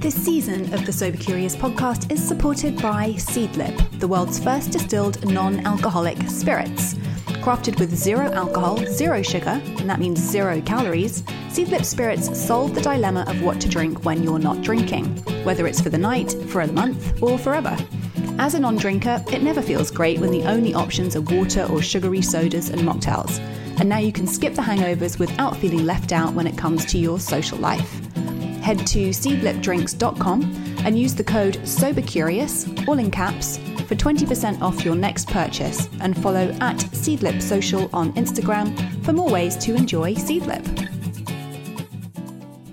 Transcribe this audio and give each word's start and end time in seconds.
This 0.00 0.14
season 0.14 0.72
of 0.72 0.86
the 0.86 0.92
Sober 0.94 1.18
Curious 1.18 1.54
podcast 1.54 2.10
is 2.10 2.26
supported 2.26 2.80
by 2.80 3.10
Seedlip, 3.18 4.00
the 4.00 4.08
world's 4.08 4.42
first 4.42 4.70
distilled 4.70 5.30
non 5.30 5.60
alcoholic 5.66 6.16
spirits. 6.22 6.94
Crafted 7.44 7.78
with 7.78 7.94
zero 7.94 8.32
alcohol, 8.32 8.78
zero 8.86 9.20
sugar, 9.20 9.60
and 9.62 9.90
that 9.90 9.98
means 9.98 10.18
zero 10.18 10.62
calories, 10.62 11.20
Seedlip 11.50 11.84
spirits 11.84 12.34
solve 12.34 12.74
the 12.74 12.80
dilemma 12.80 13.26
of 13.28 13.42
what 13.42 13.60
to 13.60 13.68
drink 13.68 14.06
when 14.06 14.22
you're 14.22 14.38
not 14.38 14.62
drinking, 14.62 15.04
whether 15.44 15.66
it's 15.66 15.82
for 15.82 15.90
the 15.90 15.98
night, 15.98 16.32
for 16.48 16.62
a 16.62 16.72
month, 16.72 17.22
or 17.22 17.36
forever. 17.36 17.76
As 18.38 18.54
a 18.54 18.58
non 18.58 18.76
drinker, 18.76 19.22
it 19.30 19.42
never 19.42 19.60
feels 19.60 19.90
great 19.90 20.18
when 20.18 20.30
the 20.30 20.44
only 20.44 20.72
options 20.72 21.14
are 21.14 21.20
water 21.20 21.66
or 21.70 21.82
sugary 21.82 22.22
sodas 22.22 22.70
and 22.70 22.80
mocktails. 22.80 23.38
And 23.78 23.90
now 23.90 23.98
you 23.98 24.12
can 24.12 24.26
skip 24.26 24.54
the 24.54 24.62
hangovers 24.62 25.18
without 25.18 25.58
feeling 25.58 25.84
left 25.84 26.10
out 26.10 26.32
when 26.32 26.46
it 26.46 26.56
comes 26.56 26.86
to 26.86 26.96
your 26.96 27.20
social 27.20 27.58
life 27.58 28.00
head 28.70 28.86
to 28.86 29.08
seedlipdrinks.com 29.08 30.42
and 30.84 30.96
use 30.96 31.12
the 31.12 31.24
code 31.24 31.54
SOBERCurious, 31.64 32.86
all 32.86 33.00
in 33.00 33.10
caps, 33.10 33.58
for 33.88 33.96
20% 33.96 34.62
off 34.62 34.84
your 34.84 34.94
next 34.94 35.26
purchase 35.26 35.88
and 36.00 36.16
follow 36.16 36.56
at 36.60 36.76
Seedlip 36.92 37.42
Social 37.42 37.90
on 37.92 38.12
Instagram 38.12 38.68
for 39.04 39.12
more 39.12 39.28
ways 39.28 39.56
to 39.56 39.74
enjoy 39.74 40.14
Seedlip. 40.14 40.64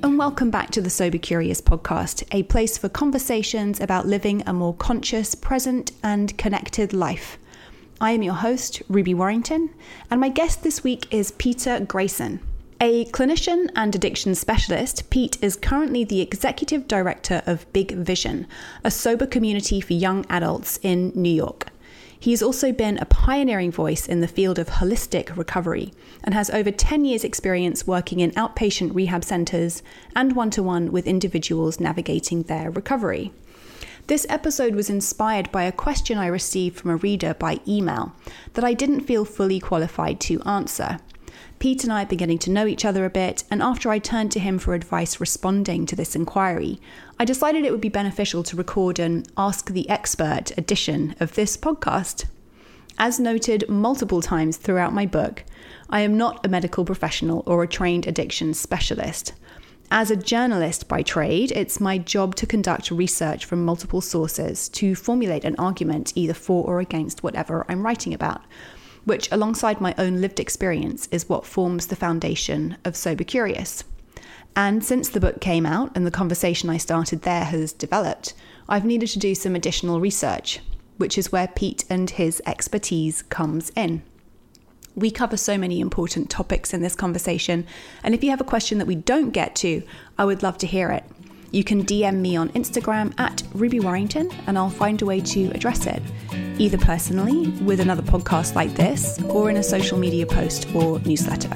And 0.04 0.20
welcome 0.20 0.52
back 0.52 0.70
to 0.72 0.82
the 0.82 0.90
Sober 0.92 1.18
Curious 1.18 1.62
podcast, 1.62 2.24
a 2.32 2.44
place 2.44 2.78
for 2.78 2.90
conversations 2.90 3.80
about 3.80 4.06
living 4.06 4.44
a 4.46 4.54
more 4.54 4.76
conscious, 4.76 5.34
present, 5.34 5.94
and 6.04 6.38
connected 6.38 6.94
life. 6.94 7.40
I 8.00 8.12
am 8.12 8.22
your 8.22 8.36
host, 8.36 8.84
Ruby 8.88 9.16
Warrington, 9.16 9.74
and 10.12 10.22
my 10.22 10.30
guest 10.30 10.62
this 10.62 10.84
week 10.84 11.12
is 11.12 11.32
Peter 11.32 11.80
Grayson. 11.80 12.40
A 12.80 13.06
clinician 13.06 13.72
and 13.76 13.96
addiction 13.96 14.36
specialist, 14.36 15.10
Pete 15.10 15.40
is 15.42 15.56
currently 15.56 16.04
the 16.04 16.22
executive 16.22 16.88
director 16.88 17.42
of 17.48 17.72
Big 17.74 17.94
Vision, 17.94 18.46
a 18.84 18.92
sober 18.92 19.26
community 19.26 19.82
for 19.82 19.94
young 19.94 20.28
adults 20.30 20.78
in 20.84 21.12
New 21.16 21.34
York. 21.34 21.70
He 22.20 22.30
has 22.30 22.44
also 22.44 22.72
been 22.72 23.00
a 23.00 23.06
pioneering 23.06 23.72
voice 23.72 24.08
in 24.08 24.22
the 24.22 24.28
field 24.28 24.60
of 24.60 24.68
holistic 24.68 25.36
recovery 25.36 25.92
and 26.24 26.36
has 26.36 26.52
over 26.52 26.70
10 26.70 27.04
years' 27.04 27.24
experience 27.24 27.88
working 27.88 28.20
in 28.20 28.30
outpatient 28.32 28.94
rehab 28.94 29.24
centers 29.24 29.82
and 30.16 30.36
one 30.36 30.52
to 30.52 30.62
one 30.62 30.92
with 30.92 31.08
individuals 31.08 31.80
navigating 31.80 32.44
their 32.44 32.70
recovery. 32.70 33.34
This 34.06 34.28
episode 34.30 34.76
was 34.76 34.90
inspired 34.90 35.52
by 35.52 35.64
a 35.64 35.72
question 35.72 36.20
I 36.20 36.28
received 36.28 36.78
from 36.78 36.92
a 36.92 36.96
reader 36.98 37.34
by 37.34 37.60
email 37.68 38.14
that 38.54 38.64
I 38.64 38.76
didn't 38.76 39.02
feel 39.02 39.26
fully 39.26 39.60
qualified 39.60 40.20
to 40.22 40.44
answer. 40.44 41.00
Pete 41.60 41.84
and 41.84 41.92
I 41.92 42.00
had 42.00 42.10
been 42.10 42.20
getting 42.20 42.38
to 42.40 42.52
know 42.52 42.68
each 42.68 42.86
other 42.86 43.04
a 43.04 43.10
bit, 43.10 43.44
and 43.50 43.64
after 43.64 43.90
I 43.90 43.98
turned 43.98 44.32
to 44.34 44.40
him 44.40 44.60
for 44.60 44.76
advice 44.76 45.20
responding 45.20 45.88
to 45.88 45.96
this 45.96 46.16
inquiry, 46.16 46.80
I 47.20 47.26
decided 47.26 47.66
it 47.66 47.72
would 47.72 47.82
be 47.82 47.90
beneficial 47.90 48.44
to 48.44 48.56
record 48.56 49.00
an 49.00 49.24
Ask 49.38 49.72
the 49.72 49.90
Expert 49.90 50.56
edition 50.56 51.16
of 51.20 51.34
this 51.34 51.58
podcast. 51.58 52.26
As 53.00 53.20
noted 53.20 53.68
multiple 53.68 54.22
times 54.22 54.58
throughout 54.58 54.94
my 54.94 55.08
book, 55.08 55.44
I 55.90 56.02
am 56.02 56.16
not 56.16 56.46
a 56.46 56.50
medical 56.50 56.86
professional 56.86 57.42
or 57.48 57.64
a 57.64 57.68
trained 57.68 58.06
addiction 58.06 58.54
specialist. 58.54 59.34
As 59.90 60.12
a 60.12 60.16
journalist 60.16 60.88
by 60.88 61.02
trade, 61.02 61.52
it's 61.54 61.80
my 61.80 61.98
job 61.98 62.36
to 62.36 62.46
conduct 62.46 62.92
research 62.92 63.46
from 63.46 63.66
multiple 63.66 64.02
sources 64.02 64.70
to 64.70 64.94
formulate 64.94 65.46
an 65.46 65.56
argument 65.58 66.14
either 66.16 66.34
for 66.34 66.64
or 66.66 66.82
against 66.82 67.24
whatever 67.24 67.66
I'm 67.68 67.84
writing 67.84 68.14
about 68.14 68.42
which, 69.08 69.32
alongside 69.32 69.80
my 69.80 69.96
own 69.98 70.20
lived 70.20 70.38
experience, 70.38 71.08
is 71.14 71.30
what 71.30 71.46
forms 71.46 71.88
the 71.88 71.96
foundation 71.96 72.76
of 72.84 72.94
Sober 72.94 73.24
Curious. 73.24 73.86
And 74.54 74.84
since 74.84 75.08
the 75.08 75.22
book 75.22 75.40
came 75.40 75.66
out 75.66 75.96
and 75.96 76.06
the 76.06 76.12
conversation 76.12 76.70
I 76.70 76.76
started 76.76 77.22
there 77.22 77.46
has 77.46 77.72
developed, 77.72 78.34
I've 78.68 78.84
needed 78.84 79.08
to 79.12 79.20
do 79.20 79.34
some 79.34 79.56
additional 79.56 80.02
research, 80.02 80.60
which 80.98 81.18
is 81.18 81.32
where 81.32 81.48
Pete 81.48 81.86
and 81.90 82.10
his 82.10 82.42
expertise 82.46 83.22
comes 83.22 83.72
in. 83.78 84.02
We 84.94 85.10
cover 85.10 85.38
so 85.38 85.58
many 85.58 85.80
important 85.80 86.30
topics 86.30 86.74
in 86.74 86.82
this 86.82 86.96
conversation, 86.96 87.66
and 88.04 88.14
if 88.14 88.26
you 88.26 88.30
have 88.32 88.42
a 88.42 88.44
question 88.44 88.78
that 88.80 88.88
we 88.88 88.96
don't 88.96 89.32
get 89.32 89.56
to, 89.58 89.84
I 90.18 90.26
would 90.26 90.44
love 90.44 90.58
to 90.58 90.68
hear 90.68 90.92
it. 90.92 91.06
You 91.52 91.64
can 91.64 91.86
DM 91.86 92.16
me 92.18 92.36
on 92.36 92.50
Instagram 92.50 93.18
at 93.18 93.42
Ruby 93.54 93.80
Warrington 93.80 94.30
and 94.48 94.58
I'll 94.58 94.70
find 94.70 95.02
a 95.02 95.06
way 95.06 95.22
to 95.22 95.50
address 95.52 95.88
it, 95.88 96.04
either 96.60 96.78
personally 96.78 97.50
with 97.64 97.80
another 97.80 98.02
podcast 98.02 98.56
like 98.56 98.74
this 98.74 99.22
or 99.24 99.50
in 99.50 99.58
a 99.58 99.64
social 99.64 99.98
media 99.98 100.26
post 100.26 100.68
or 100.74 101.00
newsletter. 101.00 101.50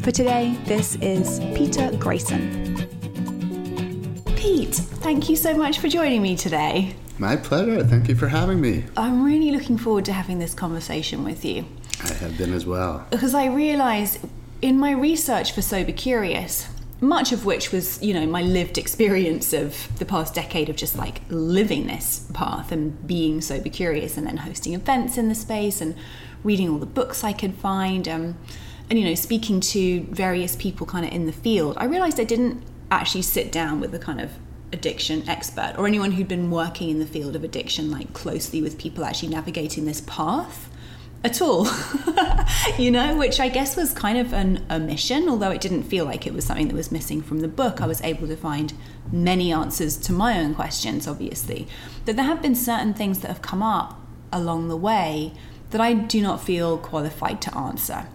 For 0.00 0.10
today, 0.10 0.58
this 0.64 0.96
is 0.96 1.40
Peter 1.56 1.90
Grayson. 1.96 2.76
Pete, 4.36 4.74
thank 4.74 5.28
you 5.28 5.36
so 5.36 5.54
much 5.54 5.78
for 5.78 5.88
joining 5.88 6.22
me 6.22 6.36
today. 6.36 6.94
My 7.18 7.36
pleasure. 7.36 7.84
Thank 7.84 8.08
you 8.08 8.16
for 8.16 8.28
having 8.28 8.60
me. 8.60 8.84
I'm 8.96 9.24
really 9.24 9.50
looking 9.50 9.78
forward 9.78 10.04
to 10.06 10.12
having 10.12 10.38
this 10.38 10.52
conversation 10.52 11.24
with 11.24 11.44
you. 11.44 11.64
I 12.02 12.12
have 12.14 12.36
been 12.36 12.52
as 12.52 12.66
well. 12.66 13.06
Because 13.10 13.34
I 13.34 13.46
realise 13.46 14.18
in 14.60 14.78
my 14.78 14.90
research 14.90 15.52
for 15.52 15.62
Sober 15.62 15.92
Curious, 15.92 16.68
much 17.00 17.32
of 17.32 17.44
which 17.44 17.72
was, 17.72 18.02
you 18.02 18.14
know, 18.14 18.26
my 18.26 18.42
lived 18.42 18.78
experience 18.78 19.52
of 19.52 19.88
the 19.98 20.04
past 20.04 20.34
decade 20.34 20.68
of 20.68 20.76
just 20.76 20.96
like 20.96 21.20
living 21.28 21.86
this 21.86 22.26
path 22.32 22.72
and 22.72 23.06
being 23.06 23.40
sober 23.40 23.68
curious 23.68 24.16
and 24.16 24.26
then 24.26 24.38
hosting 24.38 24.74
events 24.74 25.18
in 25.18 25.28
the 25.28 25.34
space 25.34 25.80
and 25.80 25.94
reading 26.42 26.68
all 26.68 26.78
the 26.78 26.86
books 26.86 27.24
I 27.24 27.32
could 27.32 27.54
find 27.54 28.06
um, 28.08 28.36
and, 28.88 28.98
you 28.98 29.04
know, 29.04 29.14
speaking 29.14 29.60
to 29.60 30.02
various 30.04 30.56
people 30.56 30.86
kind 30.86 31.06
of 31.06 31.12
in 31.12 31.26
the 31.26 31.32
field. 31.32 31.76
I 31.78 31.84
realized 31.84 32.20
I 32.20 32.24
didn't 32.24 32.62
actually 32.90 33.22
sit 33.22 33.50
down 33.50 33.80
with 33.80 33.94
a 33.94 33.98
kind 33.98 34.20
of 34.20 34.30
addiction 34.72 35.28
expert 35.28 35.74
or 35.78 35.86
anyone 35.86 36.12
who'd 36.12 36.28
been 36.28 36.50
working 36.50 36.90
in 36.90 36.98
the 36.98 37.06
field 37.06 37.36
of 37.36 37.44
addiction 37.44 37.90
like 37.90 38.12
closely 38.12 38.60
with 38.60 38.76
people 38.76 39.04
actually 39.04 39.28
navigating 39.28 39.84
this 39.84 40.02
path 40.02 40.68
at 41.24 41.40
all, 41.40 41.66
you 42.78 42.90
know, 42.90 43.16
which 43.16 43.40
I 43.40 43.48
guess 43.48 43.76
was 43.76 43.92
kind 43.92 44.18
of 44.18 44.34
an 44.34 44.64
omission, 44.70 45.28
although 45.28 45.50
it 45.50 45.62
didn't 45.62 45.84
feel 45.84 46.04
like 46.04 46.26
it 46.26 46.34
was 46.34 46.44
something 46.44 46.68
that 46.68 46.74
was 46.74 46.92
missing 46.92 47.22
from 47.22 47.40
the 47.40 47.48
book. 47.48 47.80
I 47.80 47.86
was 47.86 48.02
able 48.02 48.28
to 48.28 48.36
find 48.36 48.74
many 49.10 49.50
answers 49.50 49.96
to 49.98 50.12
my 50.12 50.38
own 50.38 50.54
questions, 50.54 51.08
obviously. 51.08 51.66
That 52.04 52.16
there 52.16 52.26
have 52.26 52.42
been 52.42 52.54
certain 52.54 52.92
things 52.92 53.20
that 53.20 53.28
have 53.28 53.40
come 53.40 53.62
up 53.62 53.98
along 54.30 54.68
the 54.68 54.76
way 54.76 55.32
that 55.70 55.80
I 55.80 55.94
do 55.94 56.20
not 56.20 56.42
feel 56.42 56.76
qualified 56.76 57.40
to 57.42 57.56
answer. 57.56 58.06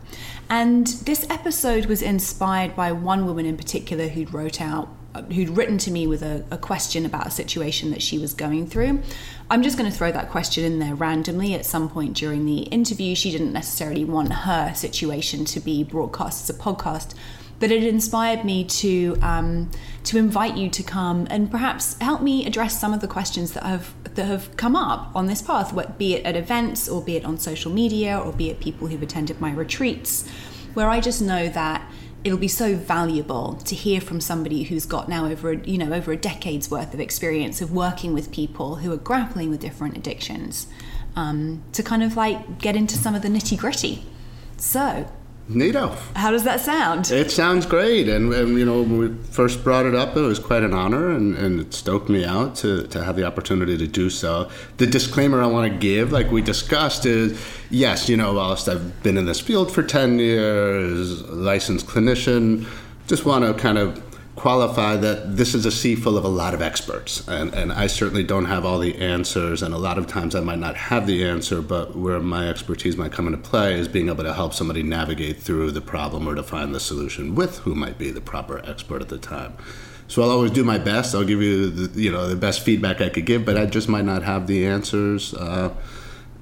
And 0.48 0.88
this 0.88 1.28
episode 1.30 1.88
was 1.88 2.02
inspired 2.02 2.76
by 2.76 2.92
one 2.92 3.26
woman 3.26 3.46
in 3.46 3.58
particular 3.58 4.08
who'd 4.08 4.34
wrote 4.34 4.62
out 4.62 4.88
who'd 5.24 5.50
written 5.50 5.78
to 5.80 5.92
me 5.92 6.08
with 6.08 6.22
a, 6.22 6.44
a, 6.52 6.58
question 6.58 7.06
about 7.06 7.28
a 7.28 7.32
situation 7.32 7.92
that 7.92 8.02
she 8.02 8.18
was 8.18 8.34
going 8.34 8.68
through. 8.68 9.02
I'm 9.50 9.64
just 9.64 9.78
going 9.78 9.90
to 9.90 9.96
throw 9.96 10.12
that 10.12 10.30
question 10.30 10.64
in 10.64 10.80
there 10.80 10.96
randomly 10.96 11.54
at 11.54 11.66
some 11.66 11.90
point 11.90 12.16
during 12.16 12.46
the 12.46 12.62
interview. 12.64 13.16
She 13.16 13.32
didn't 13.32 13.54
necessarily 13.54 14.06
want 14.06 14.32
her 14.32 14.74
situation 14.74 15.46
to 15.46 15.60
be 15.60 15.84
broadcast 15.84 16.50
as 16.50 16.56
a 16.56 16.60
podcast, 16.60 17.14
but 17.60 17.72
it 17.72 17.84
inspired 17.84 18.46
me 18.46 18.64
to 18.64 19.18
um, 19.22 19.70
to 20.06 20.18
invite 20.18 20.56
you 20.56 20.70
to 20.70 20.84
come 20.84 21.28
and 21.30 21.52
perhaps 21.52 21.98
help 22.00 22.22
me 22.22 22.46
address 22.46 22.80
some 22.80 22.94
of 22.94 23.02
the 23.02 23.08
questions 23.08 23.54
that 23.54 23.64
have 23.64 23.94
that 24.16 24.26
have 24.26 24.56
come 24.58 24.76
up 24.76 25.12
on 25.16 25.28
this 25.28 25.42
path, 25.42 25.74
be 25.98 26.16
it 26.16 26.26
at 26.26 26.36
events 26.36 26.90
or 26.90 27.02
be 27.02 27.16
it 27.16 27.26
on 27.26 27.38
social 27.38 27.72
media 27.72 28.18
or 28.18 28.32
be 28.32 28.50
it 28.50 28.60
people 28.60 28.88
who've 28.88 29.02
attended 29.02 29.40
my 29.40 29.52
retreats, 29.52 30.28
where 30.74 30.90
I 30.90 31.00
just 31.00 31.22
know 31.22 31.50
that 31.50 31.90
it'll 32.24 32.38
be 32.38 32.48
so 32.48 32.76
valuable 32.76 33.56
to 33.66 33.76
hear 33.76 34.02
from 34.02 34.20
somebody 34.20 34.64
who's 34.64 34.86
got 34.86 35.08
now 35.08 35.26
over 35.26 35.52
a, 35.52 35.58
you 35.60 35.78
know 35.78 35.94
over 35.94 36.12
a 36.12 36.18
decade's 36.18 36.70
worth 36.70 36.94
of 36.94 37.00
experience 37.00 37.62
of 37.62 37.72
working 37.72 38.14
with 38.14 38.32
people 38.32 38.78
who 38.78 38.92
are 38.92 38.98
grappling 38.98 39.50
with 39.50 39.60
different 39.60 39.98
addictions 39.98 40.68
um, 41.16 41.64
to 41.74 41.82
kind 41.84 42.04
of 42.04 42.16
like 42.16 42.60
get 42.60 42.76
into 42.76 42.98
some 42.98 43.16
of 43.16 43.22
the 43.22 43.30
nitty 43.30 43.58
gritty 43.58 44.06
so 44.58 45.10
Neato. 45.50 45.98
How 46.16 46.30
does 46.30 46.44
that 46.44 46.62
sound? 46.62 47.10
It 47.10 47.32
sounds 47.32 47.66
great. 47.66 48.08
And, 48.08 48.32
and, 48.32 48.58
you 48.58 48.66
know, 48.66 48.82
when 48.82 48.98
we 49.00 49.08
first 49.32 49.64
brought 49.64 49.88
it 49.88 49.96
up, 49.96 50.16
it 50.16 50.22
was 50.22 50.38
quite 50.38 50.62
an 50.62 50.74
honor 50.74 51.10
and, 51.10 51.36
and 51.36 51.60
it 51.60 51.74
stoked 51.74 52.08
me 52.08 52.24
out 52.24 52.56
to, 52.58 52.86
to 52.88 53.04
have 53.04 53.16
the 53.16 53.24
opportunity 53.24 53.76
to 53.76 53.88
do 53.88 54.12
so. 54.12 54.50
The 54.78 54.86
disclaimer 54.86 55.42
I 55.42 55.48
want 55.48 55.72
to 55.72 55.78
give, 55.78 56.12
like 56.12 56.30
we 56.30 56.44
discussed, 56.44 57.08
is 57.08 57.44
yes, 57.72 58.08
you 58.08 58.16
know, 58.16 58.34
whilst 58.34 58.70
I've 58.70 59.02
been 59.02 59.18
in 59.18 59.26
this 59.26 59.40
field 59.40 59.72
for 59.72 59.82
10 59.82 60.20
years, 60.20 61.24
licensed 61.30 61.88
clinician, 61.88 62.68
just 63.08 63.26
want 63.26 63.44
to 63.44 63.60
kind 63.60 63.80
of 63.80 64.04
qualify 64.40 64.96
that 64.96 65.36
this 65.36 65.54
is 65.54 65.66
a 65.66 65.72
sea 65.72 65.96
full 65.96 66.18
of 66.18 66.24
a 66.24 66.30
lot 66.30 66.54
of 66.54 66.62
experts, 66.62 67.28
and, 67.28 67.54
and 67.54 67.74
I 67.74 67.88
certainly 67.88 68.24
don't 68.24 68.46
have 68.46 68.66
all 68.66 68.80
the 68.80 68.98
answers, 68.98 69.62
and 69.62 69.74
a 69.74 69.78
lot 69.78 69.98
of 69.98 70.08
times 70.08 70.34
I 70.34 70.40
might 70.40 70.60
not 70.60 70.78
have 70.78 71.06
the 71.06 71.26
answer, 71.26 71.62
but 71.62 71.96
where 71.96 72.20
my 72.22 72.48
expertise 72.48 72.96
might 72.96 73.12
come 73.12 73.28
into 73.28 73.38
play 73.38 73.74
is 73.74 73.90
being 73.90 74.08
able 74.08 74.24
to 74.24 74.34
help 74.34 74.54
somebody 74.54 74.82
navigate 74.82 75.42
through 75.42 75.72
the 75.72 75.82
problem 75.82 76.28
or 76.28 76.36
to 76.36 76.44
find 76.44 76.74
the 76.74 76.80
solution 76.80 77.36
with 77.36 77.60
who 77.60 77.76
might 77.76 77.98
be 77.98 78.12
the 78.12 78.22
proper 78.22 78.60
expert 78.66 79.02
at 79.02 79.10
the 79.10 79.18
time. 79.18 79.58
So 80.08 80.24
I'll 80.24 80.32
always 80.32 80.52
do 80.52 80.64
my 80.64 80.78
best. 80.78 81.14
I'll 81.14 81.26
give 81.26 81.42
you 81.42 81.70
the, 81.70 82.02
you 82.02 82.12
know 82.12 82.28
the 82.28 82.36
best 82.36 82.62
feedback 82.62 83.02
I 83.02 83.10
could 83.10 83.26
give, 83.26 83.46
but 83.46 83.58
I 83.58 83.66
just 83.66 83.90
might 83.90 84.06
not 84.06 84.24
have 84.24 84.48
the 84.48 84.66
answers, 84.66 85.34
uh, 85.34 85.74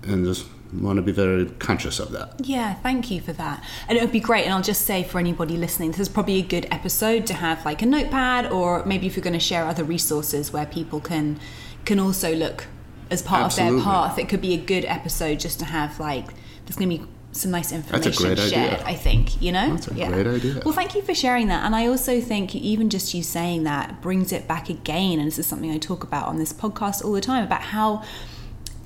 and 0.04 0.24
just 0.24 0.46
want 0.74 0.98
to 0.98 1.02
be 1.02 1.12
very 1.12 1.46
conscious 1.46 2.00
of 2.00 2.12
that. 2.12 2.34
Yeah, 2.44 2.74
thank 2.76 3.10
you 3.10 3.22
for 3.22 3.34
that. 3.34 3.64
And 3.88 3.98
it 3.98 4.02
would 4.02 4.12
be 4.12 4.20
great. 4.20 4.46
And 4.46 4.54
I'll 4.54 4.62
just 4.62 4.86
say 4.86 5.04
for 5.04 5.20
anybody 5.20 5.58
listening, 5.58 5.92
this 5.92 6.02
is 6.02 6.10
probably 6.10 6.40
a 6.40 6.44
good 6.44 6.68
episode 6.72 7.26
to 7.28 7.34
have 7.34 7.64
like 7.66 7.82
a 7.82 7.86
notepad, 7.86 8.52
or 8.52 8.86
maybe 8.86 9.08
if 9.08 9.16
you're 9.16 9.24
going 9.24 9.34
to 9.34 9.40
share 9.40 9.66
other 9.66 9.84
resources 9.84 10.52
where 10.52 10.66
people 10.66 11.00
can 11.00 11.40
can 11.86 12.00
also 12.00 12.36
look 12.36 12.66
as 13.10 13.22
part 13.22 13.46
Absolutely. 13.46 13.80
of 13.80 13.86
their 13.86 13.94
path. 13.94 14.20
It 14.20 14.28
could 14.28 14.42
be 14.42 14.54
a 14.54 14.58
good 14.58 14.84
episode 14.86 15.40
just 15.40 15.60
to 15.60 15.66
have 15.66 16.00
like 16.00 16.28
there's 16.66 16.76
going 16.76 16.90
to 16.90 16.98
be 16.98 17.12
some 17.32 17.52
nice 17.52 17.72
information 17.72 18.12
great 18.12 18.38
shared. 18.38 18.74
idea. 18.74 18.84
I 18.86 18.96
think 18.96 19.42
you 19.42 19.52
know. 19.52 19.70
That's 19.70 19.88
a 19.88 19.94
great 19.94 20.28
idea. 20.28 20.62
Well, 20.66 20.74
thank 20.74 20.96
you 20.96 21.02
for 21.02 21.14
sharing 21.14 21.48
that. 21.48 21.66
And 21.66 21.76
I 21.76 21.88
also 21.88 22.20
think 22.20 22.56
even 22.56 22.90
just 22.90 23.14
you 23.14 23.24
saying 23.24 23.64
that 23.64 24.02
brings 24.02 24.32
it 24.32 24.48
back 24.48 24.70
again. 24.70 25.20
And 25.20 25.28
this 25.28 25.40
is 25.40 25.48
something 25.48 25.72
I 25.72 25.78
talk 25.78 26.04
about 26.04 26.28
on 26.28 26.38
this 26.38 26.52
podcast 26.52 27.06
all 27.06 27.14
the 27.14 27.22
time 27.22 27.44
about 27.44 27.62
how 27.62 28.04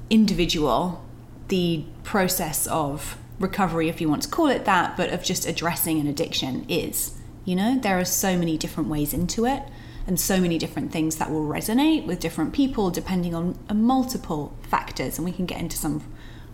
individual 0.10 1.04
the 1.52 1.84
process 2.04 2.66
of 2.68 3.18
recovery, 3.38 3.90
if 3.90 4.00
you 4.00 4.08
want 4.08 4.24
to 4.24 4.30
call 4.30 4.48
it 4.48 4.64
that, 4.64 4.96
but 4.96 5.10
of 5.10 5.22
just 5.22 5.46
addressing 5.46 6.00
an 6.00 6.08
addiction 6.08 6.66
is. 6.70 7.20
You 7.44 7.58
know, 7.58 7.78
there 7.78 8.00
are 8.00 8.06
so 8.06 8.38
many 8.38 8.58
different 8.58 8.88
ways 8.88 9.14
into 9.14 9.46
it 9.46 9.64
and 10.08 10.18
so 10.18 10.40
many 10.40 10.58
different 10.58 10.94
things 10.94 11.18
that 11.18 11.30
will 11.30 11.46
resonate 11.46 12.06
with 12.06 12.22
different 12.22 12.54
people 12.54 12.90
depending 12.90 13.36
on 13.36 13.60
uh, 13.68 13.74
multiple 13.74 14.58
factors. 14.62 15.18
And 15.18 15.26
we 15.26 15.34
can 15.34 15.46
get 15.46 15.60
into 15.60 15.76
some 15.76 15.98
of 15.98 16.04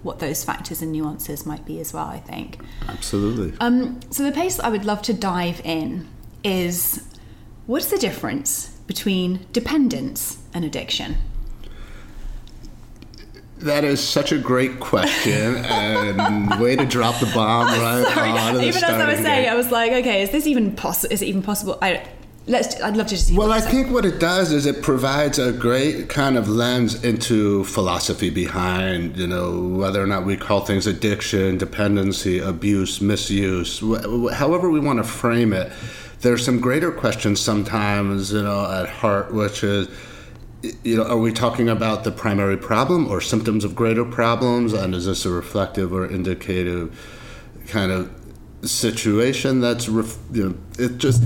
what 0.01 0.17
those 0.17 0.43
factors 0.43 0.81
and 0.81 0.91
nuances 0.91 1.45
might 1.45 1.63
be 1.63 1.79
as 1.79 1.93
well, 1.93 2.07
I 2.07 2.19
think. 2.19 2.57
Absolutely. 2.87 3.55
Um, 3.59 3.99
so 4.09 4.23
the 4.23 4.31
place 4.31 4.59
I 4.59 4.69
would 4.69 4.85
love 4.85 5.03
to 5.03 5.13
dive 5.13 5.61
in 5.63 6.07
is 6.43 7.07
what's 7.67 7.91
the 7.91 7.99
difference 7.99 8.69
between 8.87 9.45
dependence 9.53 10.39
and 10.55 10.65
addiction? 10.65 11.17
That 13.59 13.83
is 13.83 13.99
such 14.05 14.31
a 14.31 14.37
great 14.37 14.79
question, 14.79 15.55
and 15.65 16.59
way 16.59 16.75
to 16.75 16.85
drop 16.85 17.19
the 17.19 17.25
bomb 17.33 17.65
right 17.67 18.05
Sorry, 18.13 18.29
on 18.29 18.55
the 18.55 18.63
even 18.67 18.83
as 18.83 18.89
I 18.89 19.11
was 19.11 19.19
saying. 19.19 19.49
I 19.49 19.55
was 19.55 19.71
like, 19.71 19.91
okay, 19.91 20.21
is 20.21 20.29
this 20.29 20.45
even 20.45 20.75
possible? 20.75 21.11
Is 21.11 21.21
it 21.21 21.25
even 21.25 21.41
possible? 21.41 21.77
I 21.81 22.07
let's. 22.45 22.79
I'd 22.81 22.95
love 22.95 23.07
to 23.07 23.15
just. 23.15 23.31
Well, 23.33 23.51
I 23.51 23.59
think 23.61 23.91
what 23.91 24.05
it 24.05 24.19
does 24.19 24.51
is 24.51 24.65
it 24.67 24.83
provides 24.83 25.39
a 25.39 25.51
great 25.51 26.07
kind 26.07 26.37
of 26.37 26.47
lens 26.47 27.03
into 27.03 27.63
philosophy 27.65 28.29
behind, 28.29 29.17
you 29.17 29.27
know, 29.27 29.59
whether 29.59 30.01
or 30.03 30.07
not 30.07 30.23
we 30.25 30.37
call 30.37 30.61
things 30.61 30.85
addiction, 30.85 31.57
dependency, 31.57 32.39
abuse, 32.39 33.01
misuse, 33.01 33.79
wh- 33.79 34.31
however 34.33 34.69
we 34.69 34.79
want 34.79 34.99
to 34.99 35.03
frame 35.03 35.51
it. 35.51 35.71
There's 36.21 36.43
some 36.43 36.59
greater 36.59 36.91
questions 36.91 37.39
sometimes, 37.39 38.31
you 38.33 38.41
know, 38.41 38.65
at 38.71 38.89
heart, 38.89 39.31
which 39.31 39.63
is, 39.63 39.87
you 40.83 40.97
know, 40.97 41.03
are 41.03 41.17
we 41.17 41.31
talking 41.31 41.69
about 41.69 42.03
the 42.03 42.11
primary 42.11 42.57
problem 42.57 43.07
or 43.07 43.21
symptoms 43.21 43.63
of 43.63 43.75
greater 43.75 44.05
problems? 44.05 44.73
And 44.73 44.95
is 44.95 45.05
this 45.05 45.25
a 45.25 45.29
reflective 45.29 45.93
or 45.93 46.05
indicative 46.05 46.97
kind 47.67 47.91
of 47.91 48.11
situation 48.63 49.61
that's, 49.61 49.87
ref, 49.87 50.17
you 50.31 50.49
know, 50.49 50.57
it 50.79 50.97
just, 50.97 51.23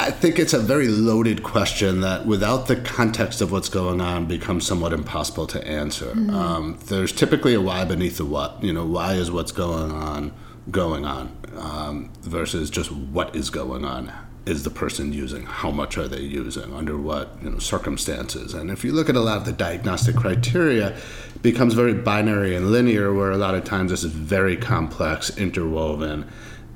I 0.00 0.10
think 0.10 0.38
it's 0.38 0.52
a 0.52 0.58
very 0.58 0.88
loaded 0.88 1.42
question 1.42 2.00
that 2.00 2.26
without 2.26 2.66
the 2.66 2.76
context 2.76 3.40
of 3.40 3.52
what's 3.52 3.68
going 3.68 4.00
on 4.00 4.26
becomes 4.26 4.66
somewhat 4.66 4.92
impossible 4.92 5.46
to 5.48 5.66
answer. 5.66 6.12
Um, 6.12 6.78
there's 6.86 7.12
typically 7.12 7.54
a 7.54 7.60
why 7.60 7.84
beneath 7.84 8.16
the 8.16 8.24
what, 8.24 8.62
you 8.62 8.72
know, 8.72 8.86
why 8.86 9.14
is 9.14 9.30
what's 9.30 9.52
going 9.52 9.92
on 9.92 10.32
going 10.70 11.04
on 11.04 11.36
um, 11.56 12.10
versus 12.22 12.70
just 12.70 12.90
what 12.90 13.36
is 13.36 13.50
going 13.50 13.84
on 13.84 14.10
is 14.46 14.62
the 14.62 14.70
person 14.70 15.12
using? 15.12 15.46
How 15.46 15.70
much 15.70 15.96
are 15.96 16.08
they 16.08 16.20
using? 16.20 16.74
Under 16.74 16.96
what 16.98 17.36
you 17.42 17.50
know 17.50 17.58
circumstances? 17.58 18.54
And 18.54 18.70
if 18.70 18.84
you 18.84 18.92
look 18.92 19.08
at 19.08 19.16
a 19.16 19.20
lot 19.20 19.38
of 19.38 19.44
the 19.44 19.52
diagnostic 19.52 20.16
criteria 20.16 20.96
it 21.34 21.42
becomes 21.42 21.74
very 21.74 21.94
binary 21.94 22.54
and 22.54 22.70
linear 22.70 23.12
where 23.12 23.30
a 23.30 23.36
lot 23.36 23.54
of 23.54 23.64
times 23.64 23.90
this 23.90 24.04
is 24.04 24.12
very 24.12 24.56
complex 24.56 25.36
interwoven 25.36 26.28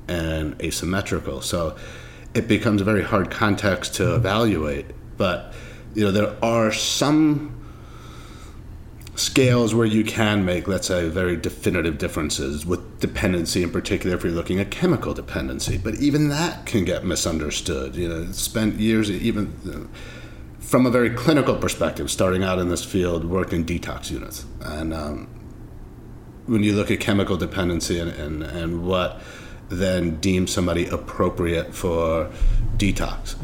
and 0.07 0.59
asymmetrical. 0.61 1.41
So 1.41 1.75
it 2.33 2.47
becomes 2.47 2.81
a 2.81 2.83
very 2.83 3.03
hard 3.03 3.29
context 3.29 3.95
to 3.95 4.15
evaluate. 4.15 4.87
But 5.17 5.53
you 5.93 6.05
know 6.05 6.11
there 6.11 6.35
are 6.43 6.71
some 6.71 7.58
scales 9.19 9.75
where 9.75 9.85
you 9.85 10.03
can 10.03 10.45
make, 10.45 10.67
let's 10.67 10.87
say, 10.87 11.09
very 11.09 11.35
definitive 11.35 11.97
differences 11.97 12.65
with 12.65 12.99
dependency 12.99 13.63
in 13.63 13.71
particular 13.71 14.15
if 14.15 14.23
you're 14.23 14.33
looking 14.33 14.59
at 14.59 14.71
chemical 14.71 15.13
dependency. 15.13 15.77
But 15.77 15.95
even 15.95 16.29
that 16.29 16.65
can 16.65 16.85
get 16.85 17.03
misunderstood. 17.03 17.95
You 17.95 18.09
know, 18.09 18.31
spent 18.31 18.75
years, 18.75 19.09
even 19.11 19.89
from 20.59 20.85
a 20.85 20.91
very 20.91 21.09
clinical 21.09 21.55
perspective, 21.55 22.09
starting 22.09 22.43
out 22.43 22.59
in 22.59 22.69
this 22.69 22.83
field, 22.83 23.25
worked 23.25 23.53
in 23.53 23.65
detox 23.65 24.09
units. 24.09 24.45
And 24.61 24.93
um, 24.93 25.27
when 26.45 26.63
you 26.63 26.73
look 26.73 26.89
at 26.89 26.99
chemical 26.99 27.37
dependency 27.37 27.99
and, 27.99 28.11
and, 28.11 28.43
and 28.43 28.85
what 28.85 29.21
then 29.69 30.19
deems 30.19 30.51
somebody 30.51 30.87
appropriate 30.87 31.75
for 31.75 32.31
detox, 32.77 33.35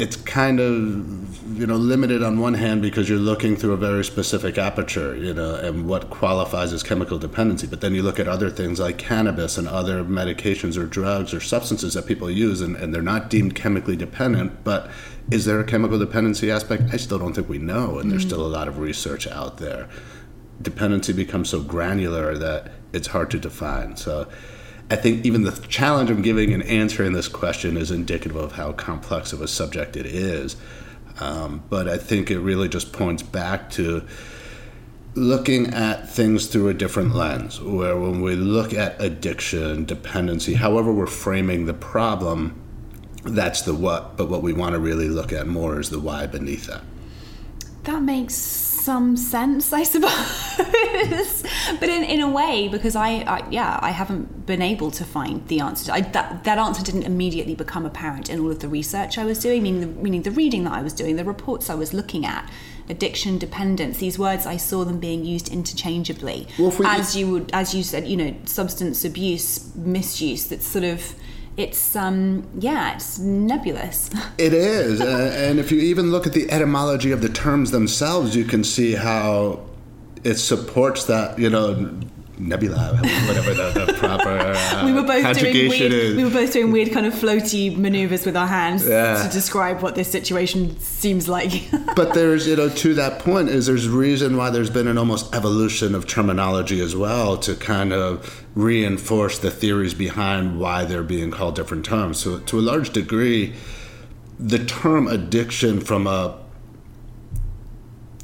it's 0.00 0.16
kind 0.16 0.60
of 0.60 1.58
you 1.58 1.66
know 1.66 1.76
limited 1.76 2.22
on 2.22 2.40
one 2.40 2.54
hand 2.54 2.80
because 2.80 3.08
you're 3.08 3.18
looking 3.18 3.54
through 3.54 3.72
a 3.72 3.76
very 3.76 4.02
specific 4.02 4.56
aperture 4.56 5.14
you 5.14 5.34
know 5.34 5.56
and 5.56 5.86
what 5.86 6.08
qualifies 6.08 6.72
as 6.72 6.82
chemical 6.82 7.18
dependency. 7.18 7.66
But 7.66 7.82
then 7.82 7.94
you 7.94 8.02
look 8.02 8.18
at 8.18 8.26
other 8.26 8.48
things 8.48 8.80
like 8.80 8.96
cannabis 8.96 9.58
and 9.58 9.68
other 9.68 10.02
medications 10.02 10.78
or 10.78 10.86
drugs 10.86 11.34
or 11.34 11.40
substances 11.40 11.94
that 11.94 12.06
people 12.06 12.30
use 12.30 12.62
and, 12.62 12.76
and 12.76 12.94
they're 12.94 13.02
not 13.02 13.28
deemed 13.28 13.54
chemically 13.54 13.96
dependent 13.96 14.64
but 14.64 14.90
is 15.30 15.44
there 15.44 15.60
a 15.60 15.64
chemical 15.64 15.98
dependency 15.98 16.50
aspect? 16.50 16.84
I 16.92 16.96
still 16.96 17.18
don't 17.18 17.34
think 17.34 17.48
we 17.48 17.58
know 17.58 17.98
and 17.98 18.10
there's 18.10 18.22
mm-hmm. 18.22 18.30
still 18.30 18.46
a 18.46 18.48
lot 18.48 18.68
of 18.68 18.78
research 18.78 19.26
out 19.26 19.58
there. 19.58 19.88
Dependency 20.62 21.12
becomes 21.12 21.50
so 21.50 21.60
granular 21.60 22.36
that 22.38 22.72
it's 22.92 23.08
hard 23.08 23.30
to 23.32 23.38
define. 23.38 23.96
So 23.96 24.26
I 24.90 24.96
think 24.96 25.24
even 25.24 25.42
the 25.44 25.52
challenge 25.68 26.10
of 26.10 26.22
giving 26.22 26.52
and 26.52 26.64
answering 26.64 27.12
this 27.12 27.28
question 27.28 27.76
is 27.76 27.92
indicative 27.92 28.36
of 28.36 28.52
how 28.52 28.72
complex 28.72 29.32
of 29.32 29.40
a 29.40 29.46
subject 29.46 29.96
it 29.96 30.04
is. 30.04 30.56
Um, 31.20 31.62
but 31.70 31.88
I 31.88 31.96
think 31.96 32.30
it 32.30 32.40
really 32.40 32.68
just 32.68 32.92
points 32.92 33.22
back 33.22 33.70
to 33.72 34.04
looking 35.14 35.68
at 35.68 36.08
things 36.08 36.46
through 36.46 36.68
a 36.68 36.74
different 36.74 37.14
lens, 37.14 37.60
where 37.60 37.96
when 37.96 38.20
we 38.20 38.34
look 38.34 38.72
at 38.74 39.00
addiction, 39.00 39.84
dependency, 39.84 40.54
however 40.54 40.92
we're 40.92 41.06
framing 41.06 41.66
the 41.66 41.74
problem, 41.74 42.60
that's 43.24 43.62
the 43.62 43.74
what, 43.74 44.16
but 44.16 44.28
what 44.28 44.42
we 44.42 44.52
want 44.52 44.72
to 44.72 44.78
really 44.78 45.08
look 45.08 45.32
at 45.32 45.46
more 45.46 45.78
is 45.78 45.90
the 45.90 46.00
why 46.00 46.26
beneath 46.26 46.66
that. 46.66 46.82
That 47.84 48.02
makes 48.02 48.34
some 48.80 49.16
sense, 49.16 49.72
I 49.72 49.82
suppose. 49.94 51.42
but 51.78 51.88
in, 51.88 52.02
in 52.04 52.20
a 52.20 52.28
way, 52.30 52.68
because 52.68 52.96
I, 52.96 53.08
I, 53.26 53.48
yeah, 53.50 53.78
I 53.82 53.90
haven't 53.90 54.46
been 54.46 54.62
able 54.62 54.90
to 54.92 55.04
find 55.04 55.46
the 55.48 55.60
answer. 55.60 55.86
To, 55.86 55.92
I, 55.94 56.00
that, 56.00 56.44
that 56.44 56.58
answer 56.58 56.82
didn't 56.82 57.02
immediately 57.04 57.54
become 57.54 57.84
apparent 57.86 58.28
in 58.30 58.40
all 58.40 58.50
of 58.50 58.60
the 58.60 58.68
research 58.68 59.18
I 59.18 59.24
was 59.24 59.38
doing, 59.38 59.62
meaning 59.62 59.80
the, 59.80 59.86
meaning 60.02 60.22
the 60.22 60.30
reading 60.30 60.64
that 60.64 60.72
I 60.72 60.82
was 60.82 60.92
doing, 60.92 61.16
the 61.16 61.24
reports 61.24 61.70
I 61.70 61.74
was 61.74 61.92
looking 61.92 62.24
at. 62.24 62.50
Addiction, 62.88 63.38
dependence, 63.38 63.98
these 63.98 64.18
words 64.18 64.46
I 64.46 64.56
saw 64.56 64.84
them 64.84 64.98
being 64.98 65.24
used 65.24 65.48
interchangeably. 65.48 66.48
Well, 66.58 66.70
we- 66.76 66.86
as 66.86 67.14
you 67.14 67.30
would, 67.30 67.50
as 67.52 67.74
you 67.74 67.82
said, 67.82 68.08
you 68.08 68.16
know, 68.16 68.34
substance 68.46 69.04
abuse, 69.04 69.74
misuse. 69.76 70.46
That's 70.48 70.66
sort 70.66 70.84
of, 70.84 71.14
it's 71.60 71.94
um, 71.94 72.48
yeah, 72.58 72.94
it's 72.94 73.18
nebulous. 73.18 74.10
It 74.38 74.54
is, 74.54 75.00
uh, 75.02 75.34
and 75.36 75.58
if 75.58 75.70
you 75.70 75.80
even 75.80 76.10
look 76.10 76.26
at 76.26 76.32
the 76.32 76.50
etymology 76.50 77.12
of 77.12 77.20
the 77.20 77.28
terms 77.28 77.70
themselves, 77.72 78.34
you 78.34 78.44
can 78.46 78.64
see 78.64 78.94
how 78.94 79.60
it 80.24 80.36
supports 80.36 81.04
that. 81.04 81.38
You 81.38 81.50
know, 81.50 81.90
nebula, 82.38 82.96
whatever 83.26 83.54
the, 83.54 83.84
the 83.86 83.92
proper 83.94 84.28
uh, 84.56 84.86
we 84.86 84.92
were 84.92 85.02
both 85.02 85.22
doing 85.22 85.34
conjugation 85.34 85.90
weird. 85.90 85.92
is. 85.92 86.16
We 86.16 86.24
were 86.24 86.30
both 86.30 86.52
doing 86.52 86.72
weird 86.72 86.92
kind 86.92 87.06
of 87.06 87.12
floaty 87.14 87.76
maneuvers 87.76 88.24
with 88.24 88.36
our 88.36 88.46
hands 88.46 88.86
Yeah. 88.88 89.22
to 89.22 89.32
describe 89.32 89.82
what 89.82 89.94
this 89.94 90.10
situation 90.10 90.78
seems 90.80 91.28
like. 91.28 91.52
but 91.96 92.14
there's, 92.14 92.46
you 92.46 92.56
know, 92.56 92.68
to 92.70 92.94
that 92.94 93.18
point, 93.18 93.50
is 93.50 93.66
there's 93.66 93.88
reason 93.88 94.36
why 94.36 94.50
there's 94.50 94.70
been 94.70 94.88
an 94.88 94.98
almost 94.98 95.34
evolution 95.34 95.94
of 95.94 96.06
terminology 96.06 96.80
as 96.80 96.96
well 96.96 97.36
to 97.38 97.54
kind 97.54 97.92
of 97.92 98.39
reinforce 98.54 99.38
the 99.38 99.50
theories 99.50 99.94
behind 99.94 100.58
why 100.58 100.84
they're 100.84 101.02
being 101.02 101.30
called 101.30 101.54
different 101.54 101.84
terms. 101.84 102.18
So, 102.18 102.38
to 102.38 102.58
a 102.58 102.60
large 102.62 102.90
degree, 102.90 103.54
the 104.38 104.64
term 104.64 105.06
addiction 105.06 105.80
from 105.80 106.06
a 106.06 106.38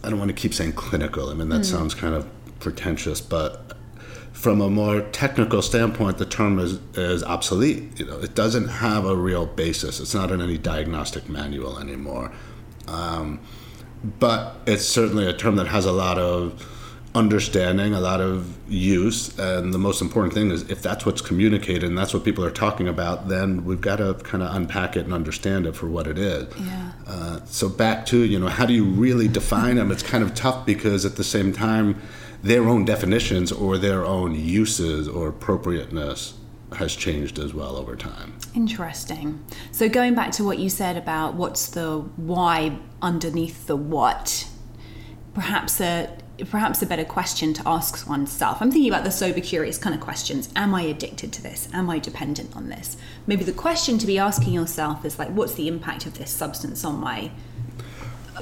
I 0.02 0.10
don't 0.10 0.20
want 0.20 0.28
to 0.28 0.34
keep 0.34 0.54
saying 0.54 0.74
clinical. 0.74 1.30
I 1.30 1.34
mean 1.34 1.48
that 1.48 1.64
sounds 1.64 1.94
kind 1.94 2.14
of 2.14 2.28
pretentious, 2.60 3.20
but 3.20 3.76
from 4.32 4.60
a 4.60 4.70
more 4.70 5.00
technical 5.00 5.62
standpoint, 5.62 6.18
the 6.18 6.26
term 6.26 6.58
is, 6.58 6.74
is 6.94 7.24
obsolete. 7.24 7.98
You 7.98 8.06
know, 8.06 8.18
it 8.18 8.34
doesn't 8.34 8.68
have 8.68 9.04
a 9.04 9.16
real 9.16 9.46
basis. 9.46 9.98
It's 9.98 10.14
not 10.14 10.30
in 10.30 10.40
any 10.40 10.58
diagnostic 10.58 11.28
manual 11.28 11.78
anymore. 11.78 12.30
Um, 12.86 13.40
but 14.04 14.56
it's 14.66 14.84
certainly 14.84 15.26
a 15.26 15.32
term 15.32 15.56
that 15.56 15.68
has 15.68 15.86
a 15.86 15.92
lot 15.92 16.18
of 16.18 16.62
understanding, 17.16 17.94
a 17.94 18.00
lot 18.00 18.20
of 18.20 18.54
use, 18.68 19.36
and 19.38 19.72
the 19.72 19.78
most 19.78 20.02
important 20.02 20.34
thing 20.34 20.50
is 20.50 20.70
if 20.70 20.82
that's 20.82 21.06
what's 21.06 21.22
communicated 21.22 21.84
and 21.84 21.96
that's 21.96 22.12
what 22.12 22.24
people 22.24 22.44
are 22.44 22.50
talking 22.50 22.86
about, 22.86 23.28
then 23.28 23.64
we've 23.64 23.80
got 23.80 23.96
to 23.96 24.14
kind 24.14 24.42
of 24.42 24.54
unpack 24.54 24.96
it 24.96 25.04
and 25.04 25.14
understand 25.14 25.66
it 25.66 25.74
for 25.74 25.86
what 25.86 26.06
it 26.06 26.18
is. 26.18 26.46
Yeah. 26.60 26.92
Uh, 27.06 27.40
so 27.46 27.68
back 27.68 28.04
to 28.06 28.24
you 28.24 28.38
know 28.38 28.48
how 28.48 28.66
do 28.66 28.74
you 28.74 28.84
really 28.84 29.28
define 29.28 29.76
them? 29.76 29.90
It's 29.90 30.02
kind 30.02 30.22
of 30.22 30.34
tough 30.34 30.66
because 30.66 31.04
at 31.04 31.16
the 31.16 31.24
same 31.24 31.52
time 31.52 32.00
their 32.42 32.68
own 32.68 32.84
definitions 32.84 33.50
or 33.50 33.78
their 33.78 34.04
own 34.04 34.34
uses 34.34 35.08
or 35.08 35.28
appropriateness 35.28 36.34
has 36.76 36.94
changed 36.94 37.38
as 37.38 37.54
well 37.54 37.76
over 37.76 37.96
time. 37.96 38.34
Interesting. 38.54 39.42
So 39.72 39.88
going 39.88 40.14
back 40.14 40.32
to 40.32 40.44
what 40.44 40.58
you 40.58 40.68
said 40.68 40.96
about 40.96 41.34
what's 41.34 41.68
the 41.68 42.00
why 42.16 42.78
underneath 43.00 43.66
the 43.66 43.76
what, 43.76 44.48
perhaps 45.32 45.80
a 45.80 46.10
perhaps 46.44 46.82
a 46.82 46.86
better 46.86 47.04
question 47.04 47.54
to 47.54 47.62
ask 47.66 48.08
oneself. 48.08 48.60
I'm 48.60 48.70
thinking 48.70 48.90
about 48.90 49.04
the 49.04 49.10
sober 49.10 49.40
curious 49.40 49.78
kind 49.78 49.94
of 49.94 50.00
questions. 50.00 50.48
Am 50.54 50.74
I 50.74 50.82
addicted 50.82 51.32
to 51.34 51.42
this? 51.42 51.68
Am 51.72 51.88
I 51.88 51.98
dependent 51.98 52.54
on 52.54 52.68
this? 52.68 52.96
Maybe 53.26 53.44
the 53.44 53.52
question 53.52 53.98
to 53.98 54.06
be 54.06 54.18
asking 54.18 54.52
yourself 54.52 55.04
is 55.04 55.18
like 55.18 55.28
what's 55.30 55.54
the 55.54 55.68
impact 55.68 56.06
of 56.06 56.18
this 56.18 56.30
substance 56.30 56.84
on 56.84 57.00
my 57.00 57.30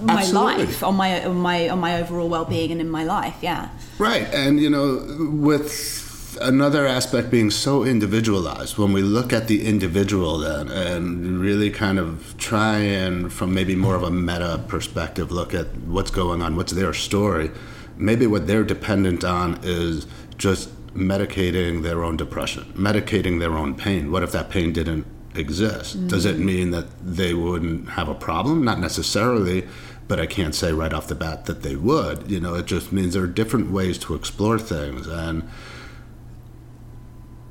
my 0.00 0.22
Absolutely. 0.22 0.66
life, 0.66 0.82
on 0.82 0.96
my 0.96 1.24
on 1.24 1.36
my 1.36 1.68
on 1.68 1.78
my 1.78 2.00
overall 2.00 2.28
well-being 2.28 2.72
and 2.72 2.80
in 2.80 2.90
my 2.90 3.04
life, 3.04 3.36
yeah. 3.40 3.68
Right. 3.98 4.26
And 4.34 4.60
you 4.60 4.68
know, 4.68 5.06
with 5.30 6.12
another 6.40 6.84
aspect 6.84 7.30
being 7.30 7.48
so 7.48 7.84
individualized 7.84 8.76
when 8.76 8.92
we 8.92 9.02
look 9.02 9.32
at 9.32 9.46
the 9.46 9.64
individual 9.64 10.38
then 10.38 10.68
and 10.68 11.38
really 11.38 11.70
kind 11.70 11.96
of 11.96 12.34
try 12.38 12.78
and 12.78 13.32
from 13.32 13.54
maybe 13.54 13.76
more 13.76 13.94
of 13.94 14.02
a 14.02 14.10
meta 14.10 14.60
perspective 14.66 15.30
look 15.30 15.54
at 15.54 15.66
what's 15.86 16.10
going 16.10 16.42
on 16.42 16.56
what's 16.56 16.72
their 16.72 16.92
story 16.92 17.52
maybe 17.96 18.26
what 18.26 18.46
they're 18.46 18.64
dependent 18.64 19.24
on 19.24 19.58
is 19.62 20.06
just 20.38 20.70
medicating 20.94 21.82
their 21.82 22.04
own 22.04 22.16
depression 22.16 22.64
medicating 22.76 23.40
their 23.40 23.52
own 23.52 23.74
pain 23.74 24.12
what 24.12 24.22
if 24.22 24.32
that 24.32 24.48
pain 24.48 24.72
didn't 24.72 25.06
exist 25.34 25.96
mm-hmm. 25.96 26.06
does 26.08 26.24
it 26.24 26.38
mean 26.38 26.70
that 26.70 26.86
they 27.04 27.34
wouldn't 27.34 27.88
have 27.90 28.08
a 28.08 28.14
problem 28.14 28.64
not 28.64 28.78
necessarily 28.78 29.66
but 30.06 30.20
I 30.20 30.26
can't 30.26 30.54
say 30.54 30.72
right 30.72 30.92
off 30.92 31.08
the 31.08 31.14
bat 31.14 31.46
that 31.46 31.62
they 31.62 31.76
would. 31.76 32.30
You 32.30 32.40
know, 32.40 32.54
it 32.54 32.66
just 32.66 32.92
means 32.92 33.14
there 33.14 33.22
are 33.22 33.28
different 33.28 33.70
ways 33.70 33.98
to 34.00 34.14
explore 34.14 34.58
things, 34.58 35.06
and 35.06 35.48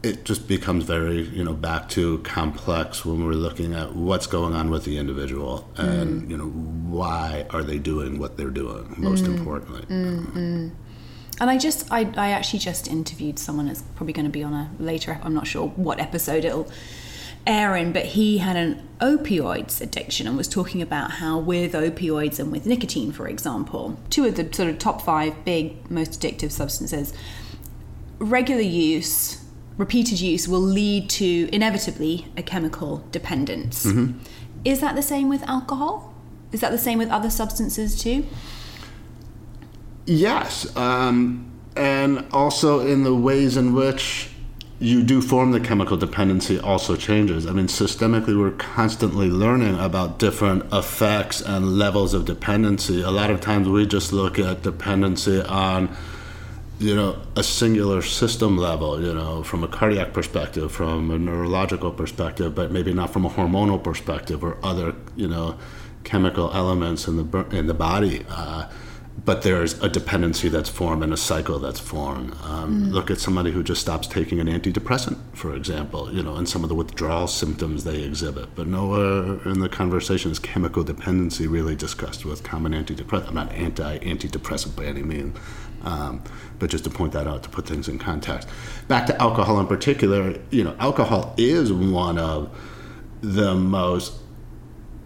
it 0.03 0.25
just 0.25 0.48
becomes 0.50 0.83
very 0.83 1.22
you 1.22 1.43
know 1.43 1.53
back 1.53 1.88
to 1.89 2.19
complex 2.19 3.05
when 3.05 3.25
we're 3.25 3.31
looking 3.31 3.74
at 3.74 3.95
what's 3.95 4.27
going 4.27 4.53
on 4.53 4.69
with 4.69 4.83
the 4.83 4.98
individual 4.98 5.67
and 5.77 6.24
mm. 6.24 6.29
you 6.29 6.38
know 6.38 6.50
why 6.50 7.45
are 7.50 7.63
they 7.63 7.79
doing 7.79 8.19
what 8.19 8.38
they're 8.38 8.50
doing 8.50 8.93
most 8.98 9.24
mm. 9.24 9.36
importantly 9.38 9.81
mm, 9.83 10.72
and 11.39 11.50
I 11.50 11.57
just 11.57 11.91
I, 11.91 12.01
I 12.15 12.31
actually 12.31 12.60
just 12.60 12.88
interviewed 12.88 13.39
someone 13.39 13.67
that's 13.67 13.81
probably 13.95 14.13
going 14.13 14.25
to 14.25 14.31
be 14.31 14.43
on 14.43 14.53
a 14.53 14.69
later 14.77 15.19
I'm 15.24 15.33
not 15.33 15.48
sure 15.48 15.69
what 15.69 16.00
episode 16.00 16.43
it'll 16.45 16.69
air 17.48 17.75
in 17.75 17.91
but 17.91 18.05
he 18.05 18.38
had 18.38 18.55
an 18.55 18.88
opioids 19.00 19.81
addiction 19.81 20.27
and 20.27 20.38
was 20.38 20.48
talking 20.48 20.81
about 20.81 21.12
how 21.12 21.38
with 21.38 21.74
opioids 21.74 22.39
and 22.39 22.51
with 22.51 22.65
nicotine 22.65 23.12
for 23.12 23.27
example 23.27 23.98
two 24.10 24.25
of 24.25 24.36
the 24.36 24.53
sort 24.53 24.69
of 24.69 24.79
top 24.79 25.01
five 25.01 25.43
big 25.43 25.89
most 25.89 26.19
addictive 26.22 26.51
substances 26.51 27.13
regular 28.19 28.62
use 28.62 29.42
repeated 29.77 30.20
use 30.20 30.48
will 30.48 30.60
lead 30.60 31.10
to 31.10 31.50
inevitably 31.51 32.27
a 32.38 32.44
chemical 32.44 33.06
dependence. 33.12 33.86
Mm-hmm. 33.86 34.20
Is 34.65 34.80
that 34.82 34.96
the 34.96 35.01
same 35.01 35.30
with 35.30 35.44
alcohol? 35.44 36.13
Is 36.51 36.62
that 36.62 36.72
the 36.72 36.77
same 36.77 36.98
with 36.98 37.10
other 37.10 37.30
substances 37.30 38.00
too? 38.01 38.25
Yes, 40.06 40.75
um, 40.75 41.51
and 41.75 42.25
also 42.32 42.86
in 42.86 43.03
the 43.03 43.15
ways 43.15 43.58
in 43.58 43.74
which 43.74 44.30
you 44.80 45.01
do 45.01 45.22
form 45.22 45.51
the 45.51 45.62
chemical 45.62 45.96
dependency 45.96 46.60
also 46.60 46.96
changes. 46.96 47.48
I 47.48 47.51
mean, 47.51 47.68
systemically, 47.68 48.38
we're 48.38 48.51
constantly 48.51 49.30
learning 49.30 49.80
about 49.80 50.20
different 50.20 50.72
effects 50.74 51.42
and 51.42 51.77
levels 51.77 52.13
of 52.13 52.25
dependency. 52.25 53.01
A 53.01 53.12
lot 53.12 53.32
of 53.32 53.39
times 53.39 53.70
we 53.70 53.86
just 53.86 54.12
look 54.12 54.38
at 54.38 54.62
dependency 54.62 55.42
on 55.42 55.96
you 56.80 56.96
know, 56.96 57.22
a 57.36 57.44
singular 57.44 58.01
system 58.01 58.58
level, 58.58 59.01
you 59.01 59.13
know, 59.13 59.44
from 59.44 59.63
a 59.63 59.68
cardiac 59.68 60.13
perspective, 60.13 60.72
from 60.72 61.12
a 61.12 61.18
neurological 61.18 61.92
perspective, 61.92 62.56
but 62.56 62.72
maybe 62.72 62.94
not 62.94 63.12
from 63.12 63.25
a 63.25 63.30
hormonal 63.30 63.82
perspective 63.82 64.44
or 64.44 64.58
other, 64.63 64.96
you 65.15 65.27
know, 65.27 65.58
chemical 66.03 66.51
elements 66.53 67.08
in 67.08 67.15
the 67.18 67.46
in 67.51 67.68
the 67.68 67.74
body. 67.74 68.25
Uh, 68.30 68.70
but 69.25 69.44
there's 69.44 69.82
a 69.82 69.88
dependency 69.88 70.50
that's 70.50 70.70
formed 70.70 71.03
and 71.03 71.13
a 71.13 71.18
cycle 71.18 71.60
that's 71.60 71.80
formed. 71.80 72.34
Um, 72.44 72.89
mm. 72.89 72.92
Look 72.92 73.12
at 73.12 73.20
somebody 73.20 73.51
who 73.51 73.63
just 73.63 73.82
stops 73.82 74.08
taking 74.08 74.39
an 74.39 74.48
antidepressant, 74.48 75.18
for 75.34 75.56
example, 75.56 76.12
you 76.12 76.24
know, 76.24 76.36
and 76.36 76.50
some 76.50 76.63
of 76.63 76.70
the 76.70 76.75
withdrawal 76.75 77.27
symptoms 77.27 77.84
they 77.84 78.01
exhibit. 78.01 78.50
But 78.56 78.68
nowhere 78.68 79.48
in 79.48 79.60
the 79.60 79.70
conversation 79.70 80.32
is 80.32 80.39
chemical 80.39 80.84
dependency 80.84 81.48
really 81.48 81.75
discussed 81.75 82.25
with 82.25 82.44
common 82.44 82.74
antidepressant. 82.74 83.30
I'm 83.30 83.36
not 83.36 83.51
anti-antidepressant 83.53 84.75
by 84.75 84.86
any 84.86 85.03
means, 85.03 85.38
um, 85.83 86.23
but 86.59 86.69
just 86.69 86.83
to 86.85 86.89
point 86.89 87.13
that 87.13 87.27
out 87.27 87.43
to 87.43 87.49
put 87.49 87.67
things 87.67 87.87
in 87.87 87.99
context. 87.99 88.47
Back 88.87 89.05
to 89.07 89.21
alcohol 89.21 89.59
in 89.59 89.67
particular, 89.67 90.35
you 90.49 90.63
know, 90.63 90.75
alcohol 90.79 91.33
is 91.37 91.71
one 91.71 92.17
of 92.17 92.49
the 93.21 93.53
most 93.55 94.13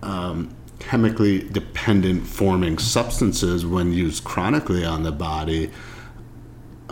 um, 0.01 0.55
chemically 0.79 1.39
dependent 1.49 2.25
forming 2.25 2.77
substances 2.77 3.65
when 3.65 3.91
used 3.91 4.23
chronically 4.23 4.85
on 4.85 5.03
the 5.03 5.11
body. 5.11 5.71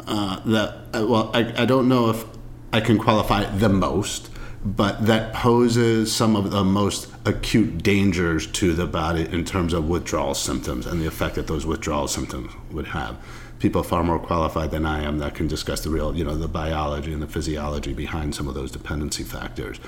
Uh, 0.07 0.39
that 0.45 0.69
uh, 0.93 1.05
well, 1.07 1.31
I, 1.33 1.63
I 1.63 1.65
don't 1.65 1.87
know 1.87 2.09
if 2.09 2.25
I 2.71 2.81
can 2.81 2.97
qualify 2.97 3.45
the 3.45 3.69
most, 3.69 4.29
but 4.63 5.05
that 5.05 5.33
poses 5.33 6.13
some 6.13 6.35
of 6.35 6.51
the 6.51 6.63
most 6.63 7.11
acute 7.25 7.81
dangers 7.81 8.45
to 8.47 8.73
the 8.73 8.85
body 8.85 9.27
in 9.31 9.45
terms 9.45 9.73
of 9.73 9.87
withdrawal 9.87 10.35
symptoms 10.35 10.85
and 10.85 11.01
the 11.01 11.07
effect 11.07 11.35
that 11.35 11.47
those 11.47 11.65
withdrawal 11.65 12.07
symptoms 12.07 12.51
would 12.71 12.87
have 12.87 13.17
people 13.65 13.81
far 13.81 14.03
more 14.03 14.19
qualified 14.19 14.69
than 14.69 14.85
I 14.85 15.01
am 15.01 15.17
that 15.17 15.33
can 15.33 15.47
discuss 15.47 15.81
the 15.81 15.89
real, 15.89 16.15
you 16.15 16.23
know, 16.23 16.35
the 16.35 16.47
biology 16.47 17.11
and 17.11 17.19
the 17.19 17.27
physiology 17.27 17.93
behind 17.93 18.35
some 18.35 18.47
of 18.47 18.53
those 18.53 18.69
dependency 18.69 19.23
factors. 19.23 19.79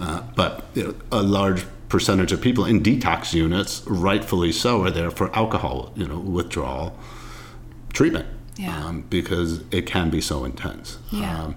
Uh, 0.00 0.22
but 0.34 0.64
you 0.72 0.82
know, 0.82 0.94
a 1.12 1.22
large 1.22 1.66
percentage 1.90 2.32
of 2.32 2.40
people 2.40 2.64
in 2.64 2.82
detox 2.82 3.34
units, 3.34 3.86
rightfully 3.86 4.50
so, 4.50 4.82
are 4.82 4.90
there 4.90 5.10
for 5.10 5.30
alcohol, 5.36 5.92
you 5.94 6.08
know, 6.08 6.18
withdrawal 6.18 6.96
treatment. 7.92 8.26
Yeah. 8.56 8.82
Um, 8.82 9.02
because 9.10 9.62
it 9.72 9.84
can 9.84 10.08
be 10.08 10.22
so 10.22 10.46
intense. 10.46 10.96
Yeah. 11.10 11.44
Um, 11.44 11.56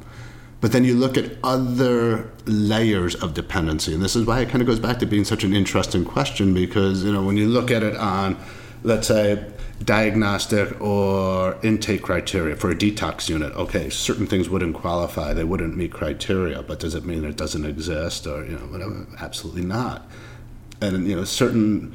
but 0.60 0.74
then 0.74 0.84
you 0.84 0.94
look 0.94 1.18
at 1.18 1.38
other 1.42 2.30
layers 2.46 3.16
of 3.16 3.34
dependency, 3.34 3.94
and 3.94 4.04
this 4.04 4.18
is 4.18 4.28
why 4.28 4.42
it 4.42 4.50
kind 4.50 4.62
of 4.62 4.68
goes 4.68 4.80
back 4.80 5.00
to 5.00 5.06
being 5.06 5.24
such 5.24 5.46
an 5.46 5.56
interesting 5.56 6.04
question 6.04 6.54
because 6.54 7.04
you 7.06 7.14
know 7.14 7.24
when 7.24 7.38
you 7.38 7.48
look 7.48 7.72
at 7.72 7.82
it 7.82 7.96
on, 7.96 8.38
let's 8.84 9.08
say, 9.08 9.44
diagnostic 9.84 10.80
or 10.82 11.58
intake 11.64 12.02
criteria 12.04 12.56
for 12.56 12.70
a 12.70 12.76
detox 12.76 13.30
unit. 13.30 13.54
Okay, 13.54 13.90
certain 13.90 14.28
things 14.28 14.50
wouldn't 14.50 14.76
qualify; 14.76 15.34
they 15.34 15.44
wouldn't 15.44 15.76
meet 15.76 15.92
criteria. 15.92 16.62
But 16.62 16.80
does 16.80 16.96
it 16.96 17.06
mean 17.06 17.26
it 17.26 17.38
doesn't 17.38 17.66
exist, 17.66 18.28
or 18.28 18.46
you 18.46 18.54
know, 18.54 18.66
whatever? 18.68 19.06
Absolutely 19.20 19.66
not. 19.66 20.08
And 20.82 21.08
you 21.08 21.16
know, 21.16 21.24
certain 21.24 21.94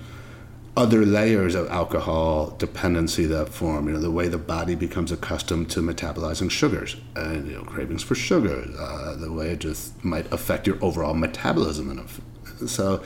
other 0.77 1.07
layers 1.07 1.55
of 1.55 1.69
alcohol 1.69 2.51
dependency 2.59 3.25
that 3.27 3.49
form. 3.49 3.87
You 3.89 3.95
know, 3.95 4.01
the 4.01 4.11
way 4.11 4.29
the 4.29 4.39
body 4.39 4.75
becomes 4.75 5.11
accustomed 5.11 5.71
to 5.71 5.81
metabolizing 5.81 6.51
sugars, 6.51 6.97
and 7.15 7.47
you 7.47 7.55
know, 7.55 7.63
cravings 7.63 8.03
for 8.03 8.15
sugar. 8.15 8.65
Uh, 8.79 9.17
the 9.17 9.33
way 9.33 9.51
it 9.51 9.61
just 9.61 10.05
might 10.05 10.31
affect 10.33 10.67
your 10.67 10.83
overall 10.83 11.15
metabolism, 11.15 11.91
and 11.91 12.71
so 12.71 13.03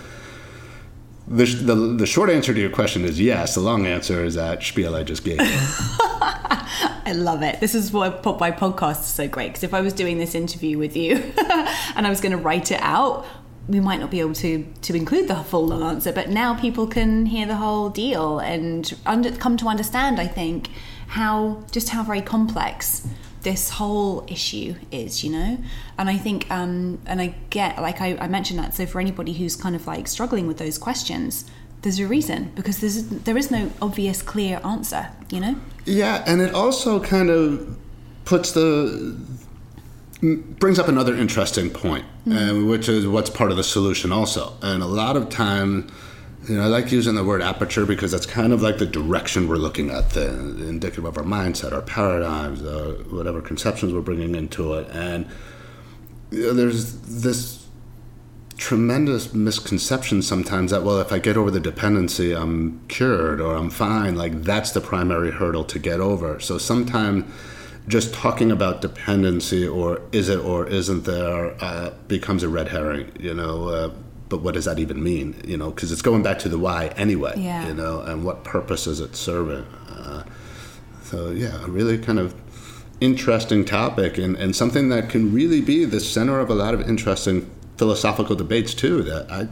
the, 1.29 1.75
the, 1.99 2.07
short 2.07 2.31
answer 2.31 2.53
to 2.53 2.61
your 2.61 2.71
question 2.71 3.05
is 3.05 3.21
yes. 3.21 3.55
The 3.55 3.61
long 3.61 3.87
answer 3.87 4.25
is 4.25 4.35
that 4.35 4.63
spiel 4.63 4.97
I 4.97 5.03
just 5.05 5.25
gave. 5.25 5.39
I 7.11 7.13
love 7.15 7.43
it. 7.43 7.61
This 7.61 7.75
is 7.75 7.93
why 7.93 8.09
my 8.09 8.51
podcast 8.51 9.01
is 9.01 9.07
so 9.07 9.29
great 9.29 9.49
because 9.49 9.65
if 9.65 9.75
I 9.75 9.81
was 9.81 9.93
doing 9.93 10.19
this 10.19 10.35
interview 10.35 10.79
with 10.79 10.97
you 10.97 11.17
and 11.97 12.07
I 12.07 12.11
was 12.11 12.21
going 12.21 12.33
to 12.33 12.39
write 12.39 12.71
it 12.71 12.81
out, 12.83 13.27
we 13.69 13.81
might 13.81 14.01
not 14.01 14.11
be 14.11 14.21
able 14.21 14.35
to 14.35 14.67
to 14.83 14.95
include 14.95 15.29
the 15.29 15.37
full 15.37 15.67
long 15.67 15.83
answer. 15.83 16.13
But 16.13 16.31
now 16.31 16.59
people 16.59 16.87
can 16.87 17.27
hear 17.27 17.47
the 17.47 17.57
whole 17.57 17.91
deal 17.91 18.39
and 18.39 18.93
under, 19.07 19.31
come 19.33 19.57
to 19.59 19.67
understand. 19.67 20.21
I 20.21 20.27
think 20.27 20.71
how 21.09 21.65
just 21.71 21.91
how 21.91 22.03
very 22.03 22.23
complex 22.23 23.07
this 23.43 23.71
whole 23.71 24.25
issue 24.29 24.75
is, 24.91 25.25
you 25.25 25.31
know? 25.31 25.59
And 25.99 26.09
I 26.09 26.17
think, 26.17 26.51
um, 26.51 27.01
and 27.07 27.21
I 27.21 27.35
get, 27.51 27.81
like 27.81 28.01
I, 28.01 28.17
I 28.19 28.29
mentioned 28.29 28.59
that, 28.59 28.75
so 28.75 28.87
for 28.87 29.01
anybody 29.01 29.33
who's 29.33 29.57
kind 29.57 29.75
of 29.75 29.87
like 29.87 30.09
struggling 30.09 30.47
with 30.47 30.59
those 30.59 30.79
questions, 30.79 31.51
there's 31.83 31.99
a 31.99 32.07
reason 32.07 32.53
because 32.55 32.79
there's 32.81 33.05
there 33.09 33.37
is 33.37 33.51
no 33.51 33.71
obvious 33.81 34.23
clear 34.23 34.61
answer 34.65 35.09
you 35.31 35.41
know 35.41 35.57
yeah 35.85 36.23
and 36.27 36.41
it 36.41 36.55
also 36.55 37.01
kind 37.01 37.31
of 37.31 37.77
puts 38.25 38.53
the 38.53 39.17
brings 40.21 40.79
up 40.79 40.89
another 40.89 41.15
interesting 41.15 41.71
point 41.71 42.05
mm. 42.27 42.69
which 42.69 42.89
is 42.89 43.07
what's 43.07 43.31
part 43.31 43.51
of 43.51 43.57
the 43.57 43.65
solution 43.65 44.13
also 44.13 44.55
and 44.63 44.83
a 44.83 44.87
lot 44.87 45.17
of 45.17 45.31
time 45.31 45.91
you 46.49 46.57
know, 46.57 46.63
I 46.63 46.67
like 46.67 46.91
using 46.91 47.15
the 47.15 47.25
word 47.25 47.43
aperture 47.43 47.85
because 47.85 48.13
that's 48.13 48.27
kind 48.27 48.53
of 48.53 48.63
like 48.63 48.79
the 48.79 48.87
direction 48.87 49.47
we're 49.47 49.57
looking 49.57 49.91
at, 49.91 50.11
the 50.11 50.29
indicative 50.29 51.05
of 51.05 51.19
our 51.19 51.25
mindset, 51.25 51.73
our 51.73 51.83
paradigms, 51.83 52.63
uh, 52.63 53.03
whatever 53.11 53.41
conceptions 53.41 53.93
we're 53.93 54.01
bringing 54.01 54.35
into 54.35 54.75
it. 54.75 54.89
And 54.91 55.29
you 56.31 56.47
know, 56.47 56.55
there's 56.55 57.01
this 57.01 57.67
tremendous 58.57 59.33
misconception 59.33 60.21
sometimes 60.21 60.71
that 60.71 60.83
well 60.83 61.01
if 61.01 61.13
i 61.13 61.19
get 61.19 61.35
over 61.35 61.51
the 61.51 61.59
dependency 61.59 62.35
i'm 62.35 62.79
cured 62.89 63.41
or 63.41 63.57
i'm 63.57 63.71
fine 63.71 64.15
like 64.15 64.43
that's 64.43 64.73
the 64.73 64.81
primary 64.83 65.31
hurdle 65.31 65.65
to 65.65 65.79
get 65.79 65.99
over 65.99 66.39
so 66.39 66.59
sometimes 66.59 67.25
just 67.89 68.13
talking 68.13 68.51
about 68.53 68.83
dependency 68.83 69.67
or 69.67 70.03
is 70.13 70.29
it 70.29 70.39
or 70.41 70.67
isn't 70.67 71.05
there 71.05 71.57
uh, 71.65 71.91
becomes 72.07 72.43
a 72.43 72.51
red 72.51 72.69
herring 72.69 73.11
you 73.19 73.33
know 73.33 73.69
uh, 73.69 73.91
but 74.31 74.41
what 74.41 74.55
does 74.55 74.65
that 74.65 74.79
even 74.79 75.03
mean 75.03 75.39
you 75.47 75.59
know? 75.59 75.71
Because 75.71 75.93
it's 75.93 76.01
going 76.03 76.23
back 76.23 76.39
to 76.41 76.49
the 76.49 76.59
why 76.59 76.87
anyway 76.97 77.35
Yeah. 77.37 77.69
you 77.69 77.75
know 77.75 78.01
and 78.01 78.25
what 78.25 78.43
purpose 78.45 78.87
is 78.87 79.01
it 79.01 79.15
serving? 79.15 79.67
Uh, 79.89 80.25
so 81.03 81.31
yeah 81.31 81.63
a 81.65 81.69
really 81.69 81.99
kind 81.99 82.19
of 82.19 82.35
interesting 83.01 83.65
topic 83.65 84.17
and, 84.17 84.37
and 84.37 84.57
something 84.57 84.89
that 84.91 85.11
can 85.11 85.33
really 85.35 85.61
be 85.61 85.85
the 85.85 86.01
center 86.01 86.41
of 86.41 86.49
a 86.51 86.55
lot 86.55 86.73
of 86.75 86.81
interesting 86.89 87.51
philosophical 87.77 88.37
debates 88.37 88.75
too 88.75 89.03
that 89.03 89.31
i 89.33 89.49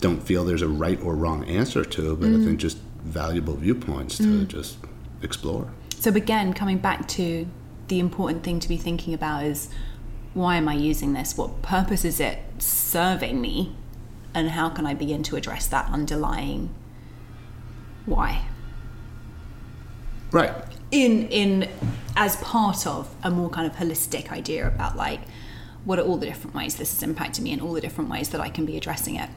don't 0.00 0.22
feel 0.22 0.44
there's 0.44 0.62
a 0.62 0.68
right 0.68 1.00
or 1.02 1.16
wrong 1.16 1.44
answer 1.44 1.84
to 1.84 2.14
but 2.16 2.28
i 2.28 2.44
think 2.44 2.60
just 2.60 2.78
valuable 3.04 3.54
viewpoints 3.54 4.16
to 4.16 4.44
just 4.46 4.78
explore. 5.22 5.70
So 5.98 6.10
again, 6.12 6.52
coming 6.52 6.78
back 6.78 7.06
to 7.08 7.46
the 7.88 7.98
important 7.98 8.42
thing 8.42 8.60
to 8.60 8.68
be 8.68 8.76
thinking 8.76 9.14
about 9.14 9.44
is 9.44 9.68
why 10.34 10.56
am 10.56 10.68
I 10.68 10.74
using 10.74 11.12
this? 11.12 11.36
What 11.36 11.62
purpose 11.62 12.04
is 12.04 12.20
it 12.20 12.40
serving 12.58 13.40
me? 13.40 13.74
And 14.34 14.50
how 14.50 14.68
can 14.68 14.84
I 14.84 14.94
begin 14.94 15.22
to 15.24 15.36
address 15.36 15.66
that 15.68 15.88
underlying 15.90 16.74
why? 18.06 18.44
right 20.30 20.52
In 20.90 21.28
in 21.28 21.68
as 22.16 22.36
part 22.36 22.86
of 22.86 23.14
a 23.22 23.30
more 23.30 23.48
kind 23.48 23.66
of 23.70 23.76
holistic 23.76 24.30
idea 24.30 24.66
about 24.66 24.96
like 24.96 25.20
what 25.84 25.98
are 25.98 26.02
all 26.02 26.16
the 26.16 26.26
different 26.26 26.54
ways 26.54 26.76
this 26.76 26.92
has 26.92 27.02
impacted 27.02 27.44
me 27.44 27.52
and 27.52 27.62
all 27.62 27.72
the 27.72 27.80
different 27.80 28.10
ways 28.10 28.30
that 28.30 28.40
I 28.40 28.48
can 28.48 28.64
be 28.64 28.76
addressing 28.76 29.16
it. 29.16 29.28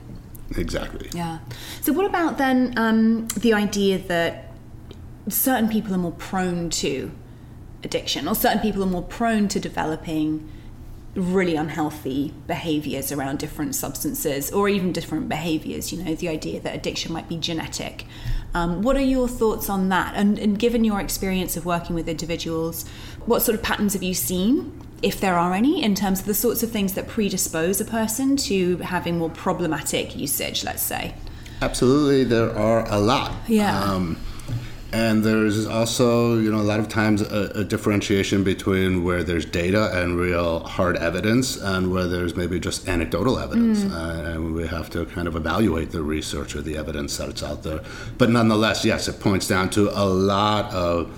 exactly 0.55 1.09
Yeah. 1.13 1.39
So, 1.81 1.93
what 1.93 2.05
about 2.05 2.37
then 2.37 2.73
um, 2.77 3.27
the 3.29 3.53
idea 3.53 3.97
that 3.99 4.51
certain 5.29 5.69
people 5.69 5.93
are 5.93 5.97
more 5.97 6.13
prone 6.13 6.69
to 6.69 7.11
addiction, 7.83 8.27
or 8.27 8.35
certain 8.35 8.59
people 8.59 8.81
are 8.81 8.87
more 8.87 9.03
prone 9.03 9.47
to 9.49 9.59
developing 9.59 10.49
really 11.17 11.55
unhealthy 11.55 12.33
behaviors 12.45 13.11
around 13.11 13.39
different 13.39 13.75
substances, 13.75 14.51
or 14.51 14.69
even 14.69 14.91
different 14.93 15.27
behaviors? 15.27 15.91
You 15.91 16.03
know, 16.03 16.15
the 16.15 16.29
idea 16.29 16.59
that 16.61 16.75
addiction 16.75 17.11
might 17.11 17.27
be 17.27 17.37
genetic. 17.37 18.05
Um, 18.53 18.81
what 18.81 18.95
are 18.95 19.01
your 19.01 19.27
thoughts 19.27 19.69
on 19.69 19.89
that? 19.89 20.13
And, 20.15 20.39
and 20.39 20.57
given 20.57 20.83
your 20.83 20.99
experience 20.99 21.57
of 21.57 21.65
working 21.65 21.95
with 21.95 22.07
individuals, 22.07 22.87
what 23.25 23.41
sort 23.41 23.57
of 23.57 23.63
patterns 23.63 23.93
have 23.93 24.03
you 24.03 24.13
seen? 24.13 24.81
If 25.01 25.19
there 25.19 25.35
are 25.35 25.53
any, 25.53 25.83
in 25.83 25.93
terms 25.93 26.21
of 26.21 26.25
the 26.25 26.33
sorts 26.33 26.63
of 26.63 26.71
things 26.71 26.93
that 26.93 27.07
predispose 27.07 27.79
a 27.81 27.85
person 27.85 28.35
to 28.37 28.77
having 28.77 29.19
more 29.19 29.29
problematic 29.29 30.15
usage, 30.15 30.63
let's 30.63 30.81
say. 30.81 31.13
Absolutely, 31.61 32.23
there 32.23 32.55
are 32.55 32.87
a 32.91 32.99
lot. 32.99 33.31
Yeah. 33.47 33.79
Um, 33.79 34.17
and 34.93 35.23
there's 35.23 35.65
also, 35.67 36.37
you 36.37 36.49
know, 36.49 36.59
a 36.59 36.63
lot 36.63 36.79
of 36.79 36.87
times 36.87 37.21
a, 37.21 37.51
a 37.55 37.63
differentiation 37.63 38.43
between 38.43 39.03
where 39.03 39.21
there's 39.21 39.45
data 39.45 39.91
and 40.01 40.17
real 40.17 40.61
hard 40.61 40.95
evidence 40.95 41.57
and 41.57 41.91
where 41.91 42.07
there's 42.07 42.35
maybe 42.35 42.59
just 42.59 42.87
anecdotal 42.87 43.37
evidence. 43.37 43.83
Uh, 43.83 44.33
and 44.33 44.53
we 44.53 44.65
have 44.65 44.89
to 44.91 45.05
kind 45.07 45.27
of 45.27 45.35
evaluate 45.35 45.91
the 45.91 46.01
research 46.01 46.55
or 46.55 46.61
the 46.61 46.77
evidence 46.77 47.17
that's 47.17 47.43
out 47.43 47.63
there. 47.63 47.81
But 48.17 48.29
nonetheless, 48.29 48.85
yes, 48.85 49.07
it 49.07 49.19
points 49.19 49.47
down 49.47 49.69
to 49.71 49.89
a 49.89 50.05
lot 50.05 50.73
of 50.73 51.11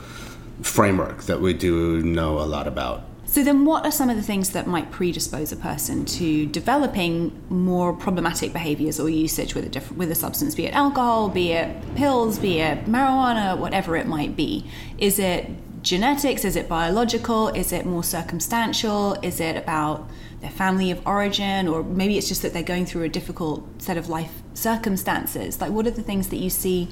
framework 0.62 1.24
that 1.24 1.40
we 1.40 1.54
do 1.54 2.02
know 2.02 2.40
a 2.40 2.48
lot 2.48 2.68
about. 2.68 3.04
So 3.30 3.44
then, 3.44 3.64
what 3.64 3.86
are 3.86 3.92
some 3.92 4.10
of 4.10 4.16
the 4.16 4.24
things 4.24 4.50
that 4.54 4.66
might 4.66 4.90
predispose 4.90 5.52
a 5.52 5.56
person 5.56 6.04
to 6.06 6.48
developing 6.48 7.32
more 7.48 7.94
problematic 7.94 8.54
behaviors 8.54 9.00
or 9.00 9.08
usage 9.08 9.54
with 9.54 9.66
a 9.66 9.70
different 9.70 10.00
with 10.00 10.10
a 10.10 10.16
substance, 10.16 10.56
be 10.56 10.66
it 10.66 10.74
alcohol, 10.74 11.30
be 11.30 11.52
it 11.52 11.96
pills, 11.96 12.40
be 12.40 12.60
it 12.60 12.86
marijuana, 12.86 13.56
whatever 13.56 13.96
it 13.96 14.08
might 14.08 14.36
be? 14.36 14.66
Is 14.98 15.20
it 15.20 15.46
genetics? 15.84 16.44
Is 16.44 16.56
it 16.56 16.68
biological? 16.68 17.50
Is 17.50 17.72
it 17.72 17.86
more 17.86 18.04
circumstantial? 18.04 19.14
Is 19.22 19.40
it 19.40 19.56
about 19.56 20.10
their 20.42 20.50
family 20.50 20.90
of 20.90 21.06
origin, 21.06 21.68
or 21.68 21.84
maybe 21.84 22.18
it's 22.18 22.28
just 22.28 22.42
that 22.42 22.54
they're 22.54 22.64
going 22.64 22.88
through 22.88 23.04
a 23.04 23.10
difficult 23.10 23.80
set 23.80 23.96
of 23.96 24.10
life 24.10 24.42
circumstances? 24.56 25.62
Like, 25.62 25.70
what 25.70 25.86
are 25.86 25.92
the 25.92 26.02
things 26.02 26.30
that 26.30 26.38
you 26.38 26.50
see 26.50 26.90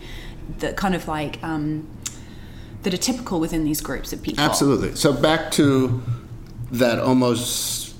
that 0.60 0.78
kind 0.78 0.94
of 0.94 1.08
like 1.08 1.42
um, 1.42 1.88
that 2.84 2.94
are 2.94 2.98
typical 2.98 3.40
within 3.40 3.64
these 3.64 3.82
groups 3.82 4.14
of 4.14 4.22
people? 4.22 4.44
Absolutely. 4.44 4.94
So 4.96 5.12
back 5.12 5.50
to 5.54 6.04
that 6.72 7.00
almost 7.00 7.96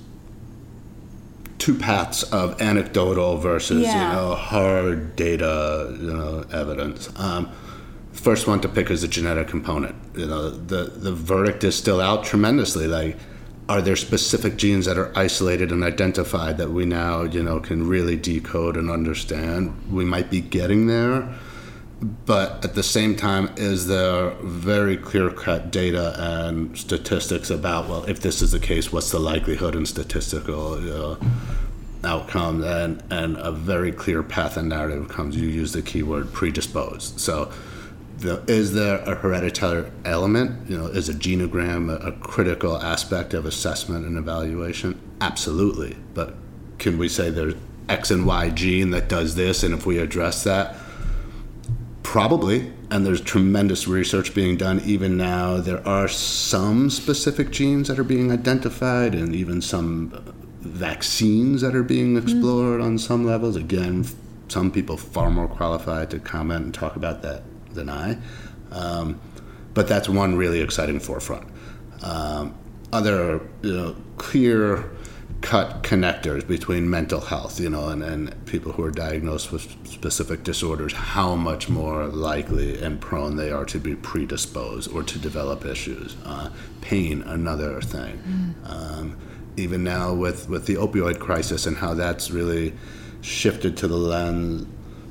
two 1.58 1.74
paths 1.74 2.22
of 2.24 2.60
anecdotal 2.60 3.36
versus 3.38 3.82
Yeah. 3.82 4.10
you 4.10 4.16
know 4.16 4.34
hard 4.34 5.16
data, 5.16 5.94
you 6.00 6.12
know, 6.12 6.44
evidence. 6.52 7.08
Um, 7.16 7.48
first 8.12 8.46
one 8.46 8.60
to 8.60 8.68
pick 8.68 8.90
is 8.90 9.02
the 9.02 9.08
genetic 9.08 9.48
component. 9.48 9.94
You 10.16 10.26
know, 10.26 10.50
the 10.50 10.84
the 10.94 11.12
verdict 11.12 11.64
is 11.64 11.74
still 11.74 12.00
out 12.00 12.24
tremendously. 12.24 12.86
Like, 12.86 13.16
are 13.68 13.82
there 13.82 13.96
specific 13.96 14.56
genes 14.56 14.86
that 14.86 14.96
are 14.98 15.12
isolated 15.16 15.72
and 15.72 15.82
identified 15.84 16.58
that 16.58 16.70
we 16.70 16.84
now 16.86 17.22
you 17.22 17.42
know 17.42 17.58
can 17.60 17.88
really 17.88 18.16
decode 18.16 18.76
and 18.76 18.90
understand? 18.90 19.74
We 19.90 20.04
might 20.04 20.30
be 20.30 20.40
getting 20.40 20.86
there 20.86 21.28
but 22.00 22.64
at 22.64 22.74
the 22.74 22.82
same 22.82 23.16
time, 23.16 23.50
is 23.56 23.88
there 23.88 24.30
very 24.42 24.96
clear 24.96 25.30
cut 25.30 25.72
data 25.72 26.14
and 26.16 26.78
statistics 26.78 27.50
about, 27.50 27.88
well, 27.88 28.04
if 28.04 28.20
this 28.20 28.40
is 28.40 28.52
the 28.52 28.60
case, 28.60 28.92
what's 28.92 29.10
the 29.10 29.18
likelihood 29.18 29.74
and 29.74 29.88
statistical 29.88 30.76
know, 30.80 31.18
outcome? 32.04 32.62
And, 32.62 33.02
and 33.10 33.36
a 33.38 33.50
very 33.50 33.90
clear 33.90 34.22
path 34.22 34.56
and 34.56 34.68
narrative 34.68 35.08
comes, 35.08 35.36
you 35.36 35.48
use 35.48 35.72
the 35.72 35.82
keyword 35.82 36.32
predisposed. 36.32 37.18
So, 37.18 37.52
the, 38.18 38.44
is 38.46 38.74
there 38.74 38.98
a 38.98 39.14
hereditary 39.14 39.90
element? 40.04 40.68
You 40.68 40.78
know, 40.78 40.86
is 40.86 41.08
a 41.08 41.14
genogram 41.14 41.90
a, 41.90 42.08
a 42.08 42.12
critical 42.12 42.76
aspect 42.76 43.34
of 43.34 43.44
assessment 43.44 44.06
and 44.06 44.18
evaluation? 44.18 45.00
Absolutely. 45.20 45.96
But 46.14 46.34
can 46.78 46.98
we 46.98 47.08
say 47.08 47.30
there's 47.30 47.54
X 47.88 48.10
and 48.10 48.26
Y 48.26 48.50
gene 48.50 48.90
that 48.90 49.08
does 49.08 49.34
this, 49.34 49.62
and 49.62 49.74
if 49.74 49.86
we 49.86 49.98
address 49.98 50.44
that, 50.44 50.76
Probably, 52.08 52.72
and 52.90 53.04
there's 53.04 53.20
tremendous 53.20 53.86
research 53.86 54.34
being 54.34 54.56
done 54.56 54.80
even 54.80 55.18
now. 55.18 55.58
There 55.58 55.86
are 55.86 56.08
some 56.08 56.88
specific 56.88 57.50
genes 57.50 57.88
that 57.88 57.98
are 57.98 58.02
being 58.02 58.32
identified, 58.32 59.14
and 59.14 59.34
even 59.34 59.60
some 59.60 60.34
vaccines 60.60 61.60
that 61.60 61.76
are 61.76 61.82
being 61.82 62.16
explored 62.16 62.80
on 62.80 62.96
some 62.96 63.26
levels. 63.26 63.56
Again, 63.56 64.06
some 64.48 64.70
people 64.70 64.96
far 64.96 65.30
more 65.30 65.48
qualified 65.48 66.08
to 66.12 66.18
comment 66.18 66.64
and 66.64 66.72
talk 66.72 66.96
about 66.96 67.20
that 67.20 67.42
than 67.74 67.90
I. 67.90 68.16
Um, 68.70 69.20
but 69.74 69.86
that's 69.86 70.08
one 70.08 70.34
really 70.34 70.62
exciting 70.62 71.00
forefront. 71.00 71.46
Um, 72.02 72.54
other, 72.90 73.46
you 73.60 73.76
know, 73.76 73.96
clear 74.16 74.90
cut 75.40 75.82
connectors 75.82 76.46
between 76.46 76.90
mental 76.90 77.20
health, 77.20 77.60
you 77.60 77.70
know, 77.70 77.88
and, 77.88 78.02
and 78.02 78.46
people 78.46 78.72
who 78.72 78.82
are 78.82 78.90
diagnosed 78.90 79.52
with 79.52 79.62
specific 79.86 80.42
disorders, 80.42 80.92
how 80.92 81.34
much 81.34 81.68
more 81.68 82.06
likely 82.06 82.80
and 82.82 83.00
prone 83.00 83.36
they 83.36 83.50
are 83.50 83.64
to 83.64 83.78
be 83.78 83.94
predisposed 83.94 84.90
or 84.92 85.02
to 85.02 85.18
develop 85.18 85.64
issues. 85.64 86.16
Uh, 86.24 86.50
pain, 86.80 87.22
another 87.22 87.80
thing. 87.80 88.54
Um, 88.64 89.16
even 89.56 89.84
now 89.84 90.12
with, 90.14 90.48
with 90.48 90.66
the 90.66 90.74
opioid 90.74 91.18
crisis 91.18 91.66
and 91.66 91.76
how 91.76 91.94
that's 91.94 92.30
really 92.30 92.74
shifted 93.20 93.76
to 93.76 93.88
the 93.88 93.96
lens 93.96 94.66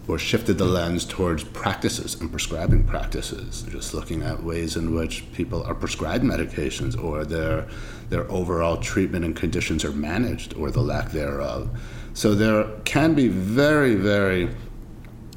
or 0.07 0.17
shifted 0.17 0.57
the 0.57 0.65
lens 0.65 1.03
towards 1.03 1.43
practices 1.43 2.15
and 2.21 2.31
prescribing 2.31 2.83
practices, 2.83 3.63
just 3.63 3.93
looking 3.93 4.23
at 4.23 4.41
ways 4.41 4.77
in 4.77 4.95
which 4.95 5.29
people 5.33 5.63
are 5.63 5.75
prescribed 5.75 6.23
medications 6.23 7.01
or 7.01 7.25
their 7.25 7.67
their 8.09 8.29
overall 8.31 8.77
treatment 8.77 9.25
and 9.25 9.35
conditions 9.35 9.83
are 9.83 9.91
managed 9.91 10.53
or 10.55 10.71
the 10.71 10.81
lack 10.81 11.11
thereof. 11.11 11.69
So 12.13 12.33
there 12.33 12.65
can 12.85 13.13
be 13.13 13.27
very, 13.27 13.95
very 13.95 14.49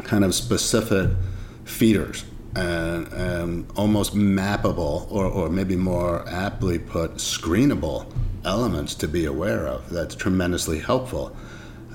kind 0.05 0.25
of 0.25 0.35
specific 0.35 1.11
feeders 1.65 2.25
and, 2.57 3.09
and 3.13 3.71
almost 3.77 4.15
mappable 4.15 5.11
or, 5.11 5.27
or 5.27 5.49
maybe 5.49 5.77
more 5.77 6.27
aptly 6.29 6.79
put 6.79 7.17
screenable 7.17 8.11
elements 8.45 8.95
to 8.95 9.07
be 9.07 9.27
aware 9.27 9.67
of 9.67 9.91
that's 9.91 10.15
tremendously 10.15 10.79
helpful 10.79 11.37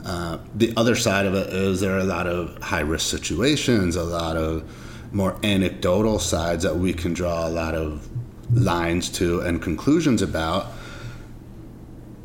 uh, 0.06 0.38
the 0.54 0.72
other 0.78 0.96
side 0.96 1.26
of 1.26 1.34
it 1.34 1.52
is 1.52 1.82
there 1.82 1.96
are 1.96 2.00
a 2.00 2.04
lot 2.04 2.28
of 2.28 2.62
high 2.62 2.82
risk 2.82 3.10
situations, 3.10 3.96
a 3.96 4.04
lot 4.04 4.38
of 4.38 4.64
more 5.12 5.36
anecdotal 5.44 6.20
sides 6.20 6.64
that 6.64 6.76
we 6.76 6.94
can 6.94 7.14
draw 7.14 7.48
a 7.48 7.50
lot 7.50 7.74
of 7.74 8.08
lines 8.56 9.10
to 9.10 9.42
and 9.42 9.62
conclusions 9.62 10.22
about. 10.22 10.68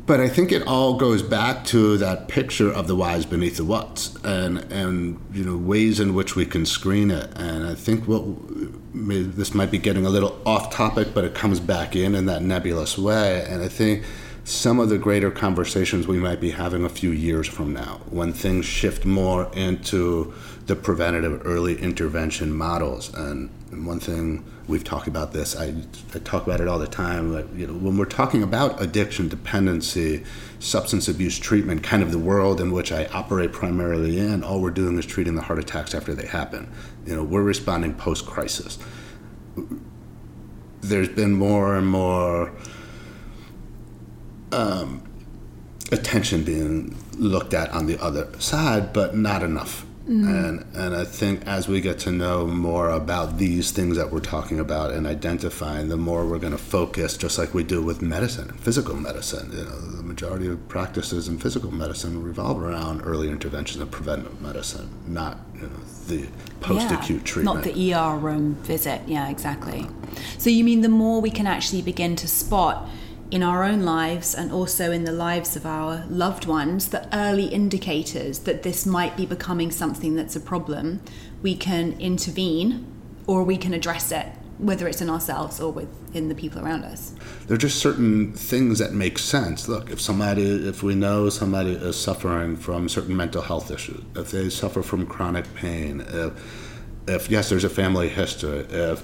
But 0.05 0.19
I 0.19 0.27
think 0.27 0.51
it 0.51 0.65
all 0.67 0.95
goes 0.95 1.21
back 1.21 1.63
to 1.65 1.97
that 1.97 2.27
picture 2.27 2.71
of 2.71 2.87
the 2.87 2.95
whys 2.95 3.25
beneath 3.25 3.57
the 3.57 3.63
whats 3.63 4.15
and, 4.23 4.57
and 4.71 5.23
you 5.31 5.43
know 5.43 5.55
ways 5.55 5.99
in 5.99 6.13
which 6.13 6.35
we 6.35 6.45
can 6.45 6.65
screen 6.65 7.11
it. 7.11 7.29
And 7.35 7.65
I 7.65 7.75
think 7.75 8.07
what 8.07 8.23
this 8.93 9.53
might 9.53 9.71
be 9.71 9.77
getting 9.77 10.05
a 10.05 10.09
little 10.09 10.41
off 10.45 10.71
topic, 10.71 11.13
but 11.13 11.23
it 11.23 11.33
comes 11.33 11.59
back 11.59 11.95
in 11.95 12.15
in 12.15 12.25
that 12.25 12.41
nebulous 12.41 12.97
way. 12.97 13.45
And 13.47 13.61
I 13.61 13.67
think 13.67 14.03
some 14.43 14.79
of 14.79 14.89
the 14.89 14.97
greater 14.97 15.29
conversations 15.29 16.07
we 16.07 16.17
might 16.17 16.41
be 16.41 16.51
having 16.51 16.83
a 16.83 16.89
few 16.89 17.11
years 17.11 17.47
from 17.47 17.73
now 17.73 18.01
when 18.09 18.33
things 18.33 18.65
shift 18.65 19.05
more 19.05 19.51
into 19.53 20.33
the 20.65 20.75
preventative 20.75 21.45
early 21.45 21.79
intervention 21.79 22.51
models. 22.53 23.13
And, 23.13 23.49
one 23.71 24.01
thing 24.01 24.43
we've 24.71 24.83
talked 24.83 25.07
about 25.07 25.33
this, 25.33 25.55
I, 25.55 25.75
I 26.15 26.19
talk 26.19 26.47
about 26.47 26.61
it 26.61 26.67
all 26.67 26.79
the 26.79 26.87
time. 26.87 27.31
But, 27.31 27.53
you 27.53 27.67
know, 27.67 27.73
when 27.73 27.97
we're 27.97 28.05
talking 28.05 28.41
about 28.41 28.81
addiction, 28.81 29.27
dependency, 29.27 30.23
substance 30.59 31.07
abuse 31.07 31.37
treatment, 31.37 31.83
kind 31.83 32.01
of 32.01 32.11
the 32.11 32.17
world 32.17 32.59
in 32.61 32.71
which 32.71 32.91
I 32.91 33.05
operate 33.07 33.51
primarily 33.51 34.17
in, 34.17 34.43
all 34.43 34.61
we're 34.61 34.71
doing 34.71 34.97
is 34.97 35.05
treating 35.05 35.35
the 35.35 35.41
heart 35.41 35.59
attacks 35.59 35.93
after 35.93 36.15
they 36.15 36.25
happen. 36.25 36.71
You 37.05 37.17
know, 37.17 37.23
we're 37.23 37.43
responding 37.43 37.93
post 37.93 38.25
crisis. 38.25 38.79
There's 40.79 41.09
been 41.09 41.33
more 41.33 41.75
and 41.75 41.85
more 41.85 42.53
um, 44.51 45.03
attention 45.91 46.43
being 46.43 46.97
looked 47.17 47.53
at 47.53 47.69
on 47.69 47.85
the 47.85 48.01
other 48.01 48.29
side, 48.39 48.93
but 48.93 49.15
not 49.15 49.43
enough. 49.43 49.85
Mm. 50.07 50.27
And 50.27 50.75
and 50.75 50.95
I 50.95 51.05
think 51.05 51.45
as 51.45 51.67
we 51.67 51.79
get 51.79 51.99
to 51.99 52.11
know 52.11 52.47
more 52.47 52.89
about 52.89 53.37
these 53.37 53.71
things 53.71 53.97
that 53.97 54.11
we're 54.11 54.19
talking 54.19 54.59
about 54.59 54.91
and 54.91 55.05
identifying, 55.05 55.89
the 55.89 55.97
more 55.97 56.25
we're 56.25 56.39
going 56.39 56.53
to 56.53 56.57
focus, 56.57 57.17
just 57.17 57.37
like 57.37 57.53
we 57.53 57.63
do 57.63 57.81
with 57.81 58.01
medicine, 58.01 58.49
physical 58.53 58.95
medicine. 58.95 59.51
You 59.51 59.63
know, 59.63 59.79
the 59.79 60.03
majority 60.03 60.47
of 60.47 60.67
practices 60.67 61.27
in 61.27 61.37
physical 61.37 61.71
medicine 61.71 62.23
revolve 62.23 62.61
around 62.61 63.01
early 63.01 63.29
interventions 63.29 63.81
and 63.81 63.91
preventive 63.91 64.41
medicine, 64.41 64.89
not 65.07 65.37
you 65.55 65.61
know 65.61 65.69
the 66.07 66.27
post-acute 66.61 67.19
yeah, 67.19 67.25
treatment. 67.25 67.55
Not 67.55 67.63
the 67.63 67.93
ER 67.93 68.17
room 68.17 68.55
visit. 68.55 69.01
Yeah, 69.05 69.29
exactly. 69.29 69.87
So 70.39 70.49
you 70.49 70.63
mean 70.63 70.81
the 70.81 70.89
more 70.89 71.21
we 71.21 71.31
can 71.31 71.45
actually 71.45 71.83
begin 71.83 72.15
to 72.17 72.27
spot 72.27 72.89
in 73.31 73.41
our 73.41 73.63
own 73.63 73.81
lives 73.83 74.35
and 74.35 74.51
also 74.51 74.91
in 74.91 75.05
the 75.05 75.11
lives 75.11 75.55
of 75.55 75.65
our 75.65 76.05
loved 76.09 76.45
ones, 76.45 76.89
the 76.89 77.07
early 77.15 77.45
indicators 77.45 78.39
that 78.39 78.63
this 78.63 78.85
might 78.85 79.15
be 79.15 79.25
becoming 79.25 79.71
something 79.71 80.15
that's 80.15 80.35
a 80.35 80.39
problem, 80.39 81.01
we 81.41 81.55
can 81.55 81.93
intervene 81.93 82.85
or 83.25 83.43
we 83.43 83.55
can 83.55 83.73
address 83.73 84.11
it, 84.11 84.27
whether 84.57 84.85
it's 84.85 85.01
in 85.01 85.09
ourselves 85.09 85.61
or 85.61 85.71
within 85.71 86.27
the 86.27 86.35
people 86.35 86.61
around 86.61 86.83
us. 86.83 87.15
There 87.47 87.55
are 87.55 87.57
just 87.57 87.79
certain 87.79 88.33
things 88.33 88.79
that 88.79 88.91
make 88.91 89.17
sense. 89.17 89.69
Look, 89.69 89.89
if 89.89 90.01
somebody, 90.01 90.67
if 90.67 90.83
we 90.83 90.93
know 90.93 91.29
somebody 91.29 91.71
is 91.71 91.97
suffering 91.97 92.57
from 92.57 92.89
certain 92.89 93.15
mental 93.15 93.41
health 93.41 93.71
issues, 93.71 94.03
if 94.13 94.31
they 94.31 94.49
suffer 94.49 94.83
from 94.83 95.07
chronic 95.07 95.51
pain, 95.55 96.01
if, 96.05 96.33
if 97.07 97.31
yes, 97.31 97.49
there's 97.49 97.63
a 97.63 97.69
family 97.69 98.09
history, 98.09 98.65
if 98.69 99.01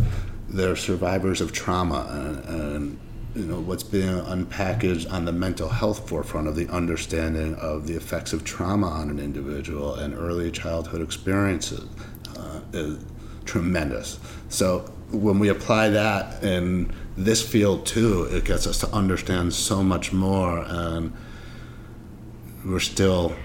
they're 0.49 0.75
survivors 0.75 1.39
of 1.39 1.53
trauma 1.53 2.07
and, 2.09 2.61
and 2.61 2.99
you 3.37 3.45
know 3.45 3.59
what's 3.59 3.83
being 3.83 4.19
unpackaged 4.21 5.11
on 5.11 5.25
the 5.25 5.31
mental 5.31 5.69
health 5.69 6.09
forefront 6.09 6.47
of 6.47 6.55
the 6.55 6.67
understanding 6.69 7.53
of 7.55 7.85
the 7.85 7.95
effects 7.95 8.33
of 8.33 8.43
trauma 8.43 8.87
on 8.87 9.11
an 9.11 9.19
individual 9.19 9.93
and 9.93 10.15
early 10.15 10.49
childhood 10.49 11.01
experiences 11.01 11.85
uh, 12.35 12.61
is 12.73 12.97
tremendous. 13.45 14.19
So 14.49 14.79
when 15.11 15.37
we 15.37 15.49
apply 15.49 15.89
that 15.89 16.43
in 16.43 16.91
this 17.15 17.47
field 17.47 17.85
too, 17.85 18.23
it 18.23 18.43
gets 18.43 18.65
us 18.65 18.79
to 18.79 18.89
understand 18.89 19.53
so 19.53 19.83
much 19.83 20.11
more, 20.11 20.65
and 20.67 21.13
we're 22.65 22.79
still 22.79 23.35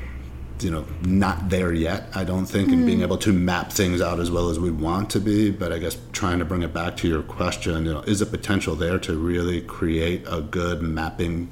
you 0.63 0.71
know 0.71 0.85
not 1.03 1.49
there 1.49 1.73
yet 1.73 2.09
i 2.15 2.25
don't 2.25 2.47
think 2.47 2.69
mm. 2.69 2.75
in 2.75 2.87
being 2.87 2.99
hmm. 2.99 3.05
able 3.05 3.19
to 3.19 3.33
map 3.33 3.73
things 3.73 4.01
out 4.01 4.21
as 4.21 4.31
well 4.31 4.49
as 4.49 4.59
we 4.59 4.71
want 4.71 5.11
to 5.11 5.21
be 5.21 5.51
but 5.51 5.73
i 5.73 5.79
guess 5.79 5.97
trying 6.13 6.39
to 6.39 6.45
bring 6.45 6.63
it 6.63 6.73
back 6.73 6.97
to 6.97 7.09
your 7.09 7.23
question 7.23 7.85
you 7.85 7.93
know 7.93 8.01
is 8.03 8.21
a 8.21 8.27
potential 8.27 8.75
there 8.75 8.99
to 8.99 9.17
really 9.17 9.61
create 9.61 10.25
a 10.29 10.41
good 10.41 10.83
mapping 10.83 11.49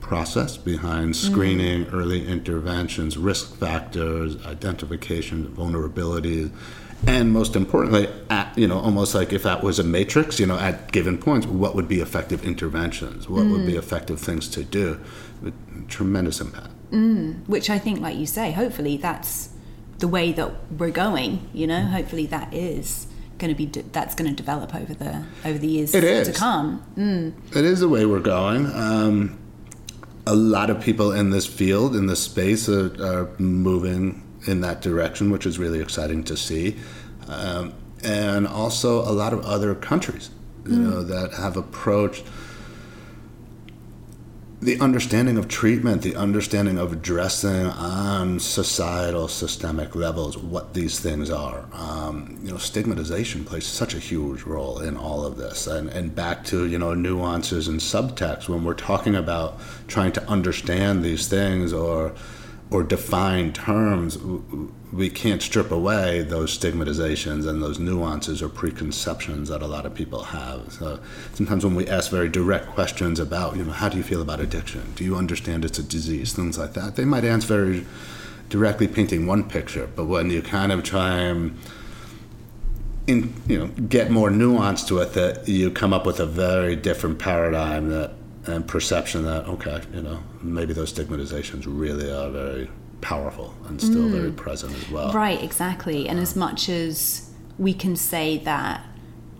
process 0.00 0.56
behind 0.56 1.08
hmm. 1.08 1.12
screening 1.12 1.84
mm. 1.84 1.92
early 1.92 2.26
interventions 2.26 3.16
risk 3.16 3.56
factors 3.56 4.44
identification 4.46 5.46
vulnerabilities 5.48 6.50
and 7.06 7.32
most 7.32 7.54
importantly 7.54 8.08
at 8.30 8.56
you 8.56 8.66
know 8.66 8.78
almost 8.78 9.14
like 9.14 9.32
if 9.32 9.42
that 9.42 9.62
was 9.62 9.78
a 9.78 9.84
matrix 9.84 10.40
you 10.40 10.46
know 10.46 10.58
at 10.58 10.90
given 10.90 11.18
points 11.18 11.46
what 11.46 11.74
would 11.74 11.86
be 11.86 12.00
effective 12.00 12.44
interventions 12.44 13.28
what 13.28 13.44
mm. 13.44 13.52
would 13.52 13.66
be 13.66 13.72
hmm. 13.72 13.78
effective 13.78 14.18
things 14.18 14.48
to 14.48 14.64
do 14.64 14.98
with 15.42 15.88
tremendous 15.88 16.40
impact 16.40 16.70
Mm, 16.90 17.46
which 17.48 17.68
I 17.70 17.78
think, 17.78 18.00
like 18.00 18.16
you 18.16 18.26
say, 18.26 18.52
hopefully 18.52 18.96
that's 18.96 19.50
the 19.98 20.08
way 20.08 20.32
that 20.32 20.52
we're 20.72 20.90
going. 20.90 21.48
You 21.52 21.66
know, 21.66 21.82
hopefully 21.82 22.26
that 22.26 22.52
is 22.54 23.06
going 23.38 23.52
to 23.52 23.56
be 23.56 23.66
de- 23.66 23.82
that's 23.82 24.14
going 24.14 24.30
to 24.30 24.36
develop 24.36 24.74
over 24.74 24.94
the 24.94 25.24
over 25.44 25.58
the 25.58 25.66
years 25.66 25.92
to 25.92 26.32
come. 26.32 26.84
Mm. 26.96 27.56
It 27.56 27.64
is 27.64 27.80
the 27.80 27.88
way 27.88 28.04
we're 28.06 28.20
going. 28.20 28.66
Um, 28.66 29.38
a 30.26 30.34
lot 30.34 30.68
of 30.68 30.80
people 30.82 31.12
in 31.12 31.30
this 31.30 31.46
field, 31.46 31.96
in 31.96 32.06
this 32.06 32.22
space, 32.22 32.68
are, 32.68 32.92
are, 33.02 33.30
moving 33.38 34.22
in 34.46 34.60
that 34.60 34.82
direction, 34.82 35.30
which 35.30 35.46
is 35.46 35.58
really 35.58 35.80
exciting 35.80 36.22
to 36.24 36.36
see. 36.36 36.76
Um, 37.28 37.72
and 38.04 38.46
also, 38.46 39.00
a 39.00 39.12
lot 39.12 39.32
of 39.32 39.44
other 39.44 39.74
countries, 39.74 40.30
you 40.64 40.72
mm. 40.72 40.90
know, 40.90 41.02
that 41.02 41.32
have 41.34 41.56
approached 41.56 42.24
the 44.60 44.80
understanding 44.80 45.38
of 45.38 45.46
treatment, 45.46 46.02
the 46.02 46.16
understanding 46.16 46.78
of 46.78 46.92
addressing 46.92 47.66
on 47.66 48.40
societal, 48.40 49.28
systemic 49.28 49.94
levels 49.94 50.36
what 50.36 50.74
these 50.74 50.98
things 50.98 51.30
are. 51.30 51.64
Um, 51.72 52.38
you 52.42 52.50
know, 52.50 52.56
stigmatization 52.56 53.44
plays 53.44 53.66
such 53.66 53.94
a 53.94 54.00
huge 54.00 54.42
role 54.42 54.80
in 54.80 54.96
all 54.96 55.24
of 55.24 55.36
this, 55.36 55.68
and 55.68 55.88
and 55.90 56.14
back 56.14 56.44
to 56.46 56.66
you 56.66 56.78
know 56.78 56.92
nuances 56.92 57.68
and 57.68 57.78
subtext 57.78 58.48
when 58.48 58.64
we're 58.64 58.74
talking 58.74 59.14
about 59.14 59.60
trying 59.86 60.12
to 60.12 60.28
understand 60.28 61.04
these 61.04 61.28
things 61.28 61.72
or 61.72 62.12
or 62.70 62.82
define 62.82 63.52
terms, 63.52 64.18
we 64.92 65.08
can't 65.08 65.42
strip 65.42 65.70
away 65.70 66.22
those 66.22 66.56
stigmatizations 66.56 67.46
and 67.46 67.62
those 67.62 67.78
nuances 67.78 68.42
or 68.42 68.48
preconceptions 68.48 69.48
that 69.48 69.62
a 69.62 69.66
lot 69.66 69.86
of 69.86 69.94
people 69.94 70.24
have. 70.24 70.72
So 70.72 71.00
sometimes 71.34 71.64
when 71.64 71.74
we 71.74 71.86
ask 71.86 72.10
very 72.10 72.28
direct 72.28 72.66
questions 72.68 73.18
about, 73.18 73.56
you 73.56 73.64
know, 73.64 73.72
how 73.72 73.88
do 73.88 73.96
you 73.96 74.02
feel 74.02 74.20
about 74.20 74.40
addiction? 74.40 74.92
Do 74.96 75.04
you 75.04 75.16
understand 75.16 75.64
it's 75.64 75.78
a 75.78 75.82
disease? 75.82 76.32
Things 76.32 76.58
like 76.58 76.74
that. 76.74 76.96
They 76.96 77.04
might 77.04 77.24
answer 77.24 77.46
very 77.46 77.86
directly 78.50 78.88
painting 78.88 79.26
one 79.26 79.48
picture, 79.48 79.88
but 79.94 80.04
when 80.04 80.30
you 80.30 80.42
kind 80.42 80.72
of 80.72 80.82
try 80.82 81.20
and 81.20 81.58
in, 83.06 83.32
you 83.46 83.58
know, 83.58 83.66
get 83.88 84.10
more 84.10 84.28
nuance 84.28 84.84
to 84.84 84.98
it, 84.98 85.48
you 85.48 85.70
come 85.70 85.94
up 85.94 86.04
with 86.04 86.20
a 86.20 86.26
very 86.26 86.76
different 86.76 87.18
paradigm 87.18 87.88
that 87.88 88.12
and 88.48 88.66
perception 88.66 89.24
that 89.24 89.46
okay, 89.46 89.82
you 89.92 90.02
know, 90.02 90.22
maybe 90.42 90.72
those 90.72 90.92
stigmatizations 90.92 91.64
really 91.66 92.10
are 92.10 92.30
very 92.30 92.70
powerful 93.00 93.54
and 93.68 93.80
still 93.80 94.08
mm. 94.08 94.12
very 94.12 94.32
present 94.32 94.74
as 94.74 94.90
well. 94.90 95.12
Right, 95.12 95.42
exactly. 95.42 96.08
And 96.08 96.18
as 96.18 96.34
much 96.34 96.68
as 96.68 97.30
we 97.58 97.74
can 97.74 97.96
say 97.96 98.38
that 98.38 98.84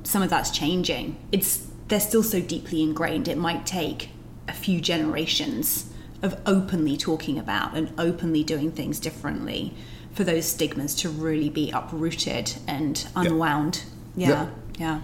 some 0.05 0.23
of 0.23 0.31
that's 0.31 0.51
changing, 0.51 1.17
it's 1.33 1.67
they're 1.89 2.01
still 2.01 2.23
so 2.23 2.41
deeply 2.41 2.83
ingrained. 2.83 3.29
It 3.29 3.39
might 3.39 3.67
take 3.67 4.11
a 4.47 4.53
few 4.53 4.81
generations 4.81 5.91
of 6.23 6.41
openly 6.47 6.97
talking 6.97 7.39
about 7.39 7.77
and 7.77 7.93
openly 7.99 8.43
doing 8.43 8.73
things 8.73 8.99
differently 8.99 9.73
for 10.13 10.25
those 10.25 10.47
stigmas 10.47 10.95
to 10.97 11.09
really 11.09 11.49
be 11.49 11.71
uprooted 11.71 12.55
and 12.67 13.07
unwound. 13.15 13.85
Yeah, 14.17 14.29
yeah. 14.29 14.49
yeah. 14.79 15.01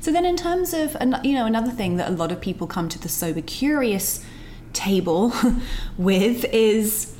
So 0.00 0.12
then, 0.12 0.24
in 0.24 0.36
terms 0.36 0.72
of 0.72 0.96
you 1.24 1.34
know 1.34 1.46
another 1.46 1.70
thing 1.70 1.96
that 1.96 2.08
a 2.08 2.12
lot 2.12 2.32
of 2.32 2.40
people 2.40 2.66
come 2.66 2.88
to 2.88 2.98
the 2.98 3.08
sober 3.08 3.40
curious 3.40 4.24
table 4.72 5.32
with 5.98 6.44
is 6.46 7.14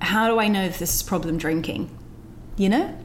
how 0.00 0.28
do 0.28 0.38
I 0.38 0.48
know 0.48 0.62
if 0.64 0.78
this 0.78 0.94
is 0.94 1.02
problem 1.02 1.36
drinking? 1.36 1.90
You 2.56 2.70
know? 2.70 2.98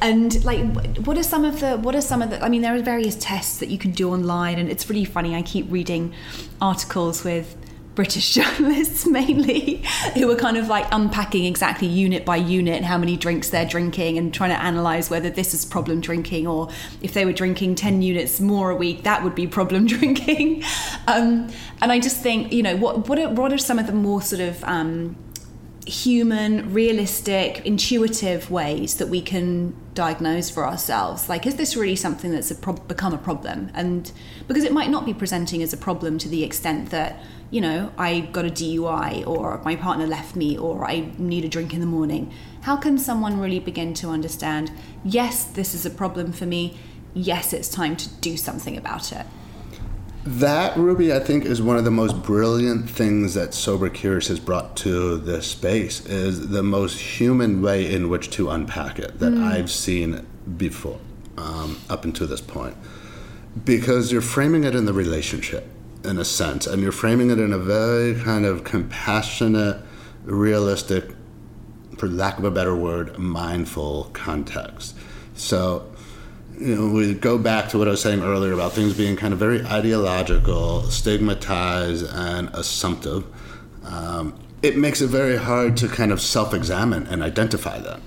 And 0.00 0.44
like 0.44 0.60
what 0.98 1.18
are 1.18 1.24
some 1.24 1.44
of 1.44 1.58
the 1.60 1.76
what 1.76 1.96
are 1.96 2.00
some 2.00 2.22
of 2.22 2.30
the 2.30 2.44
I 2.44 2.48
mean 2.48 2.62
there 2.62 2.74
are 2.74 2.82
various 2.82 3.16
tests 3.16 3.58
that 3.58 3.68
you 3.68 3.78
can 3.78 3.90
do 3.90 4.12
online 4.12 4.58
and 4.58 4.68
it's 4.70 4.88
really 4.88 5.04
funny 5.04 5.34
I 5.34 5.42
keep 5.42 5.66
reading 5.70 6.14
articles 6.60 7.24
with 7.24 7.56
British 7.98 8.34
journalists 8.34 9.08
mainly 9.08 9.82
who 10.14 10.28
were 10.28 10.36
kind 10.36 10.56
of 10.56 10.68
like 10.68 10.86
unpacking 10.92 11.44
exactly 11.44 11.88
unit 11.88 12.24
by 12.24 12.36
unit 12.36 12.84
how 12.84 12.96
many 12.96 13.16
drinks 13.16 13.50
they're 13.50 13.66
drinking 13.66 14.16
and 14.16 14.32
trying 14.32 14.50
to 14.50 14.62
analyze 14.62 15.10
whether 15.10 15.30
this 15.30 15.52
is 15.52 15.64
problem 15.64 16.00
drinking 16.00 16.46
or 16.46 16.68
if 17.02 17.12
they 17.12 17.24
were 17.24 17.32
drinking 17.32 17.74
10 17.74 18.00
units 18.00 18.40
more 18.40 18.70
a 18.70 18.76
week 18.76 19.02
that 19.02 19.24
would 19.24 19.34
be 19.34 19.48
problem 19.48 19.84
drinking. 19.96 20.62
Um, 21.08 21.48
and 21.82 21.90
I 21.90 21.98
just 21.98 22.18
think 22.22 22.52
you 22.52 22.62
know 22.62 22.76
what 22.76 23.08
what 23.08 23.18
are, 23.18 23.30
what 23.30 23.52
are 23.52 23.58
some 23.58 23.80
of 23.80 23.88
the 23.88 23.92
more 23.92 24.22
sort 24.22 24.42
of 24.42 24.62
um, 24.62 25.16
human, 25.88 26.72
realistic, 26.74 27.64
intuitive 27.64 28.50
ways 28.50 28.96
that 28.96 29.08
we 29.08 29.22
can 29.22 29.74
diagnose 29.94 30.50
for 30.50 30.66
ourselves. 30.66 31.28
Like, 31.28 31.46
is 31.46 31.56
this 31.56 31.76
really 31.76 31.96
something 31.96 32.30
that's 32.30 32.50
a 32.50 32.54
pro- 32.54 32.74
become 32.74 33.14
a 33.14 33.18
problem? 33.18 33.70
And 33.74 34.12
because 34.46 34.64
it 34.64 34.72
might 34.72 34.90
not 34.90 35.06
be 35.06 35.14
presenting 35.14 35.62
as 35.62 35.72
a 35.72 35.76
problem 35.76 36.18
to 36.18 36.28
the 36.28 36.44
extent 36.44 36.90
that, 36.90 37.20
you 37.50 37.60
know, 37.60 37.90
I 37.96 38.20
got 38.20 38.44
a 38.44 38.50
DUI 38.50 39.26
or 39.26 39.62
my 39.64 39.76
partner 39.76 40.06
left 40.06 40.36
me 40.36 40.58
or 40.58 40.84
I 40.84 41.10
need 41.16 41.44
a 41.44 41.48
drink 41.48 41.72
in 41.72 41.80
the 41.80 41.86
morning. 41.86 42.32
How 42.62 42.76
can 42.76 42.98
someone 42.98 43.40
really 43.40 43.60
begin 43.60 43.94
to 43.94 44.10
understand, 44.10 44.70
yes, 45.04 45.44
this 45.44 45.74
is 45.74 45.86
a 45.86 45.90
problem 45.90 46.32
for 46.32 46.44
me. 46.44 46.76
Yes, 47.14 47.52
it's 47.52 47.68
time 47.68 47.96
to 47.96 48.08
do 48.20 48.36
something 48.36 48.76
about 48.76 49.10
it. 49.12 49.26
That, 50.28 50.76
Ruby, 50.76 51.10
I 51.10 51.20
think, 51.20 51.46
is 51.46 51.62
one 51.62 51.78
of 51.78 51.84
the 51.84 51.90
most 51.90 52.22
brilliant 52.22 52.90
things 52.90 53.32
that 53.32 53.54
Sober 53.54 53.88
Curious 53.88 54.28
has 54.28 54.38
brought 54.38 54.76
to 54.76 55.16
this 55.16 55.46
space, 55.46 56.04
is 56.04 56.50
the 56.50 56.62
most 56.62 57.00
human 57.00 57.62
way 57.62 57.90
in 57.90 58.10
which 58.10 58.28
to 58.32 58.50
unpack 58.50 58.98
it 58.98 59.20
that 59.20 59.32
I've 59.32 59.70
seen 59.70 60.26
before, 60.58 61.00
um, 61.38 61.80
up 61.88 62.04
until 62.04 62.26
this 62.26 62.42
point. 62.42 62.76
Because 63.64 64.12
you're 64.12 64.20
framing 64.20 64.64
it 64.64 64.74
in 64.74 64.84
the 64.84 64.92
relationship, 64.92 65.66
in 66.04 66.18
a 66.18 66.26
sense, 66.26 66.66
and 66.66 66.82
you're 66.82 66.92
framing 66.92 67.30
it 67.30 67.38
in 67.38 67.54
a 67.54 67.58
very 67.58 68.14
kind 68.14 68.44
of 68.44 68.64
compassionate, 68.64 69.80
realistic, 70.24 71.06
for 71.96 72.06
lack 72.06 72.36
of 72.36 72.44
a 72.44 72.50
better 72.50 72.76
word, 72.76 73.18
mindful 73.18 74.10
context. 74.12 74.94
So, 75.32 75.90
you 76.60 76.74
know, 76.74 76.88
we 76.88 77.14
go 77.14 77.38
back 77.38 77.68
to 77.70 77.78
what 77.78 77.88
I 77.88 77.92
was 77.92 78.02
saying 78.02 78.22
earlier 78.22 78.52
about 78.52 78.72
things 78.72 78.96
being 78.96 79.16
kind 79.16 79.32
of 79.32 79.38
very 79.38 79.64
ideological, 79.64 80.82
stigmatized, 80.90 82.06
and 82.12 82.48
assumptive. 82.52 83.24
Um, 83.84 84.38
it 84.62 84.76
makes 84.76 85.00
it 85.00 85.06
very 85.06 85.36
hard 85.36 85.76
to 85.78 85.88
kind 85.88 86.10
of 86.10 86.20
self 86.20 86.52
examine 86.52 87.06
and 87.06 87.22
identify 87.22 87.78
that. 87.78 88.00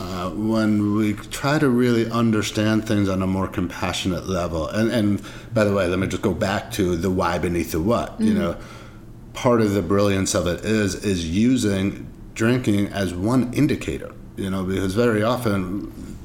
Uh, 0.00 0.30
when 0.30 0.94
we 0.94 1.12
try 1.12 1.58
to 1.58 1.68
really 1.68 2.08
understand 2.10 2.86
things 2.86 3.08
on 3.08 3.20
a 3.20 3.26
more 3.26 3.48
compassionate 3.48 4.28
level, 4.28 4.68
and, 4.68 4.90
and 4.90 5.22
by 5.52 5.64
the 5.64 5.74
way, 5.74 5.86
let 5.86 5.98
me 5.98 6.06
just 6.06 6.22
go 6.22 6.32
back 6.32 6.70
to 6.70 6.96
the 6.96 7.10
why 7.10 7.38
beneath 7.38 7.72
the 7.72 7.80
what. 7.80 8.12
Mm-hmm. 8.12 8.24
You 8.24 8.34
know, 8.34 8.56
part 9.34 9.60
of 9.60 9.72
the 9.72 9.82
brilliance 9.82 10.34
of 10.34 10.46
it 10.46 10.64
is 10.64 10.94
is 11.04 11.28
using 11.28 12.10
drinking 12.34 12.86
as 12.88 13.12
one 13.12 13.52
indicator. 13.52 14.14
You 14.36 14.50
know, 14.50 14.64
because 14.64 14.94
very 14.94 15.24
often 15.24 16.17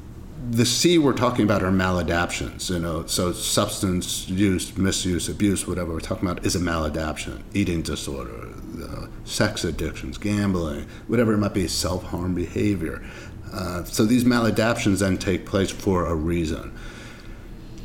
the 0.50 0.66
C 0.66 0.98
we're 0.98 1.12
talking 1.12 1.44
about 1.44 1.62
are 1.62 1.70
maladaptions, 1.70 2.70
you 2.70 2.78
know. 2.78 3.06
So 3.06 3.32
substance 3.32 4.28
use, 4.28 4.76
misuse, 4.76 5.28
abuse, 5.28 5.66
whatever 5.66 5.92
we're 5.92 6.00
talking 6.00 6.28
about 6.28 6.44
is 6.44 6.54
a 6.54 6.60
maladaption. 6.60 7.42
Eating 7.52 7.82
disorder, 7.82 8.48
uh, 8.82 9.06
sex 9.24 9.64
addictions, 9.64 10.18
gambling, 10.18 10.86
whatever 11.06 11.32
it 11.32 11.38
might 11.38 11.54
be, 11.54 11.66
self-harm 11.68 12.34
behavior. 12.34 13.04
Uh, 13.52 13.84
so 13.84 14.04
these 14.04 14.24
maladaptions 14.24 14.98
then 15.00 15.16
take 15.16 15.46
place 15.46 15.70
for 15.70 16.06
a 16.06 16.14
reason. 16.14 16.76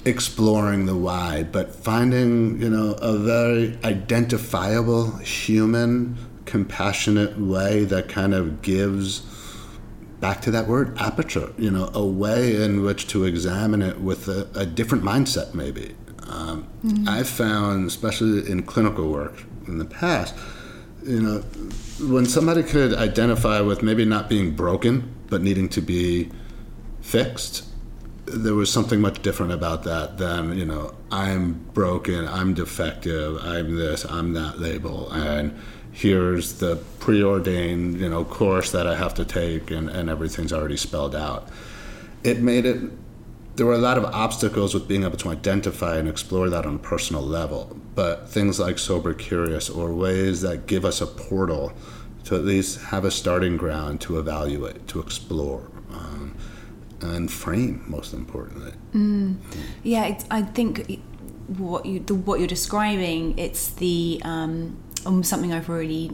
Exploring 0.06 0.86
the 0.86 0.96
why, 0.96 1.44
but 1.44 1.76
finding, 1.76 2.60
you 2.62 2.70
know, 2.70 2.94
a 3.02 3.18
very 3.18 3.78
identifiable, 3.84 5.18
human, 5.18 6.18
compassionate 6.46 7.38
way 7.38 7.84
that 7.84 8.10
kind 8.10 8.34
of 8.34 8.62
gives 8.62 9.22
back 10.20 10.42
to 10.42 10.52
that 10.52 10.68
word 10.68 10.98
aperture 10.98 11.52
you 11.58 11.72
know 11.72 11.90
a 11.94 12.06
way 12.06 12.62
in 12.62 12.84
which 12.84 13.08
to 13.08 13.24
examine 13.26 13.82
it 13.82 14.00
with 14.00 14.28
a, 14.28 14.48
a 14.56 14.66
different 14.66 15.04
mindset 15.04 15.54
maybe 15.54 15.96
um, 16.24 16.68
mm-hmm. 16.84 17.08
i've 17.08 17.30
found 17.30 17.88
especially 17.88 18.50
in 18.50 18.64
clinical 18.64 19.10
work 19.10 19.44
in 19.68 19.78
the 19.78 19.86
past 19.86 20.36
you 21.04 21.22
know 21.22 21.40
when 22.12 22.26
somebody 22.26 22.64
could 22.64 22.94
identify 22.94 23.62
with 23.62 23.82
maybe 23.82 24.06
not 24.06 24.30
being 24.30 24.52
broken 24.52 25.14
but 25.30 25.42
needing 25.42 25.70
to 25.70 25.82
be 25.82 26.30
fixed 27.02 27.66
there 28.26 28.54
was 28.54 28.72
something 28.72 29.02
much 29.02 29.22
different 29.22 29.52
about 29.52 29.84
that 29.84 30.18
than 30.18 30.58
you 30.58 30.66
know 30.66 30.94
i'm 31.12 31.54
broken 31.74 32.28
i'm 32.28 32.54
defective 32.54 33.38
i'm 33.44 33.76
this 33.76 34.06
i'm 34.06 34.34
that 34.34 34.60
label 34.60 35.12
and 35.12 35.58
here's 36.00 36.60
the 36.60 36.78
preordained 37.02 38.00
you 38.00 38.08
know 38.08 38.24
course 38.24 38.72
that 38.72 38.88
I 38.88 38.96
have 38.96 39.14
to 39.16 39.26
take 39.26 39.70
and, 39.70 39.90
and 39.90 40.10
everything's 40.10 40.54
already 40.54 40.78
spelled 40.78 41.16
out. 41.16 41.50
It 42.24 42.40
made 42.40 42.66
it 42.66 42.92
there 43.56 43.66
were 43.66 43.74
a 43.74 43.86
lot 43.90 43.98
of 43.98 44.06
obstacles 44.06 44.74
with 44.74 44.88
being 44.88 45.04
able 45.04 45.18
to 45.18 45.30
identify 45.30 45.98
and 45.98 46.08
explore 46.08 46.50
that 46.50 46.66
on 46.66 46.76
a 46.76 46.80
personal 46.80 47.22
level, 47.22 47.78
but 47.94 48.30
things 48.30 48.58
like 48.58 48.80
sober 48.80 49.14
curious 49.14 49.70
or 49.70 49.94
ways 49.94 50.40
that 50.42 50.66
give 50.66 50.86
us 50.86 51.02
a 51.02 51.08
portal 51.08 51.74
to 52.24 52.36
at 52.36 52.46
least 52.46 52.80
have 52.86 53.04
a 53.04 53.12
starting 53.12 53.58
ground 53.58 54.00
to 54.00 54.18
evaluate, 54.18 54.88
to 54.88 55.02
explore. 55.02 55.70
Um, 55.92 56.36
and 57.02 57.32
frame, 57.32 57.84
most 57.88 58.14
importantly. 58.14 58.74
Mm. 58.94 59.38
Yeah, 59.84 60.18
I 60.30 60.42
think 60.42 61.02
what 61.58 61.86
you 61.86 62.00
the, 62.00 62.16
what 62.16 62.40
you're 62.40 62.48
describing, 62.48 63.38
it's 63.38 63.70
the 63.70 64.22
um, 64.24 64.78
um, 65.06 65.24
something 65.24 65.54
I've 65.54 65.70
already. 65.70 66.12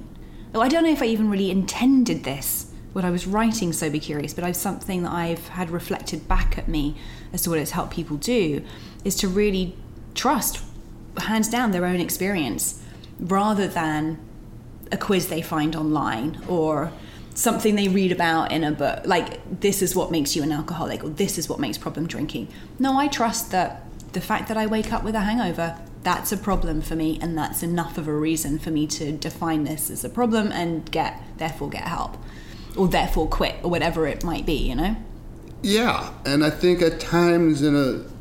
Oh, 0.53 0.61
I 0.61 0.69
don't 0.69 0.83
know 0.83 0.91
if 0.91 1.01
I 1.01 1.05
even 1.05 1.29
really 1.29 1.51
intended 1.51 2.23
this 2.23 2.71
when 2.93 3.03
I 3.03 3.09
was 3.09 3.27
writing 3.27 3.73
Sober 3.73 3.99
Curious, 3.99 4.33
but 4.33 4.43
I've 4.43 4.55
something 4.55 5.03
that 5.03 5.11
I've 5.11 5.49
had 5.49 5.69
reflected 5.69 6.27
back 6.27 6.57
at 6.57 6.67
me 6.67 6.95
as 7.33 7.41
to 7.41 7.49
what 7.49 7.59
it's 7.59 7.71
helped 7.71 7.93
people 7.93 8.15
do 8.15 8.63
is 9.03 9.15
to 9.17 9.27
really 9.27 9.75
trust, 10.13 10.61
hands 11.17 11.49
down, 11.49 11.71
their 11.71 11.85
own 11.85 11.99
experience 11.99 12.81
rather 13.19 13.67
than 13.67 14.17
a 14.91 14.97
quiz 14.97 15.27
they 15.27 15.41
find 15.41 15.75
online 15.75 16.41
or 16.47 16.91
something 17.33 17.75
they 17.75 17.87
read 17.87 18.11
about 18.11 18.51
in 18.51 18.63
a 18.63 18.71
book 18.71 19.05
like 19.05 19.59
this 19.59 19.81
is 19.81 19.95
what 19.95 20.09
makes 20.09 20.35
you 20.35 20.43
an 20.43 20.51
alcoholic 20.51 21.03
or 21.03 21.09
this 21.09 21.37
is 21.37 21.49
what 21.49 21.59
makes 21.59 21.77
problem 21.77 22.07
drinking 22.07 22.47
no 22.79 22.97
i 22.97 23.07
trust 23.07 23.51
that 23.51 23.83
the 24.13 24.21
fact 24.21 24.47
that 24.47 24.55
i 24.57 24.65
wake 24.65 24.93
up 24.93 25.03
with 25.03 25.15
a 25.15 25.21
hangover 25.21 25.77
that's 26.05 26.31
a 26.31 26.37
problem 26.37 26.81
for 26.81 26.95
me 26.95 27.17
and 27.19 27.35
that's 27.35 27.63
enough 27.63 27.97
of 27.97 28.07
a 28.07 28.13
reason 28.13 28.59
for 28.59 28.69
me 28.69 28.85
to 28.85 29.11
define 29.11 29.63
this 29.63 29.89
as 29.89 30.05
a 30.05 30.09
problem 30.09 30.51
and 30.51 30.89
get 30.91 31.19
therefore 31.37 31.67
get 31.67 31.83
help 31.83 32.15
or 32.77 32.87
therefore 32.87 33.27
quit 33.27 33.55
or 33.63 33.71
whatever 33.71 34.05
it 34.07 34.23
might 34.23 34.45
be 34.45 34.53
you 34.53 34.75
know 34.75 34.95
yeah 35.63 36.13
and 36.23 36.45
i 36.45 36.49
think 36.49 36.81
at 36.81 36.99
times 36.99 37.63
in 37.63 37.75
a 37.75 38.15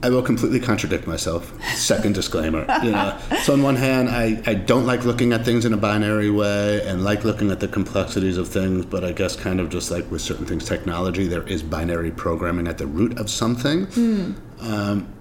I 0.00 0.10
will 0.10 0.22
completely 0.22 0.60
contradict 0.60 1.08
myself. 1.08 1.52
Second 1.74 2.14
disclaimer. 2.14 2.60
You 2.84 2.92
know, 2.92 3.18
so 3.42 3.52
on 3.52 3.62
one 3.64 3.74
hand, 3.74 4.08
I, 4.08 4.40
I 4.46 4.54
don't 4.54 4.86
like 4.86 5.04
looking 5.04 5.32
at 5.32 5.44
things 5.44 5.64
in 5.64 5.72
a 5.72 5.76
binary 5.76 6.30
way 6.30 6.86
and 6.86 7.02
like 7.02 7.24
looking 7.24 7.50
at 7.50 7.58
the 7.58 7.66
complexities 7.66 8.38
of 8.38 8.46
things, 8.46 8.86
but 8.86 9.02
I 9.02 9.10
guess 9.10 9.34
kind 9.34 9.58
of 9.58 9.70
just 9.70 9.90
like 9.90 10.08
with 10.08 10.20
certain 10.20 10.46
things, 10.46 10.64
technology, 10.66 11.26
there 11.26 11.42
is 11.42 11.64
binary 11.64 12.12
programming 12.12 12.68
at 12.68 12.78
the 12.78 12.86
root 12.86 13.18
of 13.18 13.28
something. 13.28 13.88
Mm. 13.88 14.36
Um, 14.60 15.12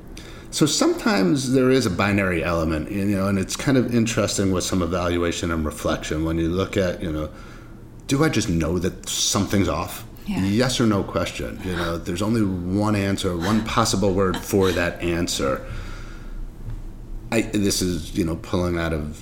so 0.51 0.65
sometimes 0.65 1.51
there 1.51 1.69
is 1.69 1.86
a 1.86 1.89
binary 1.89 2.43
element, 2.43 2.91
you 2.91 3.05
know, 3.05 3.27
and 3.27 3.38
it's 3.38 3.55
kind 3.55 3.77
of 3.77 3.93
interesting 3.93 4.51
with 4.51 4.63
some 4.63 4.81
evaluation 4.81 5.51
and 5.51 5.65
reflection 5.65 6.23
when 6.23 6.38
you 6.38 6.49
look 6.49 6.77
at, 6.77 7.01
you 7.01 7.12
know, 7.12 7.29
do 8.07 8.23
I 8.23 8.29
just 8.29 8.49
know 8.49 8.79
that 8.79 9.10
something's 9.10 9.67
off? 9.67 10.05
Yeah. 10.25 10.43
Yes 10.43 10.79
or 10.79 10.86
no 10.86 11.03
question. 11.03 11.60
You 11.63 11.75
know, 11.75 11.97
there's 11.97 12.21
only 12.21 12.43
one 12.43 12.95
answer, 12.95 13.36
one 13.38 13.63
possible 13.65 14.13
word 14.13 14.38
for 14.38 14.71
that 14.71 15.01
answer. 15.01 15.65
I, 17.31 17.41
this 17.41 17.81
is, 17.81 18.17
you 18.17 18.25
know, 18.25 18.38
pulling 18.38 18.77
out 18.77 18.93
of 18.93 19.21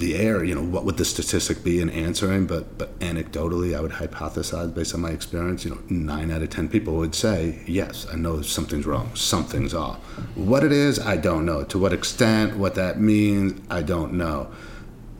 the 0.00 0.16
air, 0.16 0.42
you 0.42 0.54
know, 0.54 0.62
what 0.62 0.84
would 0.84 0.96
the 0.96 1.04
statistic 1.04 1.62
be 1.62 1.80
in 1.80 1.88
answering? 1.90 2.46
But 2.46 2.76
but 2.76 2.98
anecdotally, 2.98 3.76
I 3.76 3.80
would 3.80 3.92
hypothesize 3.92 4.74
based 4.74 4.94
on 4.94 5.00
my 5.00 5.10
experience, 5.10 5.64
you 5.64 5.70
know, 5.70 5.80
nine 5.88 6.30
out 6.30 6.42
of 6.42 6.50
ten 6.50 6.68
people 6.68 6.96
would 6.96 7.14
say, 7.14 7.62
yes, 7.66 8.06
I 8.12 8.16
know 8.16 8.42
something's 8.42 8.86
wrong, 8.86 9.14
something's 9.14 9.74
off. 9.74 9.98
What 10.34 10.64
it 10.64 10.72
is, 10.72 10.98
I 10.98 11.16
don't 11.16 11.46
know. 11.46 11.62
To 11.64 11.78
what 11.78 11.92
extent, 11.92 12.56
what 12.56 12.74
that 12.74 13.00
means, 13.00 13.60
I 13.70 13.82
don't 13.82 14.14
know. 14.14 14.50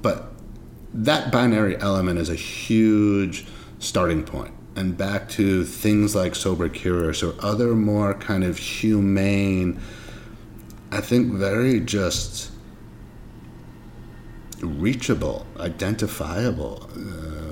But 0.03 0.33
that 0.93 1.31
binary 1.31 1.77
element 1.77 2.19
is 2.19 2.31
a 2.31 2.35
huge 2.35 3.47
starting 3.79 4.25
point. 4.25 4.55
And 4.77 4.97
back 4.97 5.29
to 5.31 5.65
things 5.65 6.15
like 6.15 6.35
sober 6.35 6.69
curious 6.69 7.23
or 7.23 7.35
other 7.41 7.75
more 7.75 8.15
kind 8.15 8.45
of 8.45 8.57
humane, 8.57 9.81
I 10.91 11.01
think 11.01 11.33
very 11.33 11.81
just 11.81 12.50
reachable, 14.63 15.47
identifiable 15.59 16.89
uh, 16.97 17.51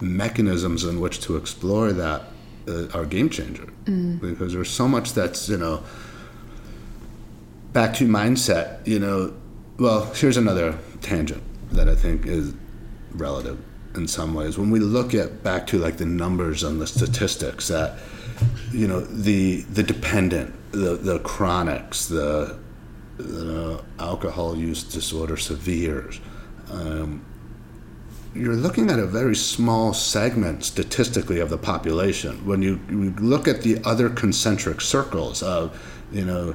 mechanisms 0.00 0.84
in 0.84 1.00
which 1.00 1.20
to 1.20 1.36
explore 1.36 1.92
that 1.92 2.22
uh, 2.68 2.86
are 2.92 3.06
game 3.06 3.30
changer 3.30 3.66
mm. 3.84 4.20
because 4.20 4.52
there's 4.52 4.70
so 4.70 4.88
much 4.88 5.12
that's 5.12 5.48
you 5.48 5.56
know 5.56 5.82
back 7.72 7.94
to 7.94 8.06
mindset 8.06 8.86
you 8.86 8.98
know 8.98 9.32
well 9.78 10.04
here's 10.14 10.36
another 10.36 10.78
tangent 11.00 11.42
that 11.72 11.88
i 11.88 11.94
think 11.94 12.26
is 12.26 12.52
relative 13.12 13.58
in 13.94 14.06
some 14.06 14.34
ways 14.34 14.58
when 14.58 14.70
we 14.70 14.80
look 14.80 15.14
at 15.14 15.42
back 15.42 15.66
to 15.66 15.78
like 15.78 15.96
the 15.96 16.06
numbers 16.06 16.62
and 16.62 16.80
the 16.80 16.86
statistics 16.86 17.68
that 17.68 17.98
you 18.72 18.86
know 18.86 19.00
the 19.00 19.62
the 19.62 19.82
dependent 19.82 20.52
the 20.72 20.96
the 20.96 21.18
chronics 21.20 22.06
the 22.06 22.58
uh, 23.20 23.78
alcohol 23.98 24.56
use 24.56 24.82
disorder 24.82 25.36
severe. 25.36 26.10
Um, 26.70 27.24
you're 28.34 28.54
looking 28.54 28.90
at 28.90 28.98
a 28.98 29.06
very 29.06 29.34
small 29.34 29.94
segment 29.94 30.64
statistically 30.64 31.40
of 31.40 31.48
the 31.48 31.56
population. 31.56 32.44
When 32.44 32.60
you, 32.60 32.80
you, 32.90 33.14
look 33.18 33.48
at 33.48 33.62
the 33.62 33.82
other 33.84 34.10
concentric 34.10 34.82
circles 34.82 35.42
of, 35.42 35.80
you 36.12 36.24
know, 36.24 36.54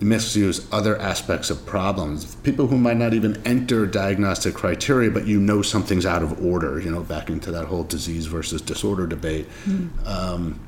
misuse, 0.00 0.66
other 0.72 0.98
aspects 0.98 1.50
of 1.50 1.66
problems, 1.66 2.34
people 2.36 2.68
who 2.68 2.78
might 2.78 2.96
not 2.96 3.12
even 3.12 3.42
enter 3.44 3.86
diagnostic 3.86 4.54
criteria, 4.54 5.10
but 5.10 5.26
you 5.26 5.38
know 5.38 5.60
something's 5.60 6.06
out 6.06 6.22
of 6.22 6.42
order, 6.42 6.80
you 6.80 6.90
know, 6.90 7.02
back 7.02 7.28
into 7.28 7.50
that 7.50 7.66
whole 7.66 7.84
disease 7.84 8.24
versus 8.24 8.62
disorder 8.62 9.06
debate, 9.06 9.46
mm. 9.66 10.06
um, 10.06 10.58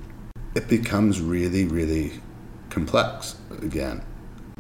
it 0.55 0.69
becomes 0.69 1.19
really, 1.19 1.65
really 1.65 2.13
complex 2.69 3.37
again 3.63 4.03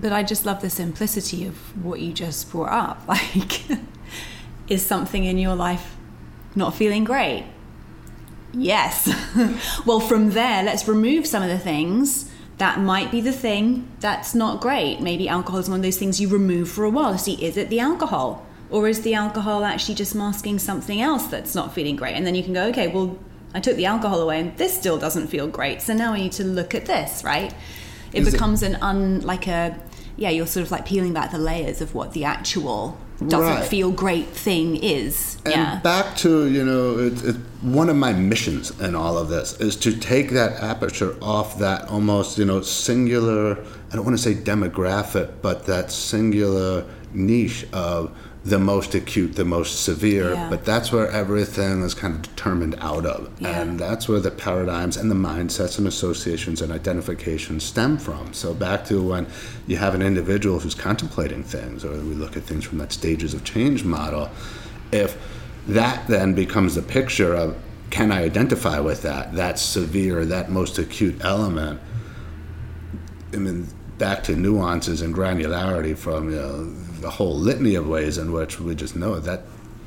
But 0.02 0.12
I 0.12 0.22
just 0.22 0.44
love 0.44 0.60
the 0.60 0.68
simplicity 0.68 1.46
of 1.46 1.54
what 1.82 2.00
you 2.00 2.12
just 2.12 2.50
brought 2.50 2.72
up. 2.72 3.08
Like, 3.08 3.62
is 4.68 4.84
something 4.84 5.24
in 5.24 5.38
your 5.38 5.54
life 5.54 5.96
not 6.54 6.74
feeling 6.74 7.04
great? 7.04 7.44
Yes. 8.52 9.08
well, 9.86 10.00
from 10.00 10.30
there, 10.30 10.62
let's 10.62 10.86
remove 10.86 11.26
some 11.26 11.42
of 11.42 11.48
the 11.48 11.58
things 11.58 12.30
that 12.58 12.78
might 12.78 13.10
be 13.10 13.20
the 13.20 13.32
thing 13.32 13.88
that's 14.00 14.34
not 14.34 14.60
great. 14.60 15.00
Maybe 15.00 15.28
alcohol 15.28 15.60
is 15.60 15.68
one 15.68 15.80
of 15.80 15.82
those 15.82 15.96
things 15.98 16.20
you 16.20 16.28
remove 16.28 16.68
for 16.70 16.84
a 16.84 16.90
while. 16.90 17.16
See, 17.18 17.42
is 17.44 17.56
it 17.56 17.70
the 17.70 17.80
alcohol? 17.80 18.46
Or 18.70 18.88
is 18.88 19.02
the 19.02 19.14
alcohol 19.14 19.64
actually 19.64 19.94
just 19.96 20.14
masking 20.14 20.58
something 20.58 21.00
else 21.00 21.26
that's 21.26 21.54
not 21.54 21.74
feeling 21.74 21.96
great? 21.96 22.14
And 22.14 22.26
then 22.26 22.34
you 22.34 22.42
can 22.42 22.52
go, 22.52 22.66
okay, 22.68 22.88
well, 22.88 23.18
I 23.54 23.60
took 23.60 23.76
the 23.76 23.86
alcohol 23.86 24.20
away 24.20 24.40
and 24.40 24.56
this 24.56 24.78
still 24.78 24.98
doesn't 24.98 25.26
feel 25.28 25.46
great. 25.46 25.82
So 25.82 25.92
now 25.92 26.12
I 26.12 26.18
need 26.18 26.32
to 26.32 26.44
look 26.44 26.74
at 26.74 26.86
this, 26.86 27.22
right? 27.24 27.52
It 28.12 28.26
is 28.26 28.32
becomes 28.32 28.62
it- 28.62 28.72
an 28.72 28.78
un, 28.82 29.20
like 29.20 29.46
a, 29.48 29.78
yeah, 30.16 30.30
you're 30.30 30.46
sort 30.46 30.64
of 30.64 30.70
like 30.70 30.86
peeling 30.86 31.12
back 31.12 31.30
the 31.30 31.38
layers 31.38 31.80
of 31.80 31.94
what 31.94 32.12
the 32.12 32.24
actual 32.24 32.98
doesn't 33.28 33.40
right. 33.40 33.64
feel 33.64 33.90
great 33.90 34.26
thing 34.26 34.76
is. 34.76 35.36
And 35.44 35.54
yeah. 35.54 35.80
back 35.80 36.16
to, 36.18 36.48
you 36.48 36.64
know, 36.64 36.98
it, 36.98 37.24
it, 37.24 37.36
one 37.62 37.88
of 37.88 37.96
my 37.96 38.12
missions 38.12 38.78
in 38.80 38.94
all 38.94 39.16
of 39.16 39.28
this 39.28 39.60
is 39.60 39.76
to 39.76 39.96
take 39.96 40.30
that 40.30 40.60
aperture 40.62 41.16
off 41.22 41.58
that 41.58 41.88
almost, 41.88 42.38
you 42.38 42.44
know, 42.44 42.60
singular, 42.62 43.58
I 43.92 43.96
don't 43.96 44.04
want 44.04 44.16
to 44.16 44.22
say 44.22 44.34
demographic, 44.34 45.34
but 45.40 45.66
that 45.66 45.90
singular 45.90 46.84
niche 47.12 47.66
of 47.72 48.16
the 48.44 48.58
most 48.58 48.94
acute, 48.94 49.36
the 49.36 49.44
most 49.44 49.84
severe, 49.84 50.34
yeah. 50.34 50.50
but 50.50 50.64
that's 50.64 50.90
where 50.90 51.08
everything 51.10 51.82
is 51.82 51.94
kind 51.94 52.14
of 52.14 52.22
determined 52.22 52.74
out 52.80 53.06
of. 53.06 53.30
Yeah. 53.38 53.60
And 53.60 53.78
that's 53.78 54.08
where 54.08 54.18
the 54.18 54.32
paradigms 54.32 54.96
and 54.96 55.10
the 55.10 55.14
mindsets 55.14 55.78
and 55.78 55.86
associations 55.86 56.60
and 56.60 56.72
identifications 56.72 57.62
stem 57.62 57.98
from. 57.98 58.32
So, 58.32 58.52
back 58.52 58.84
to 58.86 59.00
when 59.00 59.28
you 59.68 59.76
have 59.76 59.94
an 59.94 60.02
individual 60.02 60.58
who's 60.58 60.74
contemplating 60.74 61.44
things, 61.44 61.84
or 61.84 61.92
we 61.92 62.14
look 62.14 62.36
at 62.36 62.42
things 62.42 62.64
from 62.64 62.78
that 62.78 62.90
stages 62.90 63.32
of 63.32 63.44
change 63.44 63.84
model, 63.84 64.28
if 64.90 65.16
that 65.68 66.08
then 66.08 66.34
becomes 66.34 66.74
the 66.74 66.82
picture 66.82 67.34
of 67.34 67.56
can 67.90 68.10
I 68.10 68.24
identify 68.24 68.80
with 68.80 69.02
that, 69.02 69.34
that 69.34 69.58
severe, 69.58 70.24
that 70.24 70.50
most 70.50 70.78
acute 70.78 71.22
element, 71.22 71.78
I 73.32 73.36
mean, 73.36 73.68
back 73.98 74.24
to 74.24 74.34
nuances 74.34 75.02
and 75.02 75.14
granularity 75.14 75.96
from 75.96 76.30
you 76.30 76.36
know, 76.36 76.74
a 77.04 77.10
whole 77.10 77.34
litany 77.34 77.74
of 77.74 77.86
ways 77.86 78.18
in 78.18 78.32
which 78.32 78.60
we 78.60 78.74
just 78.74 78.96
know 78.96 79.18
that 79.20 79.42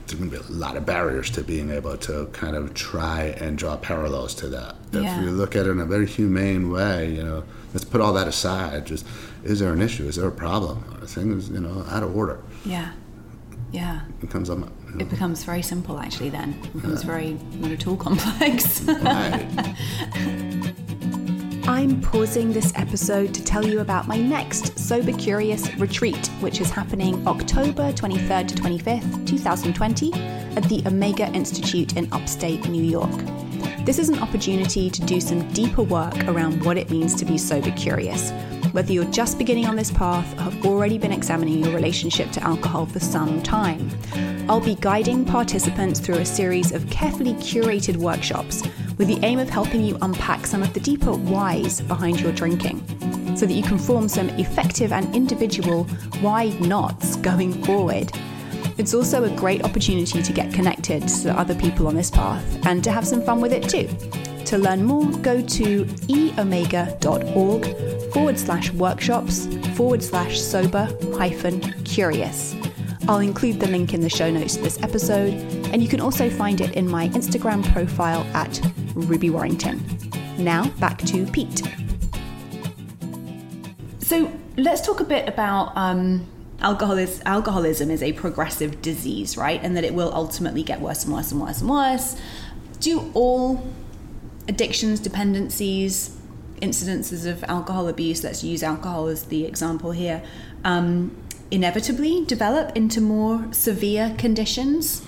there's 0.06 0.20
going 0.20 0.30
to 0.30 0.40
be 0.40 0.44
a 0.44 0.58
lot 0.58 0.78
of 0.78 0.86
barriers 0.86 1.32
to 1.32 1.44
being 1.44 1.72
able 1.72 1.98
to 1.98 2.28
kind 2.28 2.56
of 2.56 2.74
try 2.74 3.36
and 3.40 3.58
draw 3.58 3.76
parallels 3.76 4.36
to 4.36 4.48
that. 4.50 4.76
Yeah. 4.92 5.18
If 5.18 5.26
you 5.26 5.32
look 5.32 5.56
at 5.56 5.66
it 5.66 5.72
in 5.72 5.80
a 5.80 5.86
very 5.86 6.06
humane 6.06 6.72
way, 6.72 7.12
you 7.12 7.24
know, 7.24 7.44
let's 7.74 7.86
put 7.86 8.02
all 8.02 8.14
that 8.14 8.28
aside. 8.28 8.86
Just, 8.86 9.06
is 9.44 9.60
there 9.60 9.74
an 9.74 9.82
issue? 9.82 10.08
Is 10.08 10.16
there 10.18 10.28
a 10.28 10.32
problem? 10.32 10.84
Are 11.02 11.08
things, 11.08 11.50
you 11.50 11.60
know, 11.60 11.86
out 11.90 12.04
of 12.04 12.16
order? 12.16 12.44
Yeah. 12.66 12.92
Yeah. 13.72 14.02
It 14.22 14.30
comes 14.30 14.50
up. 14.50 14.60
You 14.60 14.66
know. 14.66 14.72
It 15.00 15.10
becomes 15.10 15.44
very 15.44 15.64
simple, 15.64 15.98
actually. 15.98 16.30
Then 16.30 16.54
it 16.64 16.74
becomes 16.74 17.04
yeah. 17.04 17.08
very 17.08 17.34
not 17.56 17.72
at 17.72 17.88
all 17.88 17.98
complex. 17.98 18.82
right. 18.84 19.76
I'm 21.68 22.00
pausing 22.00 22.54
this 22.54 22.72
episode 22.76 23.34
to 23.34 23.44
tell 23.44 23.66
you 23.66 23.80
about 23.80 24.08
my 24.08 24.18
next 24.18 24.78
Sober 24.78 25.12
Curious 25.14 25.74
retreat, 25.78 26.28
which 26.40 26.62
is 26.62 26.70
happening 26.70 27.28
October 27.28 27.92
23rd 27.92 28.50
to 28.50 28.56
25th, 28.56 29.26
2020, 29.26 30.14
at 30.14 30.64
the 30.70 30.84
Omega 30.86 31.26
Institute 31.30 31.98
in 31.98 32.08
upstate 32.14 32.70
New 32.70 32.84
York. 32.84 33.10
This 33.84 33.98
is 33.98 34.10
an 34.10 34.20
opportunity 34.20 34.92
to 34.92 35.02
do 35.06 35.20
some 35.20 35.52
deeper 35.54 35.82
work 35.82 36.16
around 36.28 36.64
what 36.64 36.78
it 36.78 36.92
means 36.92 37.16
to 37.16 37.26
be 37.26 37.36
sober 37.36 37.72
curious, 37.72 38.30
whether 38.72 38.94
you're 38.94 39.06
just 39.06 39.40
beginning 39.40 39.66
on 39.66 39.76
this 39.76 39.90
path 39.90 40.32
or 40.38 40.44
have 40.44 40.66
already 40.68 41.00
been 41.00 41.12
examining 41.12 41.64
your 41.64 41.74
relationship 41.74 42.30
to 42.34 42.44
alcohol 42.44 42.86
for 42.86 43.00
some 43.00 43.42
time. 43.42 43.90
I'll 44.48 44.62
be 44.62 44.76
guiding 44.76 45.26
participants 45.26 46.00
through 46.00 46.18
a 46.20 46.26
series 46.26 46.72
of 46.72 46.88
carefully 46.92 47.34
curated 47.34 47.98
workshops 47.98 48.62
with 48.98 49.08
the 49.08 49.20
aim 49.24 49.40
of 49.40 49.50
helping 49.50 49.84
you 49.84 49.98
unpack 50.02 50.46
some 50.46 50.64
of 50.64 50.74
the 50.74 50.80
deeper 50.80 51.14
whys 51.14 51.82
behind 51.82 52.20
your 52.22 52.32
drinking 52.32 52.80
so 53.36 53.46
that 53.46 53.54
you 53.54 53.64
can 53.64 53.78
form 53.78 54.08
some 54.08 54.30
effective 54.32 54.94
and 54.94 55.14
individual 55.16 55.84
why 56.22 56.50
nots 56.60 57.16
going 57.18 57.52
forward. 57.64 58.12
It's 58.78 58.94
also 58.94 59.24
a 59.24 59.30
great 59.30 59.64
opportunity 59.64 60.22
to 60.22 60.34
get 60.34 60.54
connected 60.54 61.08
to 61.08 61.38
other 61.38 61.56
people 61.56 61.88
on 61.88 61.96
this 61.96 62.12
path 62.12 62.44
and 62.66 62.84
to 62.84 62.92
have 62.92 63.08
some 63.08 63.22
fun 63.22 63.42
with 63.42 63.54
it 63.54 63.70
too. 63.70 63.88
To 64.46 64.58
learn 64.58 64.84
more, 64.84 65.10
go 65.20 65.42
to 65.42 65.86
eomega.org 65.86 67.66
forward 68.14 68.40
slash 68.40 68.72
workshops 68.72 69.48
forward 69.76 70.04
slash 70.04 70.40
sober 70.40 70.88
hyphen 71.18 71.62
curious. 71.84 72.56
I'll 73.08 73.20
include 73.20 73.60
the 73.60 73.68
link 73.68 73.94
in 73.94 74.02
the 74.02 74.10
show 74.10 74.32
notes 74.32 74.56
to 74.56 74.62
this 74.62 74.82
episode, 74.82 75.34
and 75.72 75.82
you 75.82 75.88
can 75.88 76.00
also 76.00 76.30
find 76.30 76.60
it 76.62 76.74
in 76.76 76.90
my 76.90 77.10
Instagram 77.10 77.64
profile 77.72 78.24
at 78.34 78.60
Ruby 78.96 79.30
Warrington. 79.30 79.84
Now 80.38 80.70
back 80.80 81.00
to 81.04 81.26
Pete. 81.28 81.62
So 84.00 84.32
let's 84.58 84.86
talk 84.86 85.00
a 85.00 85.04
bit 85.04 85.28
about 85.28 85.76
um, 85.76 86.26
alcoholism. 86.60 87.22
Alcoholism 87.26 87.92
is 87.92 88.02
a 88.02 88.14
progressive 88.14 88.82
disease, 88.82 89.38
right? 89.38 89.60
And 89.62 89.76
that 89.78 89.84
it 89.84 89.94
will 89.94 90.14
ultimately 90.14 90.64
get 90.64 90.82
worse 90.82 91.04
and 91.04 91.14
worse 91.14 91.32
and 91.32 91.42
worse 91.42 91.62
and 91.62 91.70
worse. 91.70 92.16
Do 92.80 93.12
all 93.14 93.66
addictions, 94.48 95.00
dependencies, 95.00 96.16
incidences 96.62 97.30
of 97.30 97.44
alcohol 97.46 97.88
abuse, 97.88 98.24
let's 98.24 98.44
use 98.44 98.64
alcohol 98.64 99.08
as 99.08 99.26
the 99.26 99.46
example 99.46 99.92
here, 99.92 100.24
um, 100.64 101.16
inevitably 101.52 102.26
develop 102.26 102.76
into 102.76 103.02
more 103.02 103.48
severe 103.52 104.16
conditions? 104.18 105.02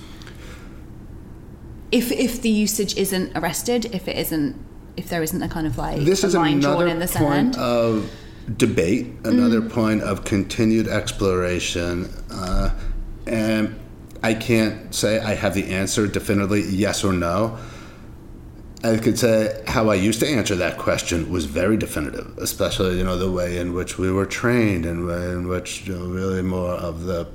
If 1.91 2.12
if 2.12 2.41
the 2.41 2.50
usage 2.50 2.97
isn't 2.97 3.38
arrested, 3.38 3.86
if 3.93 4.08
it 4.08 4.17
isn't, 4.17 4.56
if 4.95 5.10
there 5.10 5.23
isn't 5.23 5.41
a 5.41 5.50
kind 5.50 5.67
of 5.67 5.78
like 5.78 6.02
this 6.02 6.23
is 6.23 6.36
line 6.36 6.60
drawn 6.60 6.88
in 6.88 7.00
the 7.00 7.08
point 7.08 7.56
sand. 7.56 7.58
of 7.58 8.12
debate, 8.58 9.08
another 9.23 9.62
mm. 9.62 9.71
point 9.71 10.02
of 10.02 10.23
continued 10.23 10.88
exploration, 10.88 12.06
uh, 12.32 12.73
and 13.26 13.78
I 14.23 14.34
can't 14.34 14.93
say 14.93 15.19
I 15.19 15.36
have 15.36 15.54
the 15.54 15.67
answer 15.67 16.08
definitively, 16.08 16.63
yes 16.63 17.04
or 17.04 17.13
no. 17.13 17.58
I 18.84 18.97
could 18.97 19.17
say 19.17 19.63
how 19.67 19.89
I 19.89 19.95
used 19.95 20.19
to 20.19 20.28
answer 20.28 20.56
that 20.56 20.78
question 20.78 21.32
was 21.32 21.45
very 21.45 21.78
definitive, 21.78 22.38
especially 22.38 22.97
you 22.97 23.04
know 23.04 23.17
the 23.17 23.32
way 23.32 23.58
in 23.58 23.73
which 23.73 23.97
we 23.97 24.12
were 24.12 24.26
trained 24.26 24.86
and 24.86 25.10
in 25.10 25.47
which 25.47 25.88
you 25.88 25.97
know, 25.97 26.06
really 26.06 26.41
more 26.41 26.73
of 26.73 27.04
the 27.04 27.28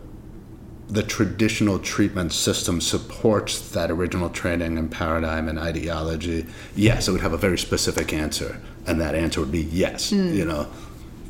the 0.93 1.03
traditional 1.03 1.79
treatment 1.79 2.35
system 2.35 2.79
supports 2.79 3.71
that 3.71 3.91
original 3.91 4.29
training 4.29 4.77
and 4.77 4.91
paradigm 4.91 5.49
and 5.49 5.59
ideology, 5.59 6.45
yes, 6.77 7.09
it 7.09 7.13
would 7.13 7.23
have 7.23 7.33
a 7.33 7.39
very 7.39 7.57
specific 7.57 8.13
answer, 8.13 8.61
and 8.87 9.01
that 9.01 9.15
answer 9.15 9.41
would 9.41 9.51
be 9.51 9.63
yes. 9.63 10.13
Mm. 10.13 10.35
You 10.35 10.45
know, 10.45 10.65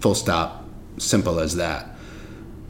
full 0.01 0.17
stop, 0.17 0.65
simple 0.99 1.39
as 1.39 1.55
that. 1.57 1.91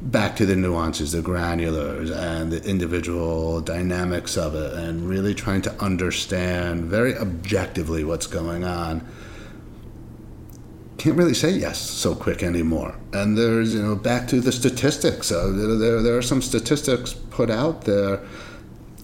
Back 0.02 0.36
to 0.36 0.44
the 0.44 0.54
nuances, 0.54 1.12
the 1.12 1.22
granulars, 1.22 2.14
and 2.14 2.52
the 2.52 2.62
individual 2.68 3.62
dynamics 3.62 4.36
of 4.36 4.54
it, 4.54 4.74
and 4.74 5.08
really 5.08 5.34
trying 5.34 5.62
to 5.62 5.72
understand 5.82 6.84
very 6.84 7.16
objectively 7.16 8.04
what's 8.04 8.26
going 8.26 8.64
on 8.64 9.08
can't 11.02 11.16
really 11.16 11.34
say 11.34 11.50
yes 11.50 11.80
so 11.80 12.14
quick 12.14 12.44
anymore. 12.44 12.94
And 13.12 13.36
there's, 13.36 13.74
you 13.74 13.82
know, 13.82 13.96
back 13.96 14.28
to 14.28 14.40
the 14.40 14.52
statistics. 14.52 15.32
Uh, 15.32 15.50
there, 15.52 16.00
there 16.00 16.16
are 16.16 16.22
some 16.22 16.40
statistics 16.40 17.12
put 17.12 17.50
out 17.50 17.82
there. 17.86 18.20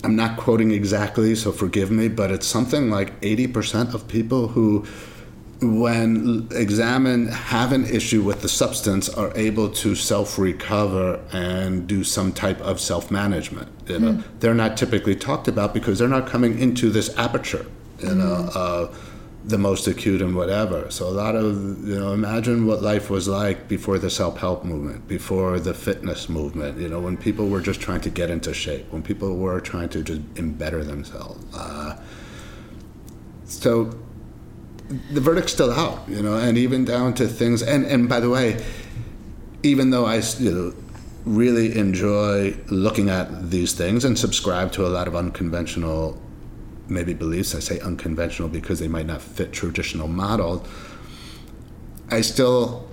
I'm 0.05 0.15
not 0.15 0.37
quoting 0.37 0.71
exactly, 0.71 1.35
so 1.35 1.51
forgive 1.51 1.91
me, 1.91 2.07
but 2.07 2.31
it's 2.31 2.47
something 2.47 2.89
like 2.89 3.21
80% 3.21 3.95
of 3.95 4.07
people 4.07 4.47
who, 4.47 4.87
when 5.61 6.47
examined, 6.53 7.31
have 7.31 7.73
an 7.73 7.85
issue 7.85 8.23
with 8.23 8.43
the 8.43 8.49
substance 8.49 9.09
are 9.09 9.37
able 9.37 9.69
to 9.69 9.97
self 9.97 10.39
recover 10.39 11.21
and 11.33 11.89
do 11.89 12.05
some 12.05 12.33
type 12.33 12.61
of 12.61 12.79
self 12.79 13.11
management. 13.11 13.73
You 13.89 13.99
know, 13.99 14.13
mm. 14.13 14.25
they're 14.39 14.55
not 14.55 14.77
typically 14.77 15.17
talked 15.17 15.49
about 15.49 15.75
because 15.75 15.99
they're 15.99 16.07
not 16.07 16.29
coming 16.29 16.61
into 16.61 16.91
this 16.91 17.13
aperture. 17.19 17.67
You 17.99 18.15
know, 18.15 18.49
mm. 18.53 18.55
uh, 18.55 18.95
the 19.49 19.59
most 19.59 19.87
acute 19.87 20.21
and 20.21 20.37
whatever. 20.37 20.91
So 20.91 21.09
a 21.09 21.11
lot 21.11 21.35
of 21.35 21.87
you 21.87 21.99
know, 21.99 22.13
imagine 22.13 22.67
what 22.67 22.83
life 22.83 23.09
was 23.09 23.27
like 23.27 23.67
before 23.67 23.99
the 23.99 24.11
self-help 24.11 24.63
movement, 24.63 25.09
before 25.09 25.59
the 25.59 25.73
fitness 25.73 26.29
movement. 26.29 26.79
You 26.79 26.89
know, 26.89 27.01
when 27.01 27.17
people 27.17 27.49
were 27.49 27.63
just 27.63 27.81
trying 27.81 28.03
to 28.03 28.11
get 28.11 28.29
into 28.29 28.53
shape, 28.53 28.93
when 28.93 29.03
people 29.03 29.37
were 29.37 29.61
trying 29.61 29.89
to 29.91 30.03
just 30.03 30.21
embetter 30.37 30.85
themselves. 30.85 31.43
Uh, 31.57 31.99
so 33.45 33.99
the 35.11 35.21
verdict's 35.21 35.53
still 35.53 35.73
out, 35.73 36.07
you 36.09 36.23
know, 36.23 36.37
and 36.37 36.59
even 36.59 36.85
down 36.85 37.15
to 37.15 37.27
things. 37.27 37.63
And 37.63 37.87
and 37.87 38.07
by 38.07 38.21
the 38.21 38.29
way, 38.29 38.63
even 39.63 39.91
though 39.91 40.05
I 40.05 40.17
you 40.39 40.53
know 40.53 40.75
really 41.25 41.77
enjoy 41.77 42.55
looking 42.69 43.09
at 43.09 43.51
these 43.51 43.73
things 43.73 44.05
and 44.05 44.19
subscribe 44.19 44.73
to 44.73 44.87
a 44.87 44.89
lot 44.89 45.09
of 45.09 45.17
unconventional 45.17 46.21
maybe 46.89 47.15
beliefs. 47.15 47.55
I 47.55 47.61
say 47.61 47.81
unconventional 47.81 48.49
because 48.49 48.79
they 48.81 48.89
might 48.89 49.07
not 49.07 49.23
fit 49.23 49.53
traditional 49.53 50.09
models. 50.09 50.67
I 52.11 52.23
still 52.23 52.89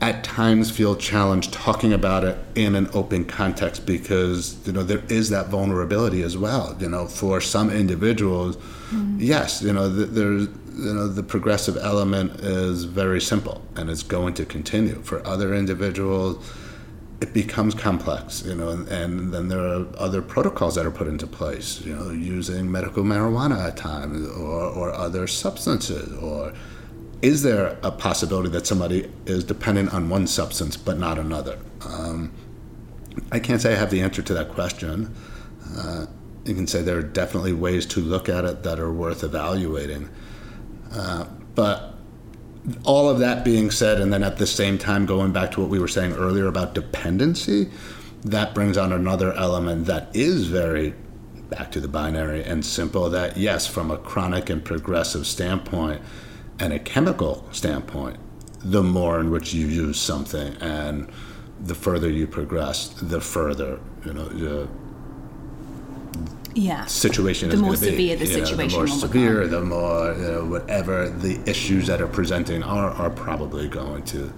at 0.00 0.24
times 0.24 0.70
feel 0.70 0.96
challenged 0.96 1.52
talking 1.52 1.92
about 1.92 2.24
it 2.24 2.36
in 2.54 2.74
an 2.74 2.88
open 2.92 3.24
context 3.24 3.86
because 3.86 4.58
you 4.66 4.72
know 4.72 4.82
there 4.82 5.02
is 5.08 5.30
that 5.30 5.46
vulnerability 5.48 6.22
as 6.22 6.36
well 6.36 6.76
you 6.80 6.88
know 6.88 7.06
for 7.06 7.40
some 7.40 7.70
individuals 7.70 8.56
mm. 8.90 9.16
yes 9.18 9.62
you 9.62 9.72
know 9.72 9.88
there's 9.88 10.48
you 10.74 10.92
know 10.92 11.06
the 11.06 11.22
progressive 11.22 11.76
element 11.76 12.32
is 12.40 12.84
very 12.84 13.20
simple 13.20 13.62
and 13.76 13.88
it's 13.88 14.02
going 14.02 14.34
to 14.34 14.44
continue 14.44 14.96
for 15.02 15.24
other 15.26 15.54
individuals 15.54 16.36
it 17.24 17.32
becomes 17.32 17.74
complex, 17.74 18.44
you 18.44 18.54
know, 18.54 18.68
and, 18.68 18.86
and, 18.88 19.32
then 19.32 19.48
there 19.48 19.66
are 19.66 19.86
other 19.96 20.20
protocols 20.20 20.74
that 20.74 20.84
are 20.84 20.90
put 20.90 21.06
into 21.06 21.26
place, 21.26 21.80
you 21.80 21.96
know, 21.96 22.10
using 22.10 22.70
medical 22.70 23.02
marijuana 23.02 23.68
at 23.68 23.78
times 23.78 24.28
or, 24.36 24.60
or 24.60 24.92
other 24.92 25.26
substances, 25.26 26.12
or 26.18 26.52
is 27.22 27.42
there 27.42 27.78
a 27.82 27.90
possibility 27.90 28.50
that 28.50 28.66
somebody 28.66 29.10
is 29.24 29.42
dependent 29.42 29.94
on 29.94 30.10
one 30.10 30.26
substance 30.26 30.76
but 30.76 30.98
not 30.98 31.18
another? 31.18 31.58
Um, 31.80 32.30
I 33.32 33.38
can't 33.38 33.62
say 33.62 33.72
I 33.72 33.78
have 33.78 33.90
the 33.90 34.02
answer 34.02 34.20
to 34.20 34.34
that 34.34 34.50
question. 34.50 35.14
Uh, 35.78 36.04
you 36.44 36.54
can 36.54 36.66
say 36.66 36.82
there 36.82 36.98
are 36.98 37.02
definitely 37.02 37.54
ways 37.54 37.86
to 37.86 38.00
look 38.00 38.28
at 38.28 38.44
it 38.44 38.64
that 38.64 38.78
are 38.78 38.92
worth 38.92 39.24
evaluating. 39.24 40.10
Uh, 40.92 41.24
but 41.54 41.93
all 42.84 43.10
of 43.10 43.18
that 43.18 43.44
being 43.44 43.70
said, 43.70 44.00
and 44.00 44.12
then 44.12 44.22
at 44.22 44.38
the 44.38 44.46
same 44.46 44.78
time, 44.78 45.06
going 45.06 45.32
back 45.32 45.50
to 45.52 45.60
what 45.60 45.68
we 45.68 45.78
were 45.78 45.88
saying 45.88 46.12
earlier 46.14 46.46
about 46.46 46.74
dependency, 46.74 47.70
that 48.24 48.54
brings 48.54 48.78
on 48.78 48.92
another 48.92 49.32
element 49.34 49.86
that 49.86 50.08
is 50.14 50.46
very 50.46 50.94
back 51.50 51.70
to 51.72 51.80
the 51.80 51.88
binary 51.88 52.42
and 52.42 52.64
simple 52.64 53.10
that, 53.10 53.36
yes, 53.36 53.66
from 53.66 53.90
a 53.90 53.98
chronic 53.98 54.48
and 54.48 54.64
progressive 54.64 55.26
standpoint 55.26 56.00
and 56.58 56.72
a 56.72 56.78
chemical 56.78 57.46
standpoint, 57.52 58.16
the 58.60 58.82
more 58.82 59.20
in 59.20 59.30
which 59.30 59.52
you 59.52 59.66
use 59.66 60.00
something 60.00 60.56
and 60.56 61.10
the 61.60 61.74
further 61.74 62.08
you 62.08 62.26
progress, 62.26 62.88
the 62.88 63.20
further, 63.20 63.78
you 64.04 64.12
know, 64.12 64.68
yeah. 66.54 66.84
situation 66.86 67.48
the 67.48 67.54
is 67.54 67.60
more 67.60 67.76
severe 67.76 68.16
the 68.16 68.26
situation 68.26 68.56
know, 68.56 68.66
the 68.68 68.76
more 68.76 68.86
severe 68.86 69.46
the 69.46 69.60
more 69.60 70.12
you 70.12 70.22
know, 70.22 70.44
whatever 70.44 71.08
the 71.08 71.40
issues 71.48 71.86
that 71.86 72.00
are 72.00 72.08
presenting 72.08 72.62
are 72.62 72.90
are 72.90 73.10
probably 73.10 73.68
going 73.68 74.02
to 74.04 74.32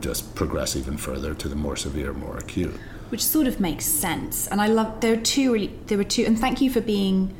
just 0.00 0.34
progress 0.34 0.76
even 0.76 0.96
further 0.96 1.34
to 1.34 1.48
the 1.48 1.56
more 1.56 1.76
severe 1.76 2.12
more 2.12 2.36
acute. 2.36 2.74
Which 3.08 3.24
sort 3.24 3.46
of 3.46 3.58
makes 3.58 3.84
sense. 3.84 4.46
And 4.46 4.60
i 4.60 4.66
love 4.66 5.00
there 5.00 5.14
are 5.14 5.22
two 5.34 5.52
really 5.52 5.72
there 5.86 5.98
were 5.98 6.04
two 6.04 6.24
and 6.24 6.38
thank 6.38 6.60
you 6.60 6.70
for 6.70 6.80
being 6.80 7.34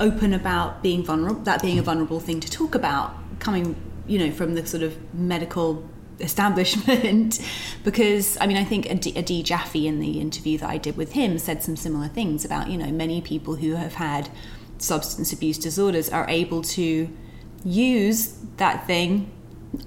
open 0.00 0.34
about 0.34 0.82
being 0.82 1.04
vulnerable 1.04 1.40
that 1.42 1.62
being 1.62 1.78
a 1.78 1.82
vulnerable 1.82 2.20
thing 2.20 2.40
to 2.40 2.50
talk 2.50 2.74
about 2.74 3.14
coming 3.38 3.76
you 4.06 4.18
know 4.18 4.30
from 4.30 4.54
the 4.54 4.66
sort 4.66 4.82
of 4.82 5.14
medical 5.14 5.88
establishment 6.20 7.38
because 7.84 8.38
I 8.40 8.46
mean 8.46 8.56
I 8.56 8.64
think 8.64 8.86
Adi 8.90 9.42
Jaffe 9.42 9.86
in 9.86 10.00
the 10.00 10.20
interview 10.20 10.58
that 10.58 10.68
I 10.68 10.78
did 10.78 10.96
with 10.96 11.12
him 11.12 11.38
said 11.38 11.62
some 11.62 11.76
similar 11.76 12.08
things 12.08 12.44
about 12.44 12.68
you 12.68 12.78
know 12.78 12.90
many 12.90 13.20
people 13.20 13.56
who 13.56 13.74
have 13.74 13.94
had 13.94 14.30
substance 14.78 15.32
abuse 15.32 15.58
disorders 15.58 16.08
are 16.08 16.28
able 16.28 16.62
to 16.62 17.08
use 17.64 18.38
that 18.56 18.86
thing 18.86 19.30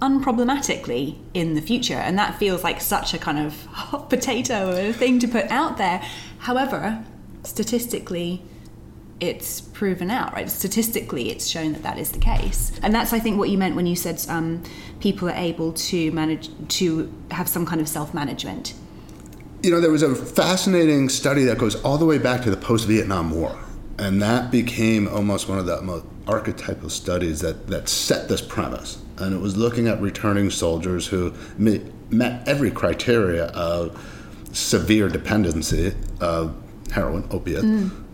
unproblematically 0.02 1.18
in 1.34 1.56
the 1.56 1.62
future. 1.62 1.96
And 1.96 2.18
that 2.18 2.38
feels 2.38 2.64
like 2.64 2.82
such 2.82 3.14
a 3.14 3.18
kind 3.18 3.40
of 3.40 3.66
hot 3.66 4.10
potato 4.10 4.92
thing 4.92 5.20
to 5.20 5.28
put 5.28 5.46
out 5.50 5.78
there. 5.78 6.04
However 6.40 7.04
statistically 7.44 8.42
it's 9.20 9.62
proven 9.62 10.10
out, 10.10 10.34
right? 10.34 10.50
Statistically, 10.50 11.30
it's 11.30 11.48
shown 11.48 11.74
that 11.74 11.84
that 11.84 11.98
is 11.98 12.12
the 12.12 12.20
case, 12.20 12.72
and 12.82 12.94
that's 12.94 13.14
I 13.14 13.20
think 13.20 13.38
what 13.38 13.50
you 13.50 13.58
meant 13.58 13.76
when 13.76 13.86
you 13.86 13.96
said 13.96 14.24
um, 14.30 14.64
people 15.00 15.30
are 15.30 15.36
able 15.36 15.74
to 15.74 16.12
manage 16.12 16.50
to 16.70 17.12
have 17.32 17.48
some 17.48 17.66
kind 17.66 17.82
of 17.82 17.88
self-management. 17.88 18.74
You 19.62 19.72
know, 19.72 19.82
there 19.82 19.92
was 19.92 20.04
a 20.04 20.16
fascinating 20.16 21.10
study 21.10 21.44
that 21.44 21.58
goes 21.58 21.76
all 21.84 21.98
the 21.98 22.06
way 22.06 22.18
back 22.18 22.44
to 22.44 22.50
the 22.50 22.58
post-Vietnam 22.58 23.32
War, 23.32 23.60
and 23.98 24.22
that 24.22 24.52
became 24.52 25.08
almost 25.08 25.50
one 25.50 25.60
of 25.60 25.66
the 25.66 25.82
most 25.82 26.06
archetypal 26.28 26.90
studies 26.90 27.42
that 27.42 27.68
that 27.68 27.90
set 27.90 28.30
this 28.30 28.42
premise. 28.42 29.02
And 29.18 29.34
it 29.34 29.40
was 29.40 29.58
looking 29.58 29.88
at 29.88 30.00
returning 30.00 30.50
soldiers 30.50 31.08
who 31.08 31.34
met 31.58 32.48
every 32.48 32.72
criteria 32.72 33.48
of 33.48 34.00
severe 34.54 35.10
dependency 35.10 35.94
of 36.22 36.56
heroin, 36.94 37.28
opiate. 37.32 37.66
Mm 37.66 38.06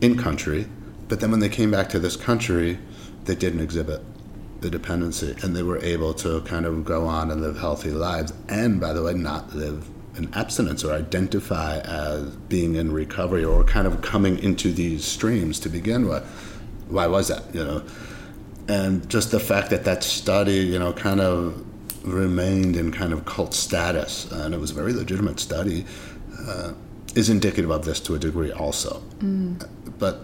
in 0.00 0.16
country, 0.16 0.66
but 1.08 1.20
then 1.20 1.30
when 1.30 1.40
they 1.40 1.48
came 1.48 1.70
back 1.70 1.88
to 1.90 1.98
this 1.98 2.16
country, 2.16 2.78
they 3.24 3.34
didn't 3.34 3.60
exhibit 3.60 4.02
the 4.60 4.70
dependency 4.70 5.36
and 5.42 5.54
they 5.54 5.62
were 5.62 5.78
able 5.78 6.12
to 6.12 6.40
kind 6.42 6.66
of 6.66 6.84
go 6.84 7.06
on 7.06 7.30
and 7.30 7.40
live 7.40 7.58
healthy 7.58 7.90
lives 7.90 8.32
and 8.48 8.80
by 8.80 8.92
the 8.92 9.02
way 9.02 9.14
not 9.14 9.54
live 9.54 9.88
in 10.16 10.32
abstinence 10.34 10.82
or 10.82 10.92
identify 10.92 11.78
as 11.78 12.34
being 12.48 12.74
in 12.74 12.90
recovery 12.90 13.44
or 13.44 13.62
kind 13.62 13.86
of 13.86 14.02
coming 14.02 14.36
into 14.40 14.72
these 14.72 15.04
streams 15.04 15.60
to 15.60 15.68
begin 15.68 16.08
with 16.08 16.24
why 16.88 17.06
was 17.06 17.28
that 17.28 17.54
you 17.54 17.62
know 17.62 17.84
and 18.66 19.08
just 19.08 19.30
the 19.30 19.38
fact 19.38 19.70
that 19.70 19.84
that 19.84 20.02
study 20.02 20.56
you 20.56 20.78
know 20.78 20.92
kind 20.92 21.20
of 21.20 21.64
remained 22.04 22.74
in 22.74 22.90
kind 22.90 23.12
of 23.12 23.24
cult 23.24 23.54
status 23.54 24.30
and 24.32 24.54
it 24.54 24.58
was 24.58 24.72
a 24.72 24.74
very 24.74 24.92
legitimate 24.92 25.38
study 25.38 25.84
uh, 26.48 26.72
is 27.14 27.30
indicative 27.30 27.70
of 27.70 27.84
this 27.84 28.00
to 28.00 28.14
a 28.14 28.18
degree 28.18 28.52
also. 28.52 29.02
Mm. 29.18 29.66
But 29.98 30.20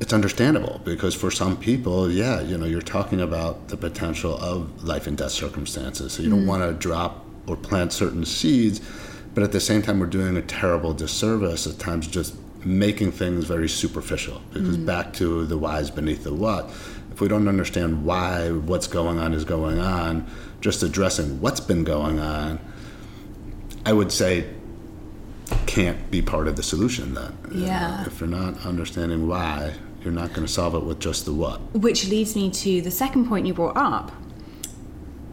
it's 0.00 0.12
understandable 0.12 0.80
because 0.84 1.14
for 1.14 1.30
some 1.30 1.56
people, 1.56 2.10
yeah, 2.10 2.40
you 2.40 2.58
know, 2.58 2.66
you're 2.66 2.82
talking 2.82 3.20
about 3.20 3.68
the 3.68 3.76
potential 3.76 4.36
of 4.38 4.82
life 4.82 5.06
and 5.06 5.16
death 5.16 5.30
circumstances. 5.30 6.14
So 6.14 6.22
you 6.22 6.28
mm. 6.28 6.32
don't 6.32 6.46
want 6.46 6.62
to 6.62 6.72
drop 6.72 7.24
or 7.46 7.56
plant 7.56 7.92
certain 7.92 8.24
seeds, 8.24 8.80
but 9.34 9.42
at 9.42 9.52
the 9.52 9.60
same 9.60 9.82
time, 9.82 10.00
we're 10.00 10.06
doing 10.06 10.36
a 10.36 10.42
terrible 10.42 10.92
disservice 10.92 11.66
at 11.66 11.78
times 11.78 12.06
just 12.06 12.34
making 12.64 13.12
things 13.12 13.44
very 13.44 13.68
superficial. 13.68 14.42
Because 14.52 14.76
mm. 14.76 14.86
back 14.86 15.12
to 15.14 15.46
the 15.46 15.58
whys 15.58 15.90
beneath 15.90 16.24
the 16.24 16.34
what, 16.34 16.70
if 17.12 17.20
we 17.20 17.28
don't 17.28 17.48
understand 17.48 18.04
why 18.04 18.50
what's 18.50 18.86
going 18.86 19.18
on 19.18 19.34
is 19.34 19.44
going 19.44 19.78
on, 19.78 20.26
just 20.60 20.82
addressing 20.82 21.40
what's 21.40 21.60
been 21.60 21.84
going 21.84 22.18
on, 22.18 22.58
I 23.84 23.92
would 23.92 24.12
say 24.12 24.46
can't 25.66 26.10
be 26.10 26.22
part 26.22 26.48
of 26.48 26.56
the 26.56 26.62
solution 26.62 27.14
then. 27.14 27.36
Yeah. 27.50 28.06
if 28.06 28.20
you're 28.20 28.28
not 28.28 28.64
understanding 28.64 29.26
why, 29.28 29.74
you're 30.02 30.12
not 30.12 30.30
going 30.30 30.46
to 30.46 30.52
solve 30.52 30.74
it 30.74 30.84
with 30.84 31.00
just 31.00 31.24
the 31.24 31.32
what. 31.32 31.60
Which 31.74 32.08
leads 32.08 32.34
me 32.34 32.50
to 32.50 32.82
the 32.82 32.90
second 32.90 33.28
point 33.28 33.46
you 33.46 33.54
brought 33.54 33.76
up 33.76 34.12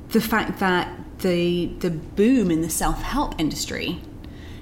the 0.09 0.21
fact 0.21 0.59
that 0.59 0.89
the, 1.19 1.67
the 1.79 1.91
boom 1.91 2.49
in 2.49 2.61
the 2.61 2.69
self 2.69 3.01
help 3.01 3.39
industry 3.39 4.01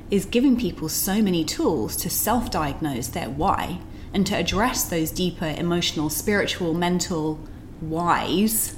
is 0.09 0.25
giving 0.25 0.57
people 0.57 0.89
so 0.89 1.21
many 1.21 1.43
tools 1.43 1.95
to 1.97 2.09
self 2.09 2.49
diagnose 2.51 3.07
their 3.07 3.29
why 3.29 3.79
and 4.13 4.25
to 4.27 4.35
address 4.35 4.83
those 4.83 5.11
deeper 5.11 5.53
emotional, 5.57 6.09
spiritual, 6.09 6.73
mental 6.73 7.35
whys 7.81 8.75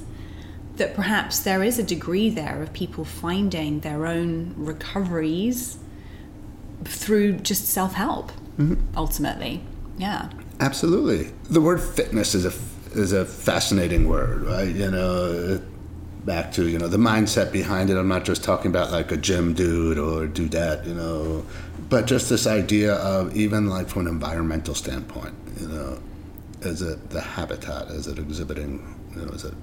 that 0.76 0.94
perhaps 0.94 1.40
there 1.40 1.62
is 1.62 1.78
a 1.78 1.82
degree 1.82 2.30
there 2.30 2.62
of 2.62 2.72
people 2.72 3.04
finding 3.04 3.80
their 3.80 4.06
own 4.06 4.54
recoveries 4.56 5.78
through 6.84 7.34
just 7.38 7.68
self 7.68 7.94
help, 7.94 8.32
mm-hmm. 8.58 8.76
ultimately. 8.96 9.62
Yeah. 9.98 10.30
Absolutely. 10.60 11.32
The 11.48 11.60
word 11.60 11.80
fitness 11.80 12.34
is 12.34 12.44
a 12.46 12.52
is 12.98 13.12
a 13.12 13.24
fascinating 13.24 14.08
word, 14.08 14.42
right? 14.42 14.74
You 14.74 14.90
know, 14.90 15.60
back 16.24 16.52
to 16.52 16.68
you 16.68 16.78
know 16.78 16.88
the 16.88 16.98
mindset 16.98 17.52
behind 17.52 17.90
it. 17.90 17.96
I'm 17.96 18.08
not 18.08 18.24
just 18.24 18.44
talking 18.44 18.70
about 18.70 18.90
like 18.90 19.12
a 19.12 19.16
gym 19.16 19.54
dude 19.54 19.98
or 19.98 20.26
dudette, 20.26 20.86
you 20.86 20.94
know, 20.94 21.44
but 21.88 22.06
just 22.06 22.28
this 22.28 22.46
idea 22.46 22.94
of 22.94 23.36
even 23.36 23.68
like 23.68 23.88
from 23.88 24.02
an 24.02 24.08
environmental 24.08 24.74
standpoint, 24.74 25.34
you 25.60 25.68
know, 25.68 25.98
is 26.62 26.82
it 26.82 27.10
the 27.10 27.20
habitat? 27.20 27.88
Is 27.88 28.06
it 28.06 28.18
exhibiting? 28.18 28.96
You 29.14 29.22
know, 29.22 29.32
is 29.32 29.44
it 29.44 29.54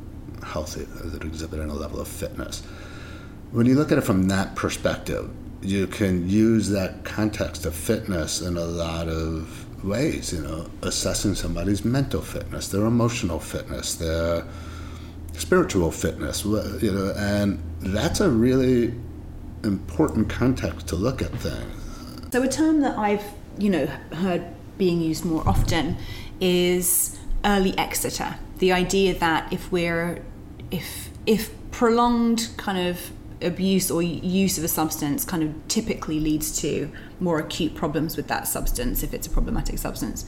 healthy? 0.44 0.82
Is 1.06 1.14
it 1.14 1.24
exhibiting 1.24 1.70
a 1.70 1.74
level 1.74 2.00
of 2.00 2.08
fitness? 2.08 2.62
When 3.52 3.66
you 3.66 3.76
look 3.76 3.92
at 3.92 3.98
it 3.98 4.02
from 4.02 4.28
that 4.28 4.56
perspective, 4.56 5.30
you 5.62 5.88
can 5.88 6.30
use 6.30 6.70
that 6.70 7.04
context 7.04 7.66
of 7.66 7.76
fitness 7.76 8.42
in 8.42 8.58
a 8.58 8.66
lot 8.66 9.08
of 9.08 9.66
ways, 9.84 10.34
you 10.34 10.42
know, 10.42 10.70
assessing 10.82 11.36
somebody's 11.36 11.84
mental 11.86 12.22
fitness, 12.22 12.68
their 12.70 12.86
emotional 12.86 13.40
fitness, 13.40 13.96
their 13.96 14.46
spiritual 15.34 15.92
fitness, 15.92 16.44
you 16.46 16.92
know, 16.92 17.14
and 17.18 17.62
that's 17.80 18.20
a 18.20 18.30
really 18.30 18.94
important 19.64 20.30
context 20.30 20.88
to 20.88 20.96
look 20.96 21.22
at 21.22 21.32
things. 21.32 22.32
So 22.32 22.44
a 22.44 22.48
term 22.48 22.82
that 22.82 22.98
I've, 22.98 23.24
you 23.58 23.70
know, 23.70 23.86
heard 24.14 24.44
being 24.78 25.02
used 25.02 25.26
more 25.26 25.48
often 25.48 25.98
is 26.40 27.18
early 27.44 27.76
exiter 27.78 28.36
The 28.60 28.72
idea 28.72 29.14
that 29.16 29.52
if 29.54 29.72
we're 29.72 30.24
if 30.72 31.10
if 31.26 31.52
prolonged 31.72 32.50
kind 32.58 32.88
of 32.88 33.12
abuse 33.42 33.92
or 33.92 34.02
use 34.02 34.58
of 34.58 34.64
a 34.64 34.68
substance 34.68 35.24
kind 35.24 35.44
of 35.44 35.68
typically 35.68 36.20
leads 36.20 36.60
to 36.62 36.92
more 37.20 37.40
acute 37.40 37.76
problems 37.76 38.18
with 38.18 38.28
that 38.28 38.48
substance 38.48 39.04
if 39.04 39.14
it's 39.14 39.28
a 39.28 39.30
problematic 39.30 39.78
substance. 39.78 40.26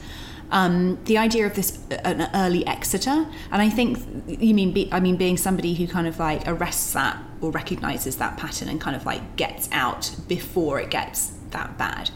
Um, 0.50 0.98
the 1.04 1.16
idea 1.16 1.46
of 1.46 1.54
this 1.54 1.78
an 1.90 2.28
early 2.34 2.66
exiter, 2.66 3.26
and 3.52 3.62
I 3.62 3.68
think 3.68 3.98
you 4.26 4.52
mean 4.52 4.72
be, 4.72 4.88
I 4.92 4.98
mean 4.98 5.16
being 5.16 5.36
somebody 5.36 5.74
who 5.74 5.86
kind 5.86 6.08
of 6.08 6.18
like 6.18 6.42
arrests 6.46 6.92
that 6.94 7.22
or 7.40 7.50
recognizes 7.50 8.16
that 8.16 8.36
pattern 8.36 8.68
and 8.68 8.80
kind 8.80 8.96
of 8.96 9.06
like 9.06 9.36
gets 9.36 9.68
out 9.70 10.14
before 10.26 10.80
it 10.80 10.90
gets 10.90 11.32
that 11.50 11.78
bad. 11.78 12.10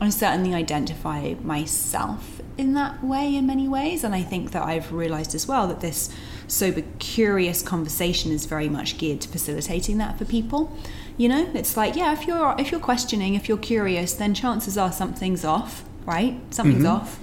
I 0.00 0.10
certainly 0.10 0.54
identify 0.54 1.34
myself 1.42 2.40
in 2.58 2.74
that 2.74 3.02
way 3.02 3.34
in 3.34 3.46
many 3.46 3.68
ways, 3.68 4.04
and 4.04 4.14
I 4.14 4.22
think 4.22 4.50
that 4.50 4.62
I've 4.62 4.92
realized 4.92 5.34
as 5.34 5.48
well 5.48 5.66
that 5.68 5.80
this 5.80 6.10
sober 6.50 6.82
curious 6.98 7.62
conversation 7.62 8.32
is 8.32 8.46
very 8.46 8.68
much 8.68 8.98
geared 8.98 9.20
to 9.22 9.28
facilitating 9.28 9.98
that 9.98 10.18
for 10.18 10.24
people. 10.24 10.76
You 11.16 11.28
know 11.28 11.50
it's 11.54 11.76
like 11.76 11.96
yeah 11.96 12.12
if 12.12 12.26
you're 12.26 12.54
if 12.58 12.70
you're 12.70 12.80
questioning 12.80 13.34
if 13.34 13.48
you're 13.48 13.58
curious 13.58 14.14
then 14.14 14.32
chances 14.34 14.78
are 14.78 14.90
something's 14.90 15.44
off 15.44 15.84
right? 16.06 16.40
Something's 16.50 16.84
mm-hmm. 16.84 17.02
off. 17.02 17.20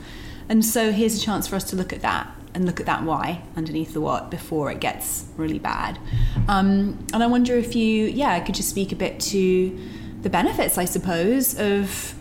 And 0.50 0.64
so 0.64 0.92
here's 0.92 1.18
a 1.18 1.22
chance 1.22 1.48
for 1.48 1.56
us 1.56 1.64
to 1.66 1.76
look 1.76 1.92
at 1.92 2.02
that 2.02 2.34
and 2.54 2.66
look 2.66 2.80
at 2.80 2.86
that 2.86 3.04
why 3.04 3.44
underneath 3.56 3.94
the 3.94 4.02
what 4.02 4.32
before 4.32 4.72
it 4.72 4.80
gets 4.80 5.26
really 5.36 5.60
bad. 5.60 6.00
Um, 6.48 7.06
and 7.14 7.22
i 7.24 7.28
wonder 7.28 7.56
if 7.56 7.76
you 7.76 8.06
yeah 8.06 8.40
could 8.40 8.56
just 8.56 8.70
speak 8.70 8.92
a 8.92 8.96
bit 8.96 9.20
to 9.20 9.78
the 10.22 10.30
benefits 10.30 10.78
i 10.78 10.86
suppose 10.86 11.60
of 11.60 12.16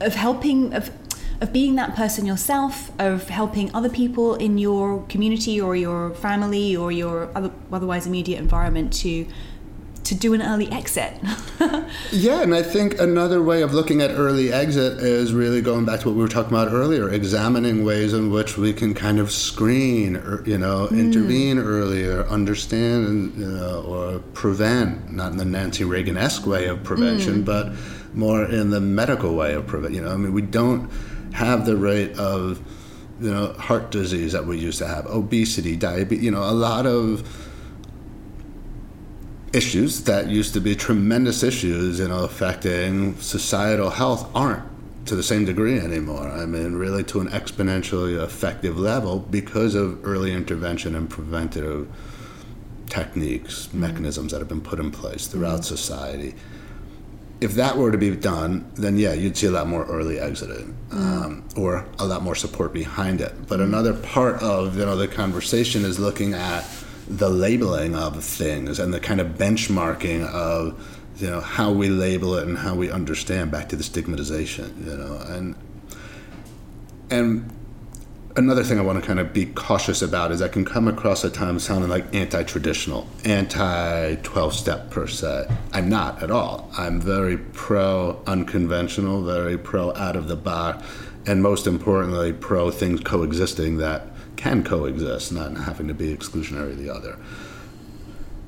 of 0.00 0.14
helping 0.14 0.72
of 0.72 0.90
of 1.40 1.52
being 1.52 1.74
that 1.76 1.96
person 1.96 2.26
yourself, 2.26 2.90
of 3.00 3.28
helping 3.28 3.74
other 3.74 3.88
people 3.88 4.34
in 4.34 4.58
your 4.58 5.02
community 5.08 5.60
or 5.60 5.74
your 5.74 6.10
family 6.14 6.76
or 6.76 6.92
your 6.92 7.30
other, 7.34 7.50
otherwise 7.72 8.06
immediate 8.06 8.38
environment 8.38 8.92
to 8.92 9.26
to 10.02 10.14
do 10.14 10.34
an 10.34 10.42
early 10.42 10.70
exit. 10.72 11.12
yeah, 12.10 12.42
and 12.42 12.54
I 12.54 12.62
think 12.62 12.98
another 12.98 13.42
way 13.42 13.62
of 13.62 13.74
looking 13.74 14.00
at 14.00 14.10
early 14.10 14.52
exit 14.52 14.98
is 14.98 15.32
really 15.32 15.60
going 15.60 15.84
back 15.84 16.00
to 16.00 16.08
what 16.08 16.16
we 16.16 16.22
were 16.22 16.28
talking 16.28 16.52
about 16.52 16.72
earlier, 16.72 17.08
examining 17.08 17.84
ways 17.84 18.12
in 18.12 18.32
which 18.32 18.56
we 18.56 18.72
can 18.72 18.92
kind 18.92 19.20
of 19.20 19.30
screen, 19.30 20.16
or, 20.16 20.42
you 20.46 20.58
know, 20.58 20.88
mm. 20.90 20.98
intervene 20.98 21.58
earlier, 21.58 22.26
understand, 22.26 23.34
you 23.36 23.46
know, 23.46 23.82
or 23.82 24.18
prevent. 24.32 25.12
Not 25.12 25.32
in 25.32 25.38
the 25.38 25.44
Nancy 25.44 25.84
Reagan-esque 25.84 26.46
way 26.46 26.66
of 26.66 26.82
prevention, 26.82 27.42
mm. 27.42 27.44
but 27.44 27.72
more 28.12 28.44
in 28.44 28.70
the 28.70 28.80
medical 28.80 29.36
way 29.36 29.54
of 29.54 29.66
prevention. 29.66 30.02
You 30.02 30.08
know, 30.08 30.14
I 30.14 30.16
mean, 30.16 30.32
we 30.32 30.42
don't 30.42 30.90
have 31.32 31.66
the 31.66 31.76
rate 31.76 32.18
of 32.18 32.60
you 33.20 33.30
know 33.30 33.52
heart 33.54 33.90
disease 33.90 34.32
that 34.32 34.46
we 34.46 34.58
used 34.58 34.78
to 34.78 34.86
have, 34.86 35.06
obesity, 35.06 35.76
diabetes. 35.76 36.24
You 36.24 36.30
know, 36.30 36.42
a 36.42 36.52
lot 36.52 36.86
of 36.86 37.26
issues 39.52 40.04
that 40.04 40.28
used 40.28 40.54
to 40.54 40.60
be 40.60 40.74
tremendous 40.74 41.42
issues, 41.42 41.98
you 41.98 42.08
know, 42.08 42.24
affecting 42.24 43.16
societal 43.16 43.90
health 43.90 44.30
aren't 44.34 44.64
to 45.06 45.16
the 45.16 45.22
same 45.22 45.44
degree 45.44 45.78
anymore. 45.78 46.28
I 46.28 46.46
mean, 46.46 46.74
really 46.74 47.02
to 47.04 47.20
an 47.20 47.28
exponentially 47.28 48.22
effective 48.22 48.78
level 48.78 49.18
because 49.18 49.74
of 49.74 50.06
early 50.06 50.32
intervention 50.32 50.94
and 50.94 51.10
preventative 51.10 51.88
techniques, 52.86 53.66
mm-hmm. 53.66 53.80
mechanisms 53.80 54.32
that 54.32 54.38
have 54.38 54.48
been 54.48 54.60
put 54.60 54.78
in 54.78 54.90
place 54.90 55.26
throughout 55.26 55.60
mm-hmm. 55.60 55.74
society 55.74 56.34
if 57.40 57.54
that 57.54 57.76
were 57.76 57.90
to 57.90 57.98
be 57.98 58.14
done, 58.14 58.70
then 58.74 58.98
yeah, 58.98 59.14
you'd 59.14 59.36
see 59.36 59.46
a 59.46 59.50
lot 59.50 59.66
more 59.66 59.84
early 59.86 60.18
exiting 60.20 60.76
mm. 60.90 60.96
um, 60.96 61.44
or 61.56 61.86
a 61.98 62.06
lot 62.06 62.22
more 62.22 62.34
support 62.34 62.72
behind 62.72 63.20
it. 63.20 63.32
But 63.48 63.60
another 63.60 63.94
part 63.94 64.42
of 64.42 64.76
you 64.76 64.84
know 64.84 64.96
the 64.96 65.08
conversation 65.08 65.84
is 65.84 65.98
looking 65.98 66.34
at 66.34 66.64
the 67.08 67.28
labeling 67.28 67.96
of 67.96 68.22
things 68.22 68.78
and 68.78 68.94
the 68.94 69.00
kind 69.00 69.20
of 69.20 69.28
benchmarking 69.28 70.26
of 70.26 70.98
you 71.16 71.28
know 71.28 71.40
how 71.40 71.72
we 71.72 71.88
label 71.88 72.36
it 72.36 72.46
and 72.46 72.58
how 72.58 72.74
we 72.74 72.90
understand 72.90 73.50
back 73.50 73.68
to 73.70 73.76
the 73.76 73.82
stigmatization. 73.82 74.84
You 74.86 74.96
know, 74.96 75.16
and 75.28 75.54
and 77.10 77.50
another 78.36 78.62
thing 78.64 78.78
I 78.78 78.82
want 78.82 79.00
to 79.00 79.06
kind 79.06 79.18
of 79.18 79.32
be 79.32 79.46
cautious 79.46 80.02
about 80.02 80.32
is 80.32 80.42
I 80.42 80.48
can 80.48 80.64
come 80.64 80.88
across 80.88 81.24
at 81.24 81.34
times 81.34 81.64
sounding 81.64 81.90
like 81.90 82.14
anti 82.14 82.42
traditional, 82.44 83.08
anti 83.24 84.16
12 84.16 84.54
step 84.54 84.90
per 84.90 85.06
se. 85.06 85.48
I'm 85.72 85.88
not 85.88 86.22
at 86.22 86.30
all. 86.30 86.70
I'm 86.76 87.00
very 87.00 87.36
pro 87.36 88.22
unconventional, 88.26 89.22
very 89.22 89.58
pro 89.58 89.94
out 89.94 90.16
of 90.16 90.28
the 90.28 90.36
box, 90.36 90.86
and 91.26 91.42
most 91.42 91.66
importantly, 91.66 92.32
pro 92.32 92.70
things 92.70 93.00
coexisting 93.00 93.78
that 93.78 94.08
can 94.36 94.64
coexist, 94.64 95.32
not 95.32 95.56
having 95.56 95.88
to 95.88 95.94
be 95.94 96.14
exclusionary 96.14 96.72
of 96.72 96.78
the 96.78 96.90
other. 96.90 97.18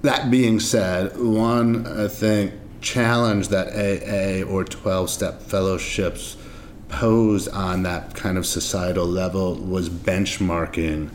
That 0.03 0.31
being 0.31 0.59
said, 0.59 1.17
one, 1.17 1.87
I 1.87 2.09
think, 2.09 2.55
challenge 2.81 3.49
that 3.49 3.69
AA 3.69 4.43
or 4.43 4.65
12 4.65 5.11
step 5.11 5.43
fellowships 5.43 6.37
posed 6.93 7.49
on 7.49 7.83
that 7.83 8.15
kind 8.15 8.39
of 8.39 8.47
societal 8.47 9.07
level 9.07 9.57
was 9.57 9.89
benchmarking 9.89 11.11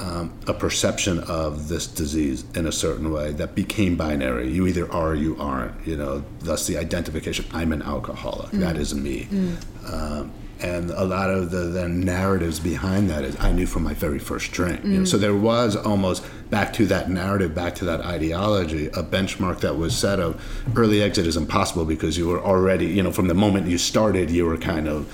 um, 0.00 0.36
a 0.46 0.52
perception 0.52 1.20
of 1.20 1.68
this 1.68 1.86
disease 1.86 2.44
in 2.54 2.66
a 2.66 2.72
certain 2.72 3.12
way 3.12 3.32
that 3.32 3.54
became 3.54 3.96
binary. 3.96 4.50
You 4.50 4.66
either 4.66 4.90
are 4.92 5.12
or 5.12 5.14
you 5.14 5.36
aren't. 5.38 5.86
You 5.86 5.96
know, 5.96 6.24
thus 6.40 6.66
the 6.66 6.76
identification. 6.76 7.46
I'm 7.52 7.72
an 7.72 7.82
alcoholic. 7.82 8.50
Mm. 8.50 8.60
That 8.60 8.76
is 8.76 8.94
me. 8.94 9.28
Mm. 9.30 9.92
Um, 9.92 10.32
and 10.60 10.90
a 10.90 11.04
lot 11.04 11.30
of 11.30 11.50
the, 11.50 11.64
the, 11.64 11.88
narratives 11.88 12.60
behind 12.60 13.10
that 13.10 13.24
is 13.24 13.36
I 13.40 13.50
knew 13.50 13.66
from 13.66 13.82
my 13.82 13.94
very 13.94 14.18
first 14.18 14.52
drink. 14.52 14.80
Mm. 14.82 14.84
You 14.84 14.98
know, 15.00 15.04
so 15.04 15.18
there 15.18 15.34
was 15.34 15.74
almost 15.74 16.24
back 16.50 16.72
to 16.74 16.86
that 16.86 17.10
narrative, 17.10 17.54
back 17.54 17.74
to 17.76 17.84
that 17.86 18.00
ideology, 18.00 18.86
a 18.88 19.02
benchmark 19.02 19.60
that 19.60 19.76
was 19.76 19.96
set 19.96 20.20
of 20.20 20.40
early 20.76 21.02
exit 21.02 21.26
is 21.26 21.36
impossible 21.36 21.84
because 21.84 22.16
you 22.16 22.28
were 22.28 22.40
already, 22.40 22.86
you 22.86 23.02
know, 23.02 23.10
from 23.10 23.26
the 23.26 23.34
moment 23.34 23.66
you 23.66 23.78
started, 23.78 24.30
you 24.30 24.46
were 24.46 24.56
kind 24.56 24.88
of 24.88 25.08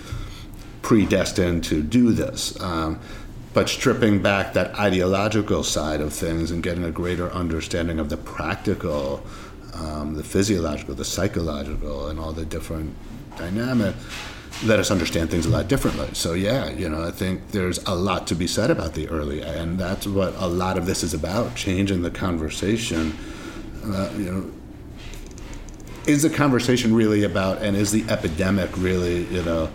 predestined 0.83 1.65
to 1.65 1.83
do 1.83 2.13
this. 2.13 2.61
Um, 2.61 3.01
but 3.53 3.69
stripping 3.69 4.23
back 4.23 4.53
that 4.53 4.79
ideological 4.79 5.65
side 5.65 6.01
of 6.01 6.13
things 6.13 6.51
and 6.51 6.63
getting 6.63 6.85
a 6.85 6.93
greater 6.93 7.31
understanding 7.33 7.99
of 7.99 8.09
the 8.09 8.17
practical, 8.17 9.25
um, 9.75 10.15
the 10.15 10.23
physiological, 10.23 10.95
the 10.95 11.05
psychological, 11.05 12.09
and 12.09 12.21
all 12.21 12.33
the 12.33 12.45
different 12.45 12.95
dynamics 13.37 13.99
let 14.65 14.79
us 14.79 14.91
understand 14.91 15.31
things 15.31 15.47
a 15.47 15.51
lot 15.51 15.69
differently. 15.69 16.09
So 16.13 16.35
yeah, 16.35 16.71
you 16.71 16.89
know, 16.89 17.05
I 17.05 17.11
think 17.11 17.51
there's 17.51 17.79
a 17.85 17.95
lot 17.95 18.27
to 18.29 18.35
be 18.35 18.47
said 18.47 18.71
about 18.71 18.95
the 18.95 19.09
early, 19.09 19.43
and 19.43 19.79
that's 19.79 20.07
what 20.07 20.35
a 20.37 20.47
lot 20.47 20.79
of 20.79 20.87
this 20.87 21.03
is 21.03 21.15
about: 21.15 21.55
changing 21.55 22.03
the 22.03 22.11
conversation. 22.11 23.17
Uh, 23.85 24.11
you 24.17 24.31
know, 24.31 24.51
is 26.07 26.23
the 26.23 26.31
conversation 26.31 26.95
really 26.95 27.25
about, 27.25 27.63
and 27.63 27.77
is 27.77 27.93
the 27.93 28.05
epidemic 28.11 28.71
really, 28.77 29.25
you 29.27 29.43
know? 29.43 29.71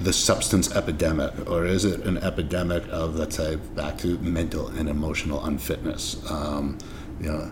the 0.00 0.12
substance 0.12 0.74
epidemic, 0.74 1.32
or 1.50 1.64
is 1.64 1.84
it 1.84 2.00
an 2.04 2.18
epidemic 2.18 2.84
of, 2.88 3.16
let's 3.16 3.36
say, 3.36 3.56
back 3.56 3.98
to 3.98 4.18
mental 4.18 4.68
and 4.68 4.88
emotional 4.88 5.44
unfitness? 5.44 6.18
Um, 6.30 6.78
you 7.20 7.32
know, 7.32 7.50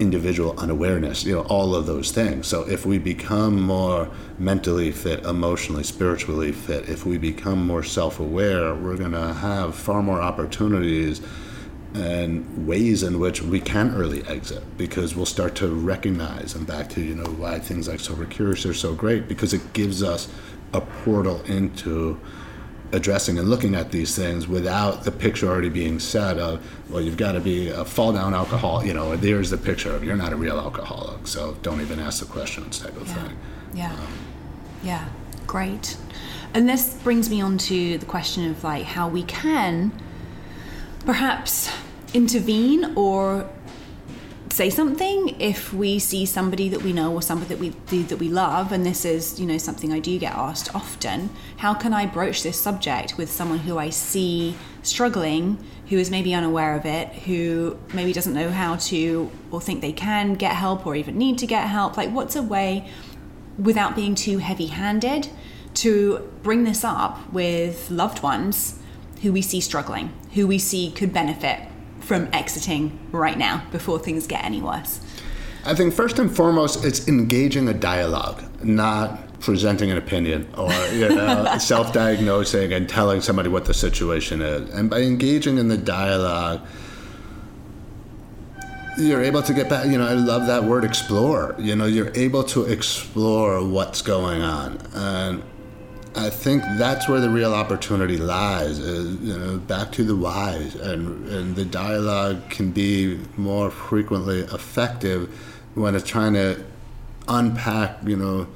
individual 0.00 0.54
unawareness, 0.58 1.24
you 1.24 1.34
know, 1.34 1.42
all 1.42 1.74
of 1.74 1.86
those 1.86 2.12
things. 2.12 2.46
So 2.46 2.62
if 2.68 2.86
we 2.86 2.98
become 2.98 3.60
more 3.60 4.08
mentally 4.38 4.92
fit, 4.92 5.24
emotionally, 5.24 5.82
spiritually 5.82 6.52
fit, 6.52 6.88
if 6.88 7.04
we 7.04 7.18
become 7.18 7.66
more 7.66 7.82
self 7.82 8.20
aware, 8.20 8.74
we're 8.74 8.96
going 8.96 9.12
to 9.12 9.34
have 9.34 9.74
far 9.74 10.02
more 10.02 10.20
opportunities 10.20 11.20
and 11.94 12.66
ways 12.66 13.02
in 13.02 13.18
which 13.18 13.42
we 13.42 13.60
can 13.60 13.94
early 13.94 14.22
exit 14.26 14.62
because 14.76 15.16
we'll 15.16 15.26
start 15.26 15.54
to 15.56 15.68
recognize 15.68 16.54
and 16.54 16.66
back 16.66 16.88
to, 16.90 17.00
you 17.00 17.14
know, 17.14 17.30
why 17.32 17.58
things 17.58 17.88
like 17.88 17.98
Sober 17.98 18.26
Curious 18.26 18.66
are 18.66 18.74
so 18.74 18.94
great 18.94 19.26
because 19.26 19.54
it 19.54 19.72
gives 19.72 20.02
us 20.02 20.28
a 20.72 20.80
portal 20.80 21.40
into 21.42 22.20
addressing 22.92 23.38
and 23.38 23.48
looking 23.48 23.74
at 23.74 23.90
these 23.90 24.16
things 24.16 24.48
without 24.48 25.04
the 25.04 25.12
picture 25.12 25.46
already 25.48 25.68
being 25.68 25.98
set 25.98 26.38
of 26.38 26.64
well 26.90 27.02
you've 27.02 27.16
got 27.18 27.32
to 27.32 27.40
be 27.40 27.68
a 27.68 27.84
fall 27.84 28.12
down 28.12 28.32
alcohol 28.32 28.84
you 28.84 28.94
know 28.94 29.14
there's 29.16 29.50
the 29.50 29.58
picture 29.58 29.94
of 29.94 30.02
you're 30.02 30.16
not 30.16 30.32
a 30.32 30.36
real 30.36 30.58
alcoholic 30.58 31.26
so 31.26 31.54
don't 31.62 31.80
even 31.80 32.00
ask 32.00 32.20
the 32.20 32.26
questions 32.26 32.78
type 32.78 32.96
of 32.96 33.06
yeah. 33.06 33.14
thing. 33.14 33.36
Yeah. 33.74 33.92
Um, 33.92 34.06
yeah. 34.82 35.08
Great. 35.46 35.96
And 36.54 36.68
this 36.68 36.94
brings 36.94 37.30
me 37.30 37.40
on 37.40 37.58
to 37.58 37.98
the 37.98 38.06
question 38.06 38.50
of 38.50 38.64
like 38.64 38.84
how 38.84 39.08
we 39.08 39.22
can 39.24 39.92
perhaps 41.04 41.70
intervene 42.14 42.92
or 42.96 43.48
say 44.58 44.70
something 44.70 45.40
if 45.40 45.72
we 45.72 46.00
see 46.00 46.26
somebody 46.26 46.68
that 46.68 46.82
we 46.82 46.92
know 46.92 47.12
or 47.12 47.22
somebody 47.22 47.48
that 47.54 47.60
we 47.60 47.70
do 47.86 48.02
that 48.02 48.16
we 48.16 48.28
love 48.28 48.72
and 48.72 48.84
this 48.84 49.04
is 49.04 49.38
you 49.38 49.46
know 49.46 49.56
something 49.56 49.92
I 49.92 50.00
do 50.00 50.18
get 50.18 50.34
asked 50.34 50.74
often 50.74 51.30
how 51.58 51.74
can 51.74 51.92
I 51.94 52.06
broach 52.06 52.42
this 52.42 52.60
subject 52.60 53.16
with 53.16 53.30
someone 53.30 53.60
who 53.60 53.78
I 53.78 53.90
see 53.90 54.56
struggling 54.82 55.64
who 55.90 55.96
is 55.96 56.10
maybe 56.10 56.34
unaware 56.34 56.74
of 56.74 56.84
it 56.86 57.06
who 57.26 57.78
maybe 57.94 58.12
doesn't 58.12 58.34
know 58.34 58.50
how 58.50 58.74
to 58.90 59.30
or 59.52 59.60
think 59.60 59.80
they 59.80 59.92
can 59.92 60.34
get 60.34 60.56
help 60.56 60.84
or 60.88 60.96
even 60.96 61.16
need 61.16 61.38
to 61.38 61.46
get 61.46 61.68
help? 61.68 61.96
Like 61.96 62.10
what's 62.10 62.34
a 62.34 62.42
way 62.42 62.90
without 63.60 63.94
being 63.94 64.16
too 64.16 64.38
heavy-handed 64.38 65.28
to 65.74 66.28
bring 66.42 66.64
this 66.64 66.82
up 66.82 67.32
with 67.32 67.92
loved 67.92 68.24
ones 68.24 68.80
who 69.22 69.32
we 69.32 69.40
see 69.40 69.60
struggling 69.60 70.12
who 70.34 70.48
we 70.48 70.58
see 70.58 70.90
could 70.90 71.12
benefit 71.12 71.60
from 72.08 72.28
exiting 72.32 72.98
right 73.12 73.38
now 73.38 73.62
before 73.70 73.98
things 73.98 74.26
get 74.26 74.44
any 74.44 74.60
worse? 74.60 75.00
I 75.64 75.74
think 75.74 75.92
first 75.92 76.18
and 76.18 76.34
foremost, 76.34 76.84
it's 76.84 77.06
engaging 77.06 77.68
a 77.68 77.74
dialogue, 77.74 78.42
not 78.64 79.40
presenting 79.40 79.90
an 79.90 79.98
opinion 79.98 80.48
or 80.56 80.72
you 80.92 81.08
know 81.08 81.56
self-diagnosing 81.60 82.72
and 82.72 82.88
telling 82.88 83.20
somebody 83.20 83.48
what 83.48 83.66
the 83.66 83.74
situation 83.74 84.42
is. 84.42 84.68
And 84.70 84.90
by 84.90 85.02
engaging 85.02 85.58
in 85.58 85.68
the 85.68 85.76
dialogue 85.76 86.66
you're 88.98 89.22
able 89.22 89.42
to 89.42 89.54
get 89.54 89.68
back 89.68 89.86
you 89.86 89.96
know 89.96 90.08
i 90.08 90.12
love 90.12 90.48
that 90.48 90.64
word 90.64 90.84
explore. 90.84 91.54
You 91.56 91.76
know 91.76 91.84
you're 91.84 92.10
able 92.16 92.42
to 92.44 92.64
explore 92.64 93.64
what's 93.64 94.02
going 94.02 94.42
on. 94.42 94.78
And 94.92 95.42
i 96.18 96.30
think 96.30 96.62
that's 96.78 97.08
where 97.08 97.20
the 97.20 97.30
real 97.30 97.54
opportunity 97.54 98.16
lies 98.16 98.78
is 98.78 99.20
you 99.20 99.38
know 99.38 99.58
back 99.58 99.92
to 99.92 100.04
the 100.04 100.16
whys. 100.16 100.74
And 100.74 101.28
and 101.28 101.56
the 101.56 101.64
dialogue 101.64 102.50
can 102.50 102.70
be 102.72 103.18
more 103.36 103.70
frequently 103.70 104.40
effective 104.40 105.28
when 105.74 105.94
it's 105.94 106.08
trying 106.08 106.34
to 106.34 106.64
unpack 107.28 107.98
you 108.04 108.16
know 108.16 108.48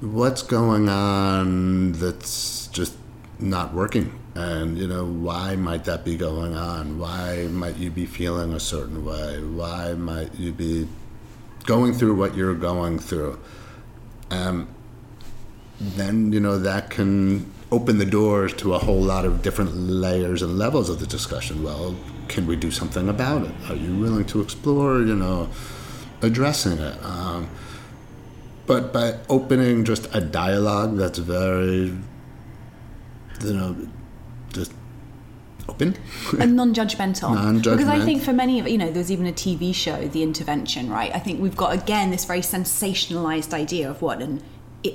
what's 0.00 0.42
going 0.42 0.88
on 0.88 1.92
that's 1.92 2.66
just 2.68 2.96
not 3.38 3.72
working. 3.74 4.18
And 4.34 4.76
you 4.76 4.86
know 4.86 5.06
why 5.06 5.56
might 5.56 5.84
that 5.84 6.04
be 6.04 6.16
going 6.16 6.54
on? 6.54 6.98
Why 6.98 7.46
might 7.50 7.76
you 7.76 7.90
be 7.90 8.06
feeling 8.06 8.52
a 8.52 8.60
certain 8.60 9.04
way? 9.04 9.42
Why 9.42 9.94
might 9.94 10.34
you 10.34 10.52
be 10.52 10.88
going 11.64 11.94
through 11.94 12.16
what 12.16 12.34
you're 12.34 12.54
going 12.54 12.98
through? 12.98 13.38
Um, 14.30 14.68
then 15.80 16.32
you 16.32 16.40
know 16.40 16.58
that 16.58 16.90
can 16.90 17.52
open 17.70 17.98
the 17.98 18.04
doors 18.04 18.52
to 18.54 18.74
a 18.74 18.78
whole 18.78 19.00
lot 19.00 19.24
of 19.24 19.42
different 19.42 19.74
layers 19.76 20.42
and 20.42 20.58
levels 20.58 20.88
of 20.88 21.00
the 21.00 21.06
discussion 21.06 21.62
well 21.62 21.94
can 22.28 22.46
we 22.46 22.56
do 22.56 22.70
something 22.70 23.08
about 23.08 23.42
it 23.42 23.52
are 23.68 23.76
you 23.76 23.94
willing 23.98 24.24
to 24.24 24.40
explore 24.40 25.00
you 25.00 25.14
know 25.14 25.48
addressing 26.22 26.78
it 26.78 27.04
um, 27.04 27.48
but 28.66 28.92
by 28.92 29.18
opening 29.28 29.84
just 29.84 30.12
a 30.14 30.20
dialogue 30.20 30.96
that's 30.96 31.18
very 31.18 31.92
you 33.44 33.52
know 33.52 33.76
just 34.52 34.72
open 35.68 35.96
and 36.38 36.54
non-judgmental. 36.54 37.34
Non-judgmental. 37.34 37.76
Because 37.76 37.88
I 37.88 38.04
think 38.04 38.22
for 38.22 38.32
many 38.32 38.60
of 38.60 38.68
you 38.68 38.78
know, 38.78 38.90
there's 38.90 39.10
even 39.10 39.26
a 39.26 39.32
TV 39.32 39.74
show, 39.74 40.06
The 40.06 40.22
Intervention, 40.22 40.88
right? 40.88 41.12
I 41.12 41.18
think 41.18 41.40
we've 41.40 41.56
got 41.56 41.74
again 41.74 42.10
this 42.10 42.24
very 42.24 42.40
sensationalized 42.40 43.52
idea 43.52 43.90
of 43.90 44.00
what 44.00 44.22
an 44.22 44.42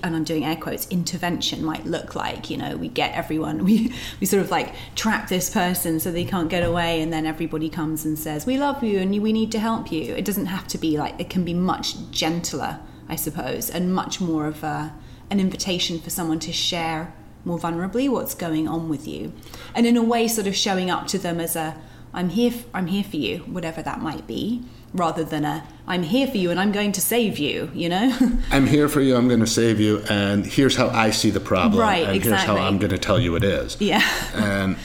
and 0.03 0.15
I'm 0.15 0.23
doing 0.23 0.45
air 0.45 0.55
quotes 0.55 0.87
intervention 0.89 1.63
might 1.63 1.85
look 1.85 2.15
like. 2.15 2.49
You 2.49 2.57
know, 2.57 2.77
we 2.77 2.87
get 2.87 3.13
everyone, 3.13 3.63
we 3.65 3.93
we 4.19 4.27
sort 4.27 4.41
of 4.41 4.51
like 4.51 4.73
trap 4.95 5.29
this 5.29 5.49
person 5.49 5.99
so 5.99 6.11
they 6.11 6.25
can't 6.25 6.49
get 6.49 6.63
away, 6.63 7.01
and 7.01 7.11
then 7.11 7.25
everybody 7.25 7.69
comes 7.69 8.05
and 8.05 8.17
says, 8.17 8.45
"We 8.45 8.57
love 8.57 8.83
you 8.83 8.99
and 8.99 9.11
we 9.21 9.33
need 9.33 9.51
to 9.53 9.59
help 9.59 9.91
you." 9.91 10.15
It 10.15 10.25
doesn't 10.25 10.47
have 10.47 10.67
to 10.69 10.77
be 10.77 10.97
like 10.97 11.19
it 11.19 11.29
can 11.29 11.43
be 11.43 11.53
much 11.53 12.09
gentler, 12.11 12.79
I 13.09 13.15
suppose, 13.15 13.69
and 13.69 13.93
much 13.93 14.21
more 14.21 14.47
of 14.47 14.63
a, 14.63 14.93
an 15.29 15.39
invitation 15.39 15.99
for 15.99 16.09
someone 16.09 16.39
to 16.39 16.51
share 16.51 17.13
more 17.43 17.57
vulnerably 17.57 18.09
what's 18.09 18.35
going 18.35 18.67
on 18.67 18.89
with 18.89 19.07
you 19.07 19.33
and 19.73 19.85
in 19.85 19.97
a 19.97 20.03
way 20.03 20.27
sort 20.27 20.47
of 20.47 20.55
showing 20.55 20.91
up 20.91 21.07
to 21.07 21.17
them 21.17 21.39
as 21.39 21.55
a 21.55 21.75
i'm 22.13 22.29
here 22.29 22.53
i'm 22.73 22.87
here 22.87 23.03
for 23.03 23.17
you 23.17 23.39
whatever 23.39 23.81
that 23.81 23.99
might 23.99 24.27
be 24.27 24.63
rather 24.93 25.23
than 25.23 25.45
a 25.45 25.63
i'm 25.87 26.03
here 26.03 26.27
for 26.27 26.37
you 26.37 26.51
and 26.51 26.59
i'm 26.59 26.71
going 26.71 26.91
to 26.91 27.01
save 27.01 27.37
you 27.37 27.69
you 27.73 27.89
know? 27.89 28.17
I'm 28.51 28.67
here 28.67 28.89
for 28.89 29.01
you 29.01 29.15
i'm 29.15 29.27
going 29.27 29.39
to 29.39 29.47
save 29.47 29.79
you 29.79 30.03
and 30.09 30.45
here's 30.45 30.75
how 30.75 30.89
i 30.89 31.11
see 31.11 31.29
the 31.29 31.39
problem 31.39 31.79
right 31.79 32.05
and 32.05 32.15
exactly. 32.15 32.47
here's 32.47 32.59
how 32.59 32.67
i'm 32.67 32.77
going 32.77 32.91
to 32.91 32.97
tell 32.99 33.19
you 33.19 33.35
it 33.35 33.43
is. 33.43 33.77
Yeah. 33.79 34.01
And 34.33 34.77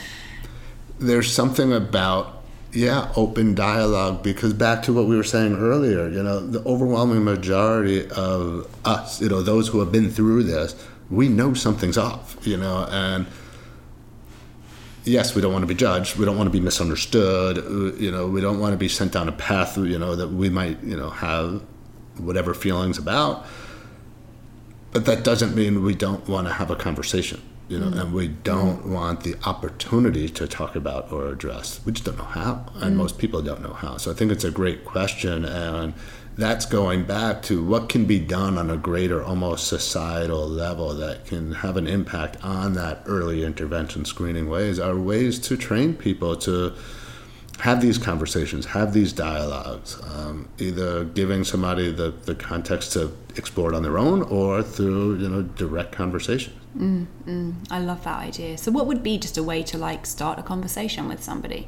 there's 0.99 1.31
something 1.31 1.71
about 1.73 2.43
yeah 2.71 3.11
open 3.15 3.55
dialogue 3.55 4.23
because 4.23 4.53
back 4.53 4.83
to 4.83 4.93
what 4.93 5.05
we 5.05 5.15
were 5.15 5.23
saying 5.23 5.55
earlier 5.55 6.09
you 6.09 6.21
know 6.21 6.39
the 6.39 6.59
overwhelming 6.67 7.23
majority 7.23 8.09
of 8.09 8.67
us 8.83 9.21
you 9.21 9.29
know 9.29 9.41
those 9.41 9.69
who 9.69 9.79
have 9.79 9.91
been 9.91 10.09
through 10.09 10.43
this 10.43 10.75
we 11.09 11.29
know 11.29 11.53
something's 11.53 11.97
off, 11.97 12.35
you 12.45 12.57
know, 12.57 12.87
and 12.89 13.25
yes, 15.07 15.33
we 15.35 15.41
don't 15.41 15.53
want 15.53 15.63
to 15.63 15.67
be 15.67 15.75
judged. 15.75 16.17
We 16.17 16.25
don't 16.25 16.37
want 16.37 16.47
to 16.47 16.51
be 16.51 16.59
misunderstood. 16.59 17.57
uh, 17.57 17.95
You 17.97 18.11
know, 18.11 18.27
we 18.27 18.41
don't 18.41 18.59
want 18.59 18.73
to 18.73 18.77
be 18.77 18.89
sent 18.89 19.13
down 19.13 19.27
a 19.29 19.31
path, 19.31 19.77
you 19.77 19.97
know, 19.97 20.15
that 20.15 20.29
we 20.29 20.49
might, 20.49 20.83
you 20.83 20.97
know, 20.97 21.09
have 21.09 21.63
whatever 22.17 22.53
feelings 22.53 22.97
about. 22.97 23.45
But 24.91 25.05
that 25.05 25.23
doesn't 25.23 25.55
mean 25.55 25.83
we 25.83 25.95
don't 25.95 26.27
want 26.27 26.47
to 26.47 26.53
have 26.53 26.71
a 26.71 26.75
conversation, 26.75 27.41
you 27.67 27.79
know, 27.79 27.87
mm. 27.87 27.99
and 27.99 28.13
we 28.13 28.29
don't 28.29 28.83
mm. 28.83 28.93
want 28.93 29.23
the 29.23 29.35
opportunity 29.45 30.29
to 30.29 30.47
talk 30.47 30.75
about 30.75 31.11
or 31.11 31.27
address. 31.27 31.81
We 31.85 31.91
just 31.91 32.05
don't 32.05 32.17
know 32.17 32.23
how, 32.23 32.65
and 32.75 32.95
mm. 32.95 32.97
most 32.97 33.17
people 33.17 33.41
don't 33.41 33.61
know 33.61 33.73
how. 33.73 33.97
So 33.97 34.11
I 34.11 34.13
think 34.13 34.31
it's 34.31 34.43
a 34.43 34.51
great 34.51 34.85
question, 34.85 35.45
and 35.45 35.93
that's 36.37 36.65
going 36.65 37.03
back 37.03 37.41
to 37.43 37.63
what 37.63 37.89
can 37.89 38.05
be 38.05 38.19
done 38.19 38.57
on 38.57 38.69
a 38.69 38.77
greater, 38.77 39.23
almost 39.23 39.67
societal 39.67 40.47
level 40.47 40.93
that 40.93 41.25
can 41.25 41.51
have 41.51 41.77
an 41.77 41.87
impact 41.87 42.37
on 42.43 42.73
that 42.73 43.01
early 43.07 43.43
intervention 43.43 44.05
screening 44.05 44.47
ways 44.47 44.79
are 44.79 44.95
ways 44.95 45.39
to 45.39 45.57
train 45.57 45.95
people 45.95 46.35
to 46.35 46.73
have 47.59 47.81
these 47.81 47.97
conversations, 47.97 48.67
have 48.67 48.93
these 48.93 49.11
dialogues, 49.11 49.99
um, 50.13 50.47
either 50.59 51.03
giving 51.05 51.43
somebody 51.43 51.91
the, 51.91 52.11
the 52.25 52.35
context 52.35 52.93
to 52.93 53.11
explore 53.35 53.73
it 53.73 53.75
on 53.75 53.81
their 53.81 53.97
own 53.97 54.21
or 54.23 54.61
through 54.61 55.17
you 55.17 55.27
know 55.27 55.41
direct 55.41 55.91
conversation. 55.91 56.53
Mm, 56.77 57.07
mm, 57.25 57.55
I 57.71 57.79
love 57.79 58.03
that 58.03 58.19
idea. 58.19 58.59
So, 58.59 58.71
what 58.71 58.85
would 58.85 59.01
be 59.01 59.17
just 59.17 59.39
a 59.39 59.43
way 59.43 59.63
to 59.63 59.77
like 59.79 60.05
start 60.05 60.37
a 60.37 60.43
conversation 60.43 61.07
with 61.07 61.23
somebody? 61.23 61.67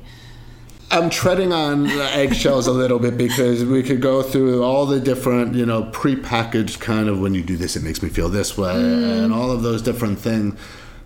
I'm 0.92 1.12
treading 1.12 1.54
on 1.54 1.88
eggshells 1.88 2.66
a 2.66 2.72
little 2.72 2.98
bit 2.98 3.16
because 3.16 3.64
we 3.64 3.84
could 3.84 4.02
go 4.02 4.24
through 4.24 4.64
all 4.64 4.88
the 4.88 5.00
different, 5.00 5.54
you 5.54 5.66
know, 5.66 5.84
prepackaged 5.84 6.80
kind 6.80 7.08
of 7.08 7.20
when 7.20 7.36
you 7.36 7.44
do 7.44 7.58
this, 7.58 7.76
it 7.76 7.84
makes 7.84 8.02
me 8.02 8.10
feel 8.10 8.28
this 8.28 8.58
way, 8.58 8.74
mm. 8.74 9.24
and 9.24 9.32
all 9.32 9.52
of 9.52 9.62
those 9.62 9.84
different 9.84 10.18
things. 10.18 10.60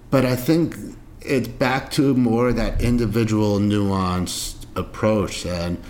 But 0.09 0.25
I 0.25 0.37
think 0.37 0.77
it's 1.21 1.49
back 1.49 1.91
to 1.91 2.13
more 2.13 2.53
that 2.53 2.81
individual, 2.81 3.59
nuanced 3.59 4.65
approach, 4.75 5.45
and 5.45 5.81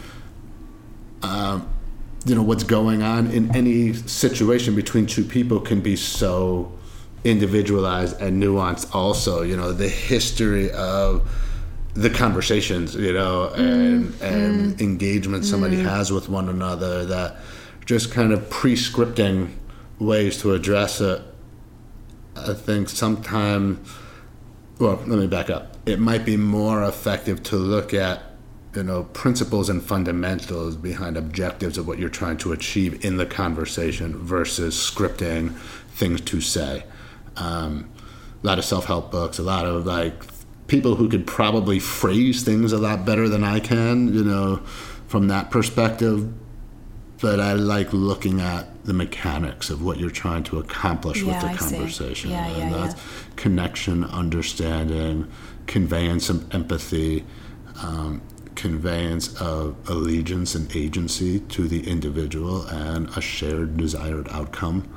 um, 1.22 1.70
you 2.26 2.34
know 2.34 2.44
what's 2.44 2.64
going 2.64 3.04
on 3.04 3.30
in 3.30 3.56
any 3.56 3.94
situation 3.94 4.76
between 4.76 5.06
two 5.06 5.24
people 5.24 5.60
can 5.60 5.82
be 5.82 5.96
so 5.96 6.72
individualized 7.24 8.20
and 8.20 8.42
nuanced. 8.42 8.94
Also, 8.96 9.44
you 9.44 9.56
know, 9.56 9.72
the 9.72 9.88
history 9.88 10.72
of 10.72 11.30
the 11.94 12.10
conversations, 12.10 12.96
you 12.96 13.14
know, 13.14 13.50
and 13.54 14.06
mm, 14.06 14.22
and 14.22 14.76
mm, 14.76 14.82
engagement 14.82 15.46
somebody 15.46 15.78
mm. 15.78 15.84
has 15.84 16.12
with 16.12 16.28
one 16.28 16.50
another 16.50 17.06
that 17.06 17.38
just 17.86 18.12
kind 18.12 18.32
of 18.32 18.50
pre-scripting 18.50 19.52
ways 20.00 20.42
to 20.42 20.54
address 20.54 21.02
it. 21.02 21.22
I 22.36 22.54
think 22.54 22.90
sometimes, 22.90 23.88
well, 24.80 24.96
let 25.06 25.20
me 25.20 25.28
back 25.28 25.50
up. 25.50 25.78
It 25.86 26.00
might 26.00 26.26
be 26.26 26.38
more 26.38 26.84
effective 26.84 27.44
to 27.44 27.58
look 27.58 27.94
at, 27.94 28.24
you 28.76 28.84
know, 28.84 29.04
principles 29.04 29.70
and 29.70 29.84
fundamentals 29.84 30.76
behind 30.76 31.16
objectives 31.16 31.78
of 31.78 31.88
what 31.88 32.00
you're 32.00 32.10
trying 32.10 32.38
to 32.38 32.54
achieve 32.54 33.06
in 33.06 33.18
the 33.18 33.26
conversation 33.26 34.18
versus 34.18 34.76
scripting 34.76 35.56
things 35.90 36.22
to 36.22 36.42
say. 36.42 36.86
Um, 37.36 37.92
a 38.44 38.48
lot 38.48 38.58
of 38.58 38.66
self-help 38.66 39.12
books, 39.12 39.38
a 39.38 39.44
lot 39.44 39.66
of 39.66 39.86
like 39.86 40.24
people 40.74 40.96
who 40.96 41.08
could 41.08 41.28
probably 41.28 41.78
phrase 41.78 42.42
things 42.42 42.74
a 42.74 42.80
lot 42.80 43.06
better 43.06 43.30
than 43.30 43.44
I 43.44 43.60
can, 43.60 44.12
you 44.12 44.24
know, 44.24 44.56
from 45.06 45.28
that 45.28 45.52
perspective. 45.52 46.34
But 47.22 47.40
I 47.40 47.54
like 47.54 47.94
looking 47.94 48.42
at 48.42 48.84
the 48.84 48.94
mechanics 48.94 49.70
of 49.70 49.84
what 49.84 50.00
you're 50.00 50.10
trying 50.10 50.44
to 50.46 50.58
accomplish 50.58 51.22
yeah, 51.22 51.28
with 51.28 51.42
the 51.42 51.48
I 51.50 51.56
conversation. 51.56 52.32
Yeah, 52.32 52.48
and 52.48 52.72
yeah, 52.72 52.88
that's 52.88 53.02
connection, 53.36 54.04
understanding, 54.06 55.32
conveyance 55.68 56.32
of 56.32 56.52
empathy, 56.56 57.24
um, 57.84 58.24
conveyance 58.56 59.40
of 59.40 59.76
allegiance 59.88 60.56
and 60.56 60.76
agency 60.76 61.40
to 61.40 61.68
the 61.68 61.88
individual, 61.88 62.66
and 62.66 63.10
a 63.10 63.22
shared 63.22 63.78
desired 63.78 64.28
outcome. 64.32 64.92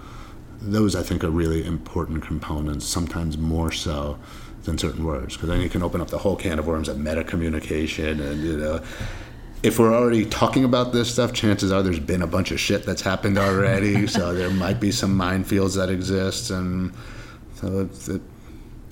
Those, 0.59 0.97
I 0.97 1.03
think, 1.03 1.23
are 1.23 1.31
really 1.31 1.67
important 1.67 2.23
components, 2.23 2.87
sometimes 2.87 3.37
more 3.37 3.71
so 3.71 4.19
than 4.67 4.79
certain 4.79 5.05
words 5.05 5.35
because 5.35 5.49
then 5.49 5.61
you 5.61 5.69
can 5.69 5.83
open 5.83 6.01
up 6.01 6.09
the 6.09 6.19
whole 6.19 6.37
can 6.37 6.59
of 6.59 6.67
worms 6.67 6.89
of 6.89 6.99
meta 6.99 7.25
communication 7.25 8.21
and 8.21 8.43
you 8.43 8.57
know. 8.57 8.83
If 9.63 9.81
we're 9.81 9.95
already 9.95 10.27
talking 10.27 10.65
about 10.65 10.93
this 10.93 11.11
stuff 11.11 11.33
chances 11.33 11.73
are 11.73 11.83
there's 11.83 11.99
been 11.99 12.23
a 12.23 12.27
bunch 12.27 12.51
of 12.51 12.61
shit 12.61 12.85
that's 12.85 13.03
happened 13.03 13.39
already 13.39 14.07
so 14.17 14.35
there 14.35 14.51
might 14.51 14.79
be 14.79 14.93
some 14.93 15.17
minefields 15.19 15.77
that 15.77 15.89
exist 15.89 16.51
and 16.51 16.93
so 17.55 17.81
it's, 17.81 18.09
it, 18.09 18.21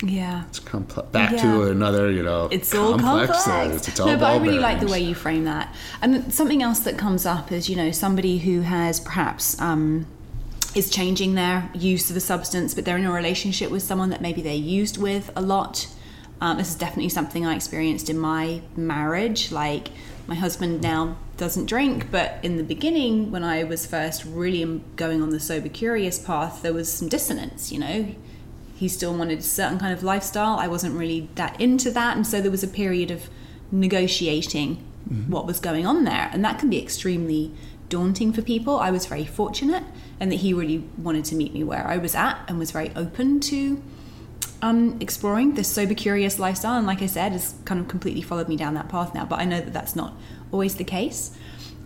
yeah. 0.03 0.43
It's 0.49 0.59
complex 0.59 1.07
back 1.09 1.31
yeah. 1.33 1.41
to 1.43 1.69
another 1.69 2.11
you 2.11 2.23
know 2.23 2.49
it's 2.51 2.73
all 2.73 2.97
complex, 2.97 3.43
complex. 3.43 3.87
It's 3.87 3.99
all 3.99 4.07
no 4.07 4.17
but 4.17 4.25
i 4.25 4.37
really 4.37 4.59
like 4.59 4.79
the 4.79 4.87
way 4.87 4.99
you 4.99 5.15
frame 5.15 5.45
that. 5.45 5.73
And 6.01 6.33
something 6.33 6.61
else 6.63 6.79
that 6.79 6.97
comes 6.97 7.25
up 7.25 7.51
is 7.51 7.69
you 7.69 7.75
know 7.75 7.91
somebody 7.91 8.39
who 8.39 8.61
has 8.61 8.99
perhaps 8.99 9.61
um, 9.61 10.07
is 10.75 10.89
changing 10.89 11.35
their 11.35 11.69
use 11.73 12.11
of 12.11 12.17
a 12.17 12.19
substance, 12.19 12.73
but 12.73 12.83
they're 12.85 12.97
in 12.97 13.05
a 13.05 13.11
relationship 13.11 13.71
with 13.71 13.81
someone 13.81 14.09
that 14.09 14.21
maybe 14.21 14.41
they 14.41 14.55
used 14.55 14.97
with 14.97 15.31
a 15.35 15.41
lot. 15.41 15.87
Um, 16.41 16.57
this 16.57 16.69
is 16.69 16.75
definitely 16.75 17.09
something 17.09 17.45
I 17.45 17.55
experienced 17.55 18.09
in 18.09 18.19
my 18.19 18.61
marriage. 18.75 19.51
Like 19.51 19.87
My 20.27 20.35
husband 20.35 20.81
now 20.81 21.17
doesn't 21.37 21.67
drink, 21.67 22.09
but 22.09 22.39
in 22.41 22.57
the 22.57 22.63
beginning, 22.63 23.31
when 23.31 23.43
I 23.43 23.63
was 23.63 23.85
first 23.85 24.25
really 24.25 24.81
going 24.95 25.21
on 25.21 25.29
the 25.29 25.39
sober 25.39 25.69
curious 25.69 26.17
path, 26.17 26.63
there 26.63 26.73
was 26.73 26.91
some 26.91 27.07
dissonance, 27.07 27.71
you 27.71 27.79
know. 27.79 28.15
He 28.75 28.87
still 28.87 29.15
wanted 29.15 29.39
a 29.39 29.43
certain 29.43 29.77
kind 29.77 29.93
of 29.93 30.03
lifestyle. 30.03 30.57
I 30.57 30.67
wasn't 30.67 30.97
really 30.97 31.29
that 31.35 31.59
into 31.61 31.91
that. 31.91 32.17
And 32.17 32.25
so 32.25 32.41
there 32.41 32.51
was 32.51 32.63
a 32.63 32.67
period 32.67 33.11
of 33.11 33.29
negotiating 33.71 34.77
mm-hmm. 35.07 35.31
what 35.31 35.45
was 35.45 35.59
going 35.59 35.85
on 35.85 36.05
there. 36.05 36.29
And 36.33 36.43
that 36.43 36.59
can 36.59 36.69
be 36.69 36.81
extremely 36.81 37.51
daunting 37.89 38.33
for 38.33 38.41
people. 38.41 38.79
I 38.79 38.91
was 38.91 39.05
very 39.05 39.25
fortunate 39.25 39.83
and 40.19 40.31
that 40.31 40.37
he 40.37 40.53
really 40.53 40.87
wanted 40.97 41.25
to 41.25 41.35
meet 41.35 41.53
me 41.53 41.63
where 41.63 41.85
I 41.85 41.97
was 41.97 42.15
at 42.15 42.39
and 42.47 42.57
was 42.57 42.71
very 42.71 42.91
open 42.95 43.39
to 43.41 43.81
um, 44.61 44.97
exploring 45.01 45.55
this 45.55 45.67
sober 45.67 45.93
curious 45.93 46.39
lifestyle. 46.39 46.77
And 46.77 46.87
like 46.87 47.01
I 47.01 47.05
said, 47.07 47.33
has 47.33 47.55
kind 47.65 47.79
of 47.79 47.87
completely 47.87 48.21
followed 48.21 48.47
me 48.47 48.55
down 48.55 48.73
that 48.75 48.89
path 48.89 49.13
now. 49.13 49.25
But 49.25 49.39
I 49.39 49.45
know 49.45 49.61
that 49.61 49.73
that's 49.73 49.95
not 49.95 50.15
always 50.51 50.75
the 50.75 50.83
case. 50.83 51.37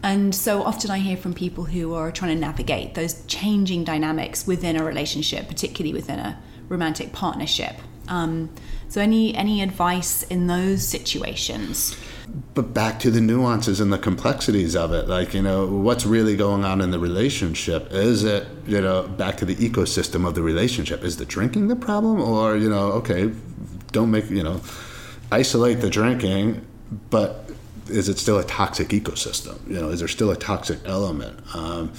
And 0.02 0.34
so 0.34 0.64
often 0.64 0.92
I 0.92 1.00
hear 1.00 1.18
from 1.18 1.34
people 1.34 1.66
who 1.66 1.94
are 1.94 2.12
trying 2.12 2.34
to 2.34 2.40
navigate 2.40 2.96
those 2.96 3.26
changing 3.26 3.84
dynamics 3.84 4.48
within 4.48 4.78
a 4.78 4.84
relationship, 4.84 5.48
particularly 5.48 5.94
within 5.94 6.20
a 6.20 6.42
romantic 6.70 7.12
partnership. 7.12 7.76
Um, 8.08 8.50
so, 8.88 9.02
any 9.02 9.36
any 9.36 9.62
advice 9.62 10.24
in 10.24 10.48
those 10.48 10.88
situations? 10.88 11.96
But 12.54 12.74
back 12.74 13.00
to 13.02 13.12
the 13.12 13.22
nuances 13.22 13.80
and 13.80 13.94
the 13.94 13.98
complexities 13.98 14.76
of 14.76 14.94
it, 14.94 15.08
like 15.08 15.34
you 15.34 15.42
know, 15.42 15.66
what's 15.66 16.06
really 16.06 16.36
going 16.36 16.66
on 16.66 16.82
in 16.82 16.92
the 16.92 17.00
relationship? 17.00 17.92
Is 17.92 18.24
it 18.24 18.48
you 18.66 18.82
know 18.82 19.08
back 19.08 19.38
to 19.38 19.46
the 19.46 19.56
ecosystem 19.56 20.28
of 20.28 20.36
the 20.36 20.44
relationship? 20.44 21.04
Is 21.04 21.18
the 21.18 21.26
drinking 21.26 21.68
the 21.68 21.76
problem, 21.76 22.22
or 22.22 22.58
you 22.58 22.70
know, 22.70 22.92
okay, 22.94 23.32
don't 23.92 24.12
make 24.12 24.30
you 24.30 24.44
know, 24.44 24.62
isolate 25.32 25.82
the 25.82 25.90
drinking, 25.90 26.66
but 27.10 27.50
is 27.88 28.10
it 28.10 28.20
still 28.20 28.38
a 28.38 28.44
toxic 28.44 28.90
ecosystem? 28.90 29.66
You 29.68 29.80
know, 29.80 29.90
is 29.90 30.00
there 30.00 30.08
still 30.08 30.32
a 30.32 30.36
toxic 30.36 30.80
element? 30.86 31.40
Um, 31.56 31.94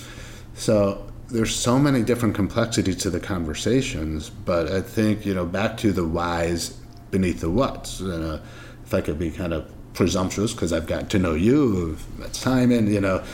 so 0.55 1.11
there's 1.29 1.55
so 1.55 1.79
many 1.79 2.03
different 2.03 2.35
complexities 2.35 2.97
to 2.97 3.11
the 3.11 3.21
conversations, 3.21 4.31
but 4.31 4.71
I 4.71 4.81
think 4.81 5.25
you 5.25 5.35
know 5.35 5.47
back 5.47 5.77
to 5.79 5.93
the 5.93 6.07
whys 6.07 6.71
beneath 7.11 7.41
the 7.41 7.51
whats. 7.51 8.01
You 8.01 8.09
know, 8.09 8.41
if 8.85 8.95
I 8.95 9.01
could 9.01 9.19
be 9.19 9.31
kind 9.31 9.53
of 9.53 9.71
presumptuous 9.95 10.53
because 10.53 10.73
I've 10.73 10.87
got 10.87 11.11
to 11.11 11.19
know 11.19 11.35
you, 11.35 11.97
time, 12.33 12.71
you 12.71 13.01
know, 13.01 13.25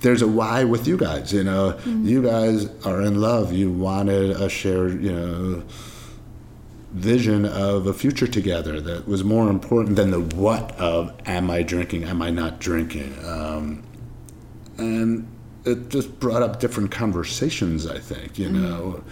there's 0.00 0.22
a 0.22 0.28
why 0.28 0.64
with 0.64 0.86
you 0.86 0.96
guys. 0.96 1.32
You 1.32 1.44
know, 1.44 1.72
mm-hmm. 1.72 2.06
you 2.06 2.22
guys 2.22 2.68
are 2.84 3.00
in 3.00 3.20
love. 3.20 3.52
You 3.52 3.72
wanted 3.72 4.30
a 4.30 4.48
shared, 4.48 5.02
you 5.02 5.12
know, 5.12 5.62
vision 6.92 7.44
of 7.44 7.86
a 7.86 7.92
future 7.92 8.28
together 8.28 8.80
that 8.80 9.08
was 9.08 9.24
more 9.24 9.48
important 9.48 9.96
than 9.96 10.10
the 10.12 10.20
what 10.36 10.70
of 10.78 11.12
am 11.26 11.50
I 11.50 11.62
drinking, 11.62 12.04
am 12.04 12.22
I 12.22 12.30
not 12.30 12.60
drinking, 12.60 13.16
um, 13.24 13.82
and 14.78 15.26
it 15.64 15.88
just 15.88 16.20
brought 16.20 16.42
up 16.42 16.60
different 16.60 16.92
conversations. 16.92 17.86
I 17.86 17.98
think 17.98 18.38
you 18.38 18.48
mm-hmm. 18.48 18.62
know 18.62 19.04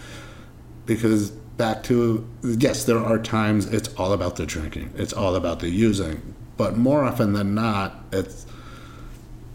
because 0.85 1.31
back 1.31 1.83
to 1.83 2.25
yes, 2.43 2.85
there 2.85 2.99
are 2.99 3.19
times 3.19 3.65
it's 3.65 3.93
all 3.95 4.13
about 4.13 4.37
the 4.37 4.45
drinking, 4.45 4.93
it's 4.95 5.13
all 5.13 5.35
about 5.35 5.59
the 5.59 5.69
using, 5.69 6.35
but 6.57 6.77
more 6.77 7.03
often 7.03 7.33
than 7.33 7.55
not, 7.55 8.03
it's 8.11 8.45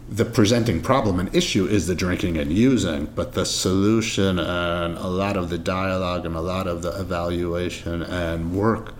the 0.09 0.25
presenting 0.25 0.81
problem 0.81 1.19
and 1.19 1.33
issue 1.35 1.67
is 1.67 1.85
the 1.85 1.93
drinking 1.95 2.37
and 2.37 2.51
using, 2.51 3.05
but 3.15 3.33
the 3.33 3.45
solution 3.45 4.39
and 4.39 4.97
a 4.97 5.07
lot 5.07 5.37
of 5.37 5.49
the 5.49 5.57
dialogue 5.57 6.25
and 6.25 6.35
a 6.35 6.41
lot 6.41 6.67
of 6.67 6.81
the 6.81 6.99
evaluation 6.99 8.01
and 8.01 8.53
work 8.53 8.95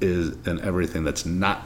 is 0.00 0.30
in 0.46 0.58
everything 0.60 1.04
that's 1.04 1.26
not 1.26 1.62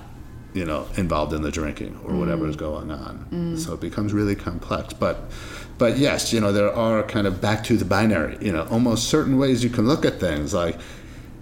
you 0.55 0.65
know 0.65 0.87
involved 0.97 1.33
in 1.33 1.43
the 1.43 1.51
drinking 1.51 1.99
or 2.05 2.13
mm. 2.13 2.21
whatever 2.21 2.49
is 2.49 2.57
going 2.57 2.91
on 2.91 3.27
mm. 3.31 3.59
so 3.59 3.75
it 3.75 3.81
becomes 3.81 4.13
really 4.13 4.37
complex 4.37 4.95
but 4.95 5.25
but 5.79 5.99
yes 5.99 6.33
you 6.33 6.41
know 6.41 6.53
there 6.53 6.73
are 6.73 7.03
kind 7.03 7.27
of 7.27 7.41
back 7.41 7.65
to 7.65 7.77
the 7.77 7.85
binary 7.85 8.39
you 8.41 8.53
know 8.53 8.67
almost 8.71 9.09
certain 9.09 9.37
ways 9.37 9.65
you 9.65 9.71
can 9.71 9.87
look 9.87 10.05
at 10.05 10.21
things 10.21 10.55
like 10.55 10.79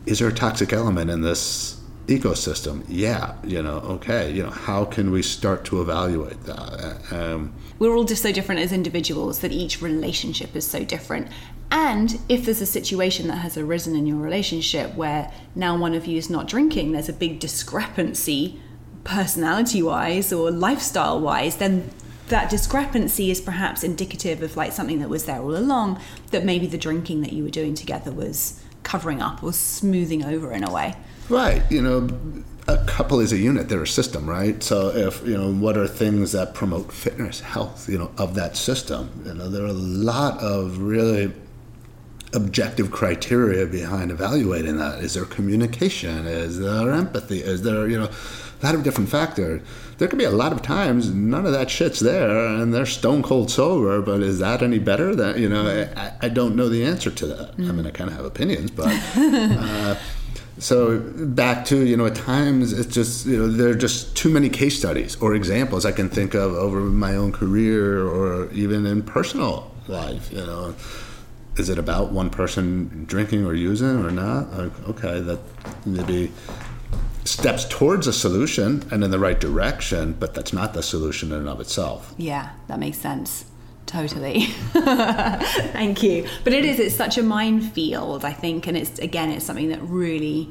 is 0.07 0.19
there 0.19 0.29
a 0.29 0.33
toxic 0.33 0.73
element 0.73 1.11
in 1.11 1.21
this 1.21 1.82
ecosystem 2.07 2.85
yeah 2.89 3.35
you 3.45 3.63
know 3.63 3.79
okay 3.79 4.31
you 4.31 4.43
know 4.43 4.51
how 4.51 4.85
can 4.85 5.11
we 5.11 5.23
start 5.23 5.65
to 5.65 5.81
evaluate 5.81 6.43
that 6.45 7.13
um, 7.13 7.53
we're 7.79 7.95
all 7.95 8.05
just 8.05 8.23
so 8.23 8.33
different 8.33 8.61
as 8.61 8.73
individuals 8.73 9.39
that 9.39 9.53
each 9.53 9.81
relationship 9.81 10.57
is 10.57 10.67
so 10.67 10.85
different 10.85 11.29
and 11.71 12.21
if 12.29 12.45
there's 12.45 12.61
a 12.61 12.67
situation 12.67 13.29
that 13.29 13.37
has 13.37 13.57
arisen 13.57 13.95
in 13.95 14.07
your 14.07 14.19
relationship 14.19 14.95
where 14.95 15.33
now 15.55 15.77
one 15.77 15.95
of 15.95 16.07
you 16.07 16.19
is 16.19 16.29
not 16.29 16.49
drinking 16.49 16.93
there's 16.93 17.09
a 17.09 17.13
big 17.13 17.39
discrepancy 17.39 18.61
personality 19.05 19.83
wise 19.83 20.33
or 20.33 20.51
lifestyle 20.51 21.21
wise, 21.21 21.57
then 21.57 21.91
that 22.29 22.49
discrepancy 22.49 23.31
is 23.31 23.41
perhaps 23.41 23.83
indicative 23.83 24.43
of 24.43 24.57
like 24.57 24.73
something 24.73 25.01
that 25.01 25.09
was 25.09 25.27
there 25.27 25.41
all 25.41 25.57
along 25.57 26.01
that 26.31 26.45
maybe 26.45 26.67
the 26.67 26.79
drinking 26.79 27.21
that 27.21 27.33
you 27.33 27.43
were 27.43 27.51
doing 27.51 27.75
together 27.75 28.11
was 28.11 28.63
covering 28.83 29.21
up 29.21 29.43
or 29.43 29.53
smoothing 29.53 30.25
over 30.25 30.53
in 30.53 30.65
a 30.65 30.73
way. 30.73 30.95
Right. 31.29 31.63
You 31.71 31.83
know, 31.83 32.09
a 32.69 32.85
couple 32.85 33.21
is 33.21 33.33
a 33.33 33.39
unit, 33.39 33.69
they're 33.69 33.83
a 33.83 33.87
system, 33.87 34.29
right? 34.29 34.63
So 34.63 34.89
if, 34.89 35.27
you 35.27 35.37
know, 35.37 35.53
what 35.53 35.77
are 35.77 35.89
things 35.89 36.33
that 36.33 36.55
promote 36.55 36.93
fitness, 36.93 37.41
health, 37.41 37.89
you 37.89 37.99
know, 37.99 38.11
of 38.19 38.35
that 38.35 38.57
system? 38.57 39.11
You 39.25 39.35
know, 39.35 39.49
there 39.49 39.65
are 39.65 39.69
a 39.69 39.73
lot 39.73 40.39
of 40.41 40.79
really 40.79 41.33
objective 42.35 42.91
criteria 42.91 43.67
behind 43.67 44.11
evaluating 44.11 44.79
that. 44.79 45.01
Is 45.01 45.15
there 45.15 45.25
communication? 45.25 46.27
Is 46.27 46.59
there 46.59 46.93
empathy? 46.93 47.41
Is 47.41 47.63
there, 47.63 47.89
you 47.89 47.99
know, 47.99 48.09
a 48.63 48.67
lot 48.67 48.75
of 48.75 48.83
different 48.83 49.11
factors. 49.11 49.61
There 49.99 50.09
could 50.09 50.19
be 50.19 50.25
a 50.25 50.31
lot 50.31 50.53
of 50.53 50.63
times 50.63 51.13
none 51.13 51.47
of 51.47 51.53
that 51.53 51.71
shit's 51.71 52.01
there 52.01 52.47
and 52.47 52.73
they're 52.73 52.87
stone 52.87 53.23
cold 53.23 53.51
sober, 53.51 54.01
but 54.01 54.21
is 54.21 54.39
that 54.39 54.63
any 54.63 54.79
better? 54.79 55.15
That 55.15 55.39
you 55.39 55.49
know, 55.49 55.87
I, 55.97 56.13
I 56.23 56.29
don't 56.29 56.57
know 56.57 56.69
the 56.69 56.85
answer 56.85 57.11
to 57.11 57.27
that. 57.27 57.57
Mm. 57.57 57.69
I 57.69 57.73
mean, 57.73 57.87
I 57.87 57.91
kind 57.91 58.11
of 58.11 58.17
have 58.17 58.25
opinions, 58.25 58.71
but. 58.71 58.93
Uh, 59.63 59.97
so 60.63 61.01
back 61.01 61.65
to 61.67 61.85
you 61.85 61.97
know 61.97 62.07
at 62.07 62.15
times 62.15 62.73
it's 62.73 62.95
just 62.95 63.27
you 63.27 63.37
know 63.37 63.49
there 63.49 63.71
are 63.71 63.75
just 63.75 64.17
too 64.17 64.29
many 64.29 64.49
case 64.49 64.79
studies 64.79 65.17
or 65.17 65.35
examples 65.35 65.85
I 65.85 65.93
can 65.93 66.09
think 66.09 66.35
of 66.35 66.53
over 66.55 66.81
my 66.81 67.17
own 67.17 67.33
career 67.33 68.07
or 68.07 68.51
even 68.53 68.87
in 68.87 69.03
personal 69.03 69.73
life. 69.89 70.33
You 70.33 70.45
know, 70.47 70.75
is 71.57 71.69
it 71.69 71.79
about 71.79 72.13
one 72.13 72.31
person 72.31 73.05
drinking 73.07 73.47
or 73.47 73.55
using 73.55 74.05
or 74.05 74.11
not? 74.11 74.53
Like, 74.53 74.89
okay, 74.89 75.21
that 75.21 75.41
maybe 75.85 76.33
steps 77.25 77.67
towards 77.69 78.07
a 78.07 78.13
solution 78.13 78.85
and 78.91 79.05
in 79.05 79.11
the 79.11 79.19
right 79.19 79.39
direction, 79.39 80.15
but 80.19 80.35
that's 80.35 80.53
not 80.53 80.75
the 80.75 80.83
solution 80.83 81.31
in 81.33 81.39
and 81.39 81.49
of 81.49 81.61
itself. 81.61 82.15
Yeah, 82.17 82.51
that 82.69 82.79
makes 82.79 82.99
sense. 82.99 83.45
Totally. 83.93 84.47
Thank 84.73 86.03
you. 86.03 86.27
But 86.45 86.55
it 86.55 86.65
is, 86.65 86.81
it's 86.81 86.95
such 86.95 87.19
a 87.19 87.23
minefield, 87.23 88.25
I 88.25 88.33
think. 88.33 88.67
And 88.67 88.75
it's, 88.75 88.99
again, 88.99 89.31
it's 89.31 89.45
something 89.45 89.69
that 89.69 89.83
really 89.83 90.51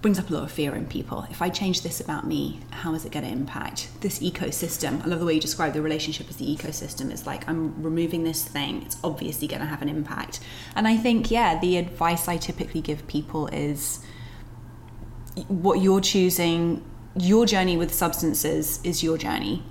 brings 0.00 0.18
up 0.18 0.30
a 0.30 0.32
lot 0.32 0.44
of 0.44 0.50
fear 0.50 0.74
in 0.74 0.86
people. 0.86 1.26
If 1.30 1.42
I 1.42 1.50
change 1.50 1.82
this 1.82 2.00
about 2.00 2.26
me, 2.26 2.60
how 2.70 2.94
is 2.94 3.04
it 3.04 3.12
going 3.12 3.26
to 3.26 3.30
impact 3.30 3.90
this 4.00 4.20
ecosystem? 4.20 5.04
I 5.04 5.08
love 5.08 5.20
the 5.20 5.26
way 5.26 5.34
you 5.34 5.40
describe 5.40 5.74
the 5.74 5.82
relationship 5.82 6.30
as 6.30 6.36
the 6.36 6.46
ecosystem. 6.46 7.10
It's 7.10 7.26
like 7.26 7.46
I'm 7.46 7.82
removing 7.82 8.24
this 8.24 8.42
thing, 8.42 8.82
it's 8.84 8.96
obviously 9.04 9.48
going 9.48 9.60
to 9.60 9.66
have 9.66 9.82
an 9.82 9.90
impact. 9.90 10.40
And 10.74 10.88
I 10.88 10.96
think, 10.96 11.30
yeah, 11.30 11.60
the 11.60 11.76
advice 11.76 12.26
I 12.26 12.38
typically 12.38 12.80
give 12.80 13.06
people 13.06 13.48
is 13.48 14.02
what 15.48 15.82
you're 15.82 16.00
choosing, 16.00 16.82
your 17.18 17.44
journey 17.44 17.76
with 17.76 17.92
substances 17.92 18.80
is 18.82 19.02
your 19.02 19.18
journey. 19.18 19.62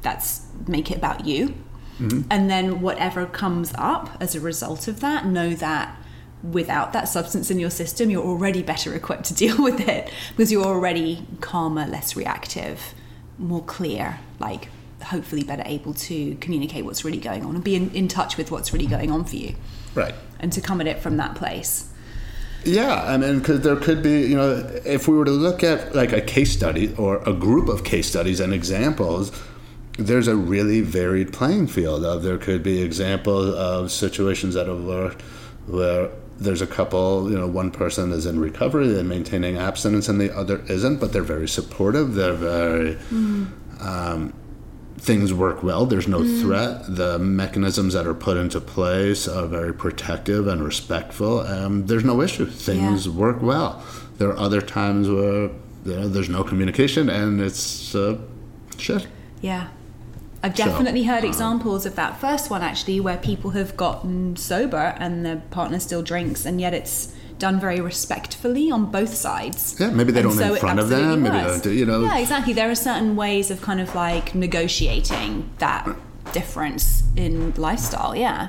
That's 0.00 0.46
make 0.66 0.90
it 0.90 0.96
about 0.96 1.26
you. 1.26 1.54
Mm-hmm. 1.98 2.22
And 2.30 2.50
then 2.50 2.80
whatever 2.80 3.26
comes 3.26 3.72
up 3.76 4.16
as 4.20 4.34
a 4.34 4.40
result 4.40 4.88
of 4.88 5.00
that, 5.00 5.26
know 5.26 5.54
that 5.54 5.96
without 6.42 6.92
that 6.92 7.08
substance 7.08 7.50
in 7.50 7.58
your 7.58 7.70
system, 7.70 8.10
you're 8.10 8.24
already 8.24 8.62
better 8.62 8.94
equipped 8.94 9.24
to 9.24 9.34
deal 9.34 9.62
with 9.62 9.80
it 9.88 10.12
because 10.30 10.50
you're 10.50 10.64
already 10.64 11.26
calmer, 11.40 11.86
less 11.86 12.16
reactive, 12.16 12.94
more 13.38 13.62
clear, 13.62 14.20
like 14.38 14.68
hopefully 15.02 15.42
better 15.42 15.62
able 15.66 15.94
to 15.94 16.36
communicate 16.36 16.84
what's 16.84 17.04
really 17.04 17.18
going 17.18 17.44
on 17.44 17.54
and 17.54 17.64
be 17.64 17.74
in, 17.74 17.90
in 17.90 18.08
touch 18.08 18.36
with 18.36 18.50
what's 18.50 18.72
really 18.72 18.86
going 18.86 19.10
on 19.10 19.24
for 19.24 19.36
you. 19.36 19.54
Right. 19.94 20.14
And 20.38 20.52
to 20.52 20.60
come 20.60 20.80
at 20.80 20.86
it 20.86 21.00
from 21.00 21.16
that 21.18 21.34
place. 21.34 21.88
Yeah, 22.64 23.02
I 23.02 23.16
mean, 23.16 23.40
because 23.40 23.62
there 23.62 23.74
could 23.76 24.02
be, 24.02 24.22
you 24.22 24.36
know, 24.36 24.80
if 24.84 25.08
we 25.08 25.16
were 25.16 25.24
to 25.24 25.32
look 25.32 25.64
at 25.64 25.94
like 25.96 26.12
a 26.12 26.20
case 26.20 26.52
study 26.52 26.94
or 26.96 27.20
a 27.28 27.32
group 27.32 27.68
of 27.68 27.82
case 27.82 28.08
studies 28.08 28.38
and 28.38 28.54
examples, 28.54 29.32
there's 29.98 30.28
a 30.28 30.36
really 30.36 30.80
varied 30.80 31.32
playing 31.32 31.66
field. 31.66 32.04
Of 32.04 32.22
there 32.22 32.38
could 32.38 32.62
be 32.62 32.82
examples 32.82 33.54
of 33.54 33.90
situations 33.90 34.54
that 34.54 34.66
have 34.66 34.84
worked 34.84 35.22
where 35.66 36.10
there's 36.38 36.62
a 36.62 36.66
couple, 36.66 37.30
you 37.30 37.38
know, 37.38 37.46
one 37.46 37.70
person 37.70 38.10
is 38.12 38.26
in 38.26 38.40
recovery 38.40 38.98
and 38.98 39.08
maintaining 39.08 39.58
abstinence, 39.58 40.08
and 40.08 40.20
the 40.20 40.34
other 40.36 40.62
isn't, 40.68 40.98
but 40.98 41.12
they're 41.12 41.22
very 41.22 41.48
supportive. 41.48 42.14
They're 42.14 42.32
very 42.32 42.94
mm. 43.10 43.46
um, 43.80 44.32
things 44.98 45.34
work 45.34 45.62
well. 45.62 45.84
There's 45.84 46.08
no 46.08 46.20
mm. 46.20 46.40
threat. 46.40 46.84
The 46.96 47.18
mechanisms 47.18 47.94
that 47.94 48.06
are 48.06 48.14
put 48.14 48.36
into 48.36 48.60
place 48.60 49.26
are 49.26 49.46
very 49.46 49.74
protective 49.74 50.46
and 50.46 50.64
respectful. 50.64 51.40
And 51.40 51.88
there's 51.88 52.04
no 52.04 52.22
issue. 52.22 52.46
Things 52.46 53.06
yeah. 53.06 53.12
work 53.12 53.42
well. 53.42 53.84
There 54.18 54.28
are 54.28 54.38
other 54.38 54.60
times 54.60 55.08
where 55.08 55.50
you 55.84 55.96
know, 55.96 56.08
there's 56.08 56.28
no 56.28 56.44
communication 56.44 57.08
and 57.08 57.40
it's 57.40 57.94
uh, 57.94 58.18
shit. 58.78 59.06
Yeah. 59.40 59.68
I've 60.42 60.54
definitely 60.54 61.04
heard 61.04 61.18
uh-huh. 61.18 61.28
examples 61.28 61.86
of 61.86 61.94
that 61.96 62.20
first 62.20 62.50
one 62.50 62.62
actually, 62.62 62.98
where 63.00 63.16
people 63.16 63.50
have 63.50 63.76
gotten 63.76 64.36
sober 64.36 64.96
and 64.98 65.24
their 65.24 65.36
partner 65.50 65.78
still 65.78 66.02
drinks, 66.02 66.44
and 66.44 66.60
yet 66.60 66.74
it's 66.74 67.14
done 67.38 67.58
very 67.58 67.80
respectfully 67.80 68.70
on 68.70 68.90
both 68.90 69.14
sides. 69.14 69.76
Yeah, 69.78 69.90
maybe 69.90 70.12
they 70.12 70.20
And 70.20 70.30
don't 70.30 70.38
so 70.38 70.54
in 70.54 70.60
front 70.60 70.78
of 70.78 70.88
them. 70.88 71.22
Maybe 71.22 71.36
they 71.36 71.44
don't, 71.44 71.66
you 71.66 71.86
know. 71.86 72.02
Yeah, 72.02 72.18
exactly. 72.18 72.52
There 72.52 72.70
are 72.70 72.74
certain 72.74 73.16
ways 73.16 73.50
of 73.50 73.60
kind 73.60 73.80
of 73.80 73.94
like 73.94 74.34
negotiating 74.34 75.50
that 75.58 75.88
difference 76.32 77.02
in 77.16 77.52
lifestyle. 77.54 78.14
Yeah. 78.14 78.48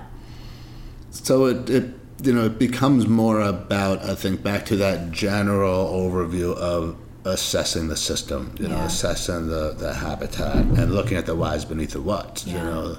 So 1.10 1.46
it, 1.46 1.70
it 1.70 1.94
you 2.24 2.34
know 2.34 2.46
it 2.46 2.58
becomes 2.60 3.08
more 3.08 3.42
about 3.42 4.04
I 4.04 4.16
think 4.16 4.42
back 4.44 4.66
to 4.68 4.76
that 4.78 5.12
general 5.12 5.92
overview 5.92 6.56
of 6.56 6.98
assessing 7.26 7.88
the 7.88 7.96
system, 7.98 8.54
you 8.60 8.68
know, 8.68 8.80
assessing 8.82 9.48
the, 9.48 9.74
the 9.78 9.94
habitat 9.94 10.56
and 10.58 10.94
looking 10.94 11.18
at 11.18 11.26
the 11.26 11.36
whys 11.36 11.64
beneath 11.66 11.92
the 11.92 12.02
what, 12.02 12.44
you 12.46 12.54
know, 12.54 12.98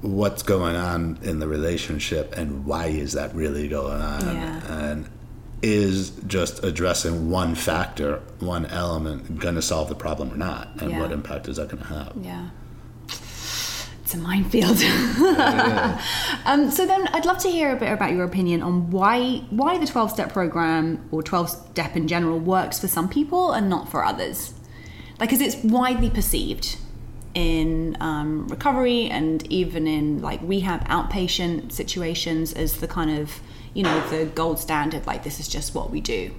what's 0.00 0.42
going 0.42 0.76
on 0.76 1.18
in 1.22 1.38
the 1.38 1.48
relationship 1.48 2.34
and 2.36 2.64
why 2.66 2.86
is 2.86 3.12
that 3.12 3.34
really 3.34 3.68
going 3.68 4.00
on 4.00 4.20
Yeah. 4.34 4.72
and 4.82 5.08
is 5.62 6.10
just 6.26 6.62
addressing 6.62 7.30
one 7.30 7.54
factor, 7.54 8.20
one 8.40 8.66
element 8.66 9.38
going 9.38 9.54
to 9.54 9.62
solve 9.62 9.88
the 9.88 9.94
problem 9.94 10.32
or 10.32 10.36
not 10.36 10.68
and 10.80 10.90
Yeah. 10.90 11.00
what 11.00 11.10
impact 11.12 11.48
is 11.48 11.56
that 11.56 11.68
going 11.68 11.82
to 11.82 11.88
have? 11.88 12.12
Yeah. 12.20 12.48
It's 14.14 14.20
a 14.20 14.22
minefield. 14.22 14.80
um, 16.44 16.70
so 16.70 16.86
then 16.86 17.08
I'd 17.08 17.26
love 17.26 17.38
to 17.38 17.50
hear 17.50 17.72
a 17.72 17.76
bit 17.76 17.90
about 17.90 18.12
your 18.12 18.24
opinion 18.24 18.62
on 18.62 18.90
why 18.90 19.38
why 19.50 19.76
the 19.78 19.86
12 19.86 20.12
step 20.12 20.32
program 20.32 21.08
or 21.10 21.22
12 21.22 21.50
step 21.50 21.96
in 21.96 22.06
general 22.06 22.38
works 22.38 22.78
for 22.78 22.86
some 22.86 23.08
people 23.08 23.52
and 23.52 23.68
not 23.68 23.90
for 23.90 24.04
others. 24.04 24.54
Like, 25.18 25.30
because 25.30 25.40
it's 25.40 25.56
widely 25.64 26.10
perceived 26.10 26.78
in 27.34 27.96
um, 27.98 28.46
recovery 28.46 29.08
and 29.10 29.44
even 29.50 29.88
in 29.88 30.22
like 30.22 30.38
rehab 30.42 30.86
outpatient 30.86 31.72
situations 31.72 32.52
as 32.52 32.78
the 32.78 32.86
kind 32.86 33.18
of, 33.18 33.40
you 33.74 33.82
know, 33.82 34.08
the 34.10 34.26
gold 34.26 34.60
standard, 34.60 35.06
like 35.06 35.24
this 35.24 35.40
is 35.40 35.48
just 35.48 35.74
what 35.74 35.90
we 35.90 36.00
do. 36.00 36.32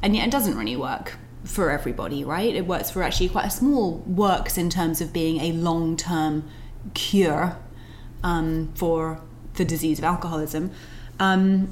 And 0.00 0.16
yet 0.16 0.28
it 0.28 0.30
doesn't 0.30 0.56
really 0.56 0.76
work 0.76 1.18
for 1.44 1.70
everybody, 1.70 2.24
right? 2.24 2.54
It 2.54 2.66
works 2.66 2.90
for 2.90 3.02
actually 3.02 3.28
quite 3.28 3.46
a 3.46 3.50
small 3.50 3.98
works 4.06 4.56
in 4.56 4.70
terms 4.70 5.02
of 5.02 5.12
being 5.12 5.40
a 5.40 5.52
long 5.52 5.96
term 5.96 6.48
cure 6.94 7.56
um, 8.22 8.72
for 8.74 9.20
the 9.54 9.64
disease 9.64 9.98
of 9.98 10.04
alcoholism. 10.04 10.70
Um, 11.18 11.68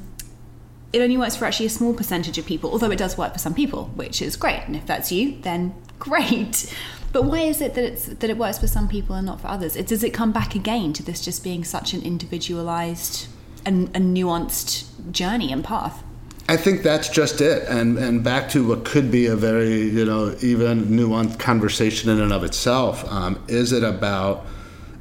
it 0.92 1.00
only 1.00 1.16
works 1.16 1.36
for 1.36 1.44
actually 1.44 1.66
a 1.66 1.70
small 1.70 1.94
percentage 1.94 2.38
of 2.38 2.46
people, 2.46 2.70
although 2.70 2.90
it 2.90 2.98
does 2.98 3.18
work 3.18 3.32
for 3.32 3.38
some 3.38 3.54
people, 3.54 3.86
which 3.94 4.22
is 4.22 4.36
great. 4.36 4.62
And 4.66 4.76
if 4.76 4.86
that's 4.86 5.12
you, 5.12 5.38
then 5.42 5.74
great. 5.98 6.74
But 7.12 7.24
why 7.24 7.40
is 7.40 7.60
it 7.60 7.74
that 7.74 7.84
it's 7.84 8.06
that 8.06 8.28
it 8.28 8.36
works 8.36 8.58
for 8.58 8.66
some 8.66 8.88
people 8.88 9.16
and 9.16 9.26
not 9.26 9.40
for 9.40 9.48
others? 9.48 9.76
It, 9.76 9.86
does 9.86 10.04
it 10.04 10.10
come 10.10 10.32
back 10.32 10.54
again 10.54 10.92
to 10.94 11.02
this 11.02 11.24
just 11.24 11.42
being 11.42 11.64
such 11.64 11.94
an 11.94 12.02
individualized 12.02 13.28
and 13.64 13.88
a 13.96 14.00
nuanced 14.00 14.84
journey 15.12 15.52
and 15.52 15.64
path? 15.64 16.02
I 16.48 16.56
think 16.56 16.82
that's 16.82 17.08
just 17.08 17.40
it, 17.40 17.66
and 17.68 17.98
and 17.98 18.22
back 18.22 18.50
to 18.50 18.66
what 18.68 18.84
could 18.84 19.10
be 19.10 19.26
a 19.26 19.36
very 19.36 19.88
you 19.88 20.04
know 20.04 20.36
even 20.40 20.84
nuanced 20.86 21.38
conversation 21.38 22.10
in 22.10 22.20
and 22.20 22.32
of 22.32 22.44
itself. 22.44 23.04
Um, 23.10 23.42
is 23.48 23.72
it 23.72 23.82
about 23.82 24.46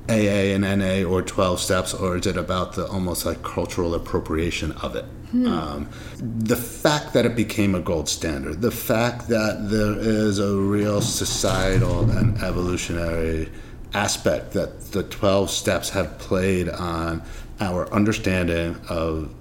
AA 0.09 0.53
and 0.53 0.61
NA 0.61 1.03
or 1.09 1.21
twelve 1.21 1.59
steps, 1.59 1.93
or 1.93 2.17
is 2.17 2.27
it 2.27 2.37
about 2.37 2.73
the 2.73 2.87
almost 2.87 3.25
like 3.25 3.41
cultural 3.43 3.95
appropriation 3.95 4.71
of 4.73 4.95
it? 4.95 5.05
Um, 5.47 5.89
the 6.17 6.55
fact 6.55 7.13
that 7.13 7.25
it 7.25 7.35
became 7.35 7.75
a 7.75 7.81
gold 7.81 8.07
standard, 8.07 8.61
the 8.61 8.71
fact 8.71 9.27
that 9.27 9.69
there 9.69 9.97
is 9.97 10.39
a 10.39 10.55
real 10.55 11.01
societal 11.01 12.09
and 12.09 12.37
evolutionary 12.41 13.49
aspect 13.93 14.51
that 14.53 14.91
the 14.91 15.03
12 15.03 15.49
steps 15.49 15.89
have 15.89 16.17
played 16.19 16.69
on 16.69 17.21
our 17.59 17.91
understanding 17.93 18.79
of 18.89 19.33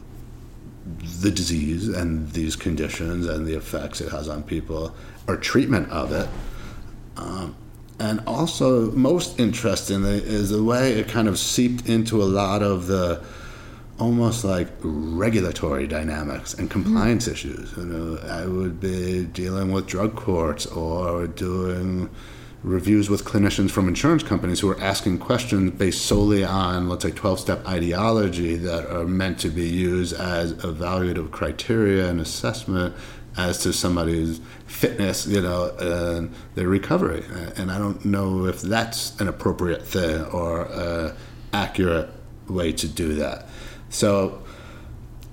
the 1.21 1.31
disease 1.31 1.89
and 1.89 2.31
these 2.33 2.57
conditions 2.57 3.27
and 3.27 3.47
the 3.47 3.55
effects 3.55 4.01
it 4.01 4.11
has 4.11 4.29
on 4.29 4.43
people, 4.43 4.95
or 5.29 5.37
treatment 5.37 5.91
of 5.91 6.12
it. 6.12 6.29
Um, 7.17 7.55
and 7.99 8.21
also, 8.27 8.91
most 8.93 9.39
interestingly, 9.39 10.19
is 10.19 10.51
the 10.51 10.63
way 10.63 10.95
it 10.95 11.09
kind 11.09 11.29
of 11.29 11.39
seeped 11.39 11.89
into 11.89 12.23
a 12.23 12.25
lot 12.25 12.63
of 12.63 12.87
the 12.87 13.23
almost 13.99 14.45
like 14.45 14.69
regulatory 14.83 15.87
dynamics 15.87 16.55
and 16.55 16.69
mm-hmm. 16.69 16.83
compliance 16.83 17.29
issues. 17.29 17.73
You 17.77 17.85
know, 17.85 18.19
I 18.29 18.47
would 18.47 18.81
be 18.81 19.25
dealing 19.25 19.71
with 19.73 19.87
drug 19.87 20.17
courts 20.17 20.67
or 20.67 21.27
doing 21.29 22.11
reviews 22.65 23.11
with 23.11 23.25
clinicians 23.25 23.71
from 23.71 23.87
insurance 23.87 24.23
companies 24.23 24.61
who 24.61 24.71
are 24.71 24.81
asking 24.81 25.19
questions 25.19 25.71
based 25.73 26.07
solely 26.07 26.43
on, 26.43 26.89
let's 26.89 27.05
say, 27.05 27.11
12 27.11 27.39
step 27.39 27.67
ideology 27.69 28.57
that 28.57 28.87
are 28.91 29.05
meant 29.05 29.39
to 29.39 29.51
be 29.51 29.69
used 29.69 30.15
as 30.15 30.55
evaluative 30.55 31.31
criteria 31.31 32.09
and 32.09 32.21
assessment 32.21 32.95
as 33.37 33.59
to 33.59 33.72
somebody's 33.72 34.41
fitness, 34.66 35.26
you 35.26 35.41
know, 35.41 35.72
uh, 35.80 36.16
and 36.16 36.35
their 36.55 36.68
recovery. 36.68 37.24
And 37.57 37.70
I 37.70 37.78
don't 37.78 38.05
know 38.05 38.47
if 38.47 38.61
that's 38.62 39.18
an 39.20 39.28
appropriate 39.28 39.85
thing 39.87 40.24
or 40.26 40.62
a 40.62 41.16
accurate 41.53 42.11
way 42.49 42.72
to 42.72 42.89
do 42.89 43.14
that. 43.14 43.47
So 43.89 44.43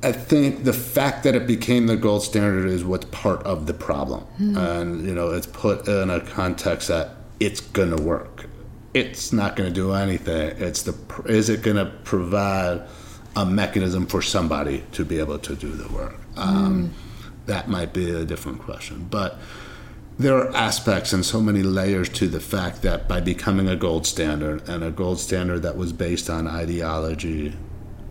I 0.04 0.12
think 0.12 0.64
the 0.64 0.74
fact 0.74 1.24
that 1.24 1.36
it 1.36 1.46
became 1.46 1.88
the 1.88 1.98
gold 1.98 2.24
standard 2.24 2.68
is 2.68 2.84
what's 2.84 3.06
part 3.06 3.44
of 3.44 3.68
the 3.68 3.74
problem. 3.74 4.22
Hmm. 4.22 4.58
And, 4.58 5.06
you 5.06 5.14
know, 5.14 5.32
it's 5.32 5.48
put 5.48 5.88
in 5.88 6.10
a 6.10 6.20
context 6.22 6.88
that 6.88 7.16
it's 7.40 7.62
going 7.62 7.96
to 7.96 8.02
work. 8.02 8.46
It's 8.94 9.32
not 9.32 9.56
going 9.56 9.70
to 9.70 9.74
do 9.74 9.94
anything. 9.94 10.58
It's 10.58 10.84
the 10.84 10.96
is 11.26 11.50
it 11.50 11.62
going 11.62 11.78
to 11.78 11.86
provide 12.04 12.82
a 13.36 13.46
mechanism 13.46 14.06
for 14.06 14.22
somebody 14.22 14.84
to 14.92 15.06
be 15.06 15.20
able 15.20 15.40
to 15.40 15.56
do 15.56 15.72
the 15.72 15.92
work? 15.94 16.16
Um, 16.36 16.90
hmm. 16.90 17.11
That 17.52 17.68
might 17.68 17.92
be 17.92 18.10
a 18.10 18.24
different 18.24 18.60
question, 18.60 19.08
but 19.12 19.38
there 20.18 20.38
are 20.38 20.56
aspects 20.56 21.12
and 21.12 21.26
so 21.26 21.42
many 21.42 21.64
layers 21.64 22.08
to 22.10 22.30
the 22.30 22.40
fact 22.40 22.82
that 22.84 23.10
by 23.10 23.20
becoming 23.20 23.68
a 23.68 23.76
gold 23.76 24.08
standard 24.08 24.68
and 24.70 24.86
a 24.86 24.90
gold 24.90 25.20
standard 25.20 25.62
that 25.64 25.76
was 25.76 25.92
based 25.92 26.30
on 26.30 26.48
ideology 26.48 27.54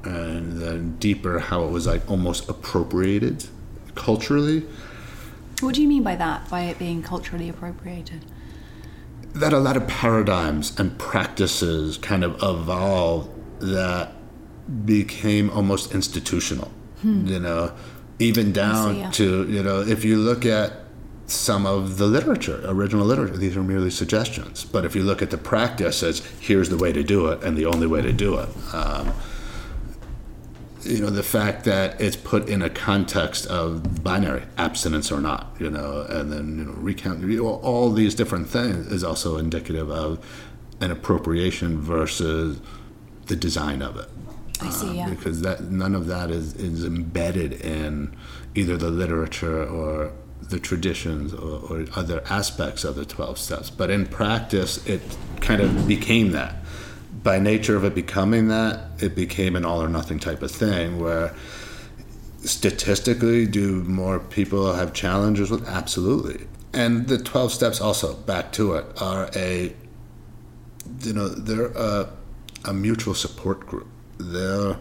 and 0.04 0.60
then 0.60 0.96
deeper 0.98 1.38
how 1.38 1.64
it 1.64 1.70
was 1.70 1.86
like 1.86 2.10
almost 2.10 2.50
appropriated 2.50 3.46
culturally 3.94 4.66
What 5.60 5.74
do 5.74 5.80
you 5.80 5.88
mean 5.88 6.02
by 6.02 6.16
that? 6.16 6.48
By 6.50 6.64
it 6.64 6.78
being 6.78 7.02
culturally 7.02 7.48
appropriated? 7.48 8.26
that 9.32 9.54
a 9.54 9.58
lot 9.58 9.76
of 9.76 9.86
paradigms 9.86 10.78
and 10.78 10.98
practices 10.98 11.96
kind 11.96 12.24
of 12.24 12.34
evolved 12.42 13.30
that 13.60 14.12
became 14.84 15.48
almost 15.50 15.94
institutional 15.94 16.70
hmm. 17.00 17.26
you 17.26 17.38
know 17.38 17.72
even 18.20 18.52
down 18.52 18.96
yeah. 18.96 19.10
to 19.10 19.48
you 19.48 19.62
know 19.62 19.80
if 19.80 20.04
you 20.04 20.16
look 20.16 20.46
at 20.46 20.72
some 21.26 21.64
of 21.64 21.96
the 21.96 22.06
literature 22.06 22.60
original 22.66 23.04
literature 23.04 23.36
these 23.36 23.56
are 23.56 23.62
merely 23.62 23.90
suggestions 23.90 24.64
but 24.64 24.84
if 24.84 24.94
you 24.94 25.02
look 25.02 25.22
at 25.22 25.30
the 25.30 25.38
practice 25.38 26.02
as 26.02 26.20
here's 26.40 26.68
the 26.68 26.76
way 26.76 26.92
to 26.92 27.02
do 27.02 27.26
it 27.28 27.42
and 27.42 27.56
the 27.56 27.64
only 27.66 27.86
way 27.86 28.02
to 28.02 28.12
do 28.12 28.38
it 28.38 28.48
um, 28.74 29.12
you 30.82 31.00
know 31.00 31.10
the 31.10 31.22
fact 31.22 31.64
that 31.64 32.00
it's 32.00 32.16
put 32.16 32.48
in 32.48 32.62
a 32.62 32.70
context 32.70 33.46
of 33.46 34.02
binary 34.02 34.42
abstinence 34.58 35.10
or 35.10 35.20
not 35.20 35.54
you 35.58 35.70
know 35.70 36.02
and 36.08 36.32
then 36.32 36.58
you 36.58 36.64
know 36.64 36.72
recount 36.72 37.24
all 37.40 37.90
these 37.90 38.14
different 38.14 38.48
things 38.48 38.86
is 38.88 39.04
also 39.04 39.38
indicative 39.38 39.90
of 39.90 40.24
an 40.80 40.90
appropriation 40.90 41.80
versus 41.80 42.60
the 43.26 43.36
design 43.36 43.82
of 43.82 43.96
it 43.96 44.08
I 44.62 44.70
see, 44.70 44.88
Um, 44.90 44.96
yeah. 44.96 45.10
because 45.10 45.40
that 45.42 45.70
none 45.70 45.94
of 45.94 46.06
that 46.06 46.30
is, 46.30 46.54
is 46.54 46.84
embedded 46.84 47.52
in 47.52 48.14
either 48.54 48.76
the 48.76 48.90
literature 48.90 49.64
or 49.64 50.12
the 50.42 50.58
traditions 50.58 51.32
or, 51.32 51.60
or 51.70 51.84
other 51.94 52.22
aspects 52.28 52.82
of 52.84 52.96
the 52.96 53.04
12 53.04 53.38
steps 53.38 53.70
but 53.70 53.88
in 53.90 54.04
practice 54.06 54.84
it 54.86 55.00
kind 55.40 55.60
of 55.60 55.86
became 55.86 56.32
that 56.32 56.56
by 57.22 57.38
nature 57.38 57.76
of 57.76 57.84
it 57.84 57.94
becoming 57.94 58.48
that, 58.48 58.80
it 59.02 59.14
became 59.14 59.54
an 59.56 59.64
all 59.64 59.82
or 59.82 59.88
nothing 59.88 60.18
type 60.18 60.42
of 60.42 60.50
thing 60.50 60.98
where 60.98 61.34
statistically, 62.42 63.46
do 63.46 63.82
more 63.84 64.18
people 64.18 64.72
have 64.74 64.92
challenges 64.92 65.50
with? 65.50 65.66
Absolutely. 65.68 66.46
And 66.72 67.08
the 67.08 67.18
12 67.18 67.52
steps 67.52 67.80
also, 67.80 68.14
back 68.14 68.52
to 68.52 68.74
it, 68.74 68.86
are 69.02 69.28
a, 69.34 69.74
you 71.02 71.12
know, 71.12 71.28
they're 71.28 71.72
a, 71.76 72.08
a 72.64 72.72
mutual 72.72 73.14
support 73.14 73.66
group. 73.66 73.88
They're, 74.20 74.76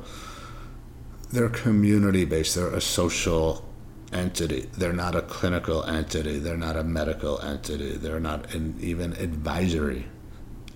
they're 1.31 1.49
community 1.49 2.25
based, 2.25 2.55
they're 2.55 2.73
a 2.73 2.81
social 2.81 3.65
entity. 4.11 4.69
They're 4.77 4.93
not 4.93 5.15
a 5.15 5.21
clinical 5.21 5.83
entity, 5.83 6.39
they're 6.39 6.57
not 6.57 6.75
a 6.75 6.83
medical 6.83 7.39
entity, 7.41 7.97
they're 7.97 8.19
not 8.19 8.53
an 8.53 8.77
even 8.79 9.13
advisory 9.13 10.05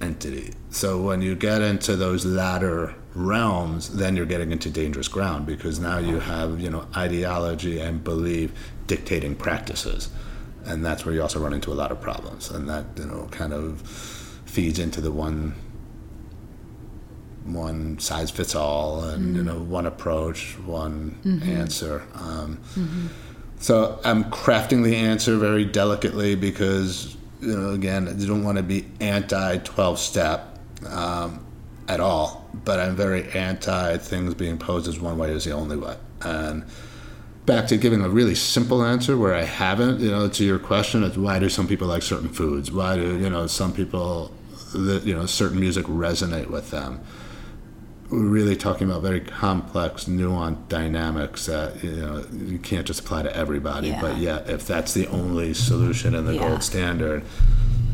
entity. 0.02 0.54
So 0.70 1.02
when 1.02 1.22
you 1.22 1.36
get 1.36 1.62
into 1.62 1.96
those 1.96 2.26
latter 2.26 2.96
realms, 3.16 3.90
then 3.96 4.16
you're 4.16 4.26
getting 4.26 4.52
into 4.52 4.70
dangerous 4.70 5.08
ground 5.08 5.46
because 5.46 5.80
now 5.80 5.98
you 5.98 6.20
have, 6.20 6.60
you 6.60 6.70
know, 6.70 6.88
ideology 6.96 7.80
and 7.80 8.04
belief 8.04 8.52
dictating 8.88 9.36
practices. 9.36 10.10
And 10.66 10.84
that's 10.86 11.06
where 11.06 11.14
you 11.14 11.22
also 11.22 11.40
run 11.40 11.54
into 11.54 11.72
a 11.72 11.76
lot 11.76 11.92
of 11.92 12.02
problems. 12.02 12.50
And 12.50 12.70
that, 12.70 12.86
you 12.98 13.06
know, 13.06 13.28
kind 13.32 13.54
of 13.54 13.82
feeds 14.46 14.80
into 14.80 15.02
the 15.02 15.12
one 15.12 15.56
one 17.46 18.00
size 18.00 18.32
fits 18.32 18.56
all 18.56 19.04
and 19.04 19.36
you 19.36 19.44
know 19.44 19.60
one 19.60 19.86
approach 19.86 20.58
one 20.66 21.18
answer 21.46 22.04
um, 22.16 22.60
so 23.60 24.00
i'm 24.04 24.24
crafting 24.26 24.84
the 24.84 24.96
answer 24.96 25.38
very 25.38 25.66
delicately 25.66 26.36
because 26.36 27.16
you 27.42 27.56
know 27.56 27.72
again 27.72 28.08
i 28.08 28.14
don't 28.14 28.44
want 28.44 28.58
to 28.58 28.64
be 28.64 28.86
anti 29.00 29.58
12 29.58 30.00
step 30.00 30.58
um, 30.88 31.46
at 31.88 32.00
all 32.00 32.50
but 32.54 32.80
i'm 32.80 32.96
very 32.96 33.30
anti 33.32 33.98
things 33.98 34.34
being 34.34 34.58
posed 34.58 34.88
as 34.88 35.00
one 35.00 35.18
way 35.18 35.32
is 35.32 35.44
the 35.44 35.52
only 35.52 35.78
way 35.78 35.96
and 36.22 36.64
back 37.46 37.68
to 37.68 37.78
giving 37.78 38.02
a 38.02 38.10
really 38.10 38.36
simple 38.36 38.84
answer 38.84 39.18
where 39.18 39.34
I 39.34 39.44
haven't, 39.44 40.00
you 40.00 40.10
know, 40.10 40.30
to 40.30 40.44
your 40.46 40.60
question, 40.60 41.04
it's 41.04 41.18
why 41.18 41.40
do 41.40 41.50
some 41.50 41.68
people 41.68 41.88
like 41.88 42.02
certain 42.02 42.30
foods? 42.30 42.72
Why 42.72 42.96
do, 42.96 43.20
you 43.20 43.30
know, 43.30 43.48
some 43.48 43.74
people, 43.74 44.32
that 44.74 45.04
you 45.04 45.14
know, 45.14 45.26
certain 45.26 45.60
music 45.60 45.86
resonate 45.86 46.50
with 46.50 46.72
them? 46.72 47.02
We're 48.10 48.20
really 48.20 48.56
talking 48.56 48.88
about 48.90 49.02
very 49.02 49.22
complex, 49.22 50.06
nuanced 50.06 50.68
dynamics 50.70 51.48
that, 51.48 51.84
you 51.84 51.92
know, 51.94 52.24
you 52.32 52.60
can't 52.60 52.86
just 52.86 53.00
apply 53.00 53.24
to 53.24 53.36
everybody. 53.36 53.88
Yeah. 53.88 54.02
But 54.02 54.18
yeah, 54.18 54.38
if 54.46 54.68
that's 54.68 54.94
the 54.94 55.08
only 55.08 55.54
solution 55.54 56.14
and 56.14 56.28
the 56.28 56.36
Yeah. 56.36 56.48
gold 56.50 56.64
standard, 56.64 57.24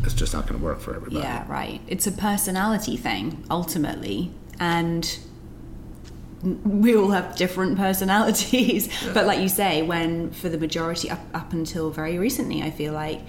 it's 0.03 0.13
just 0.13 0.33
not 0.33 0.47
going 0.47 0.59
to 0.59 0.65
work 0.65 0.81
for 0.81 0.95
everybody. 0.95 1.23
Yeah, 1.23 1.45
right. 1.47 1.79
It's 1.87 2.05
a 2.07 2.11
personality 2.11 2.97
thing 2.97 3.43
ultimately, 3.49 4.31
and 4.59 5.17
we 6.63 6.95
all 6.95 7.11
have 7.11 7.35
different 7.35 7.77
personalities. 7.77 8.89
But 9.13 9.25
like 9.25 9.39
you 9.39 9.49
say, 9.49 9.81
when 9.83 10.31
for 10.31 10.49
the 10.49 10.57
majority 10.57 11.09
up 11.09 11.19
up 11.33 11.53
until 11.53 11.91
very 11.91 12.17
recently, 12.17 12.61
I 12.61 12.71
feel 12.71 12.93
like 12.93 13.21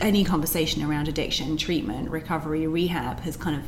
any 0.00 0.24
conversation 0.24 0.82
around 0.82 1.08
addiction, 1.08 1.56
treatment, 1.56 2.10
recovery, 2.10 2.66
rehab 2.66 3.20
has 3.20 3.36
kind 3.36 3.56
of 3.56 3.62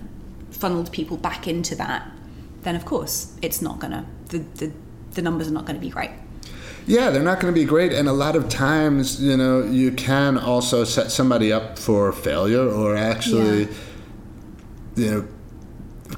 funneled 0.50 0.92
people 0.92 1.16
back 1.16 1.46
into 1.48 1.74
that. 1.76 2.10
Then 2.62 2.76
of 2.76 2.84
course 2.84 3.36
it's 3.42 3.62
not 3.62 3.78
gonna 3.78 4.06
the 4.30 4.38
the, 4.38 4.72
the 5.12 5.22
numbers 5.22 5.48
are 5.48 5.52
not 5.52 5.66
going 5.66 5.76
to 5.76 5.80
be 5.80 5.90
great. 5.90 6.10
Yeah, 6.86 7.10
they're 7.10 7.22
not 7.22 7.40
going 7.40 7.52
to 7.52 7.60
be 7.60 7.66
great, 7.66 7.92
and 7.92 8.08
a 8.08 8.12
lot 8.12 8.36
of 8.36 8.48
times, 8.48 9.22
you 9.22 9.36
know, 9.36 9.62
you 9.62 9.92
can 9.92 10.38
also 10.38 10.84
set 10.84 11.12
somebody 11.12 11.52
up 11.52 11.78
for 11.78 12.10
failure 12.10 12.66
or 12.68 12.96
actually, 12.96 13.68
you 14.96 15.10
know, 15.10 15.28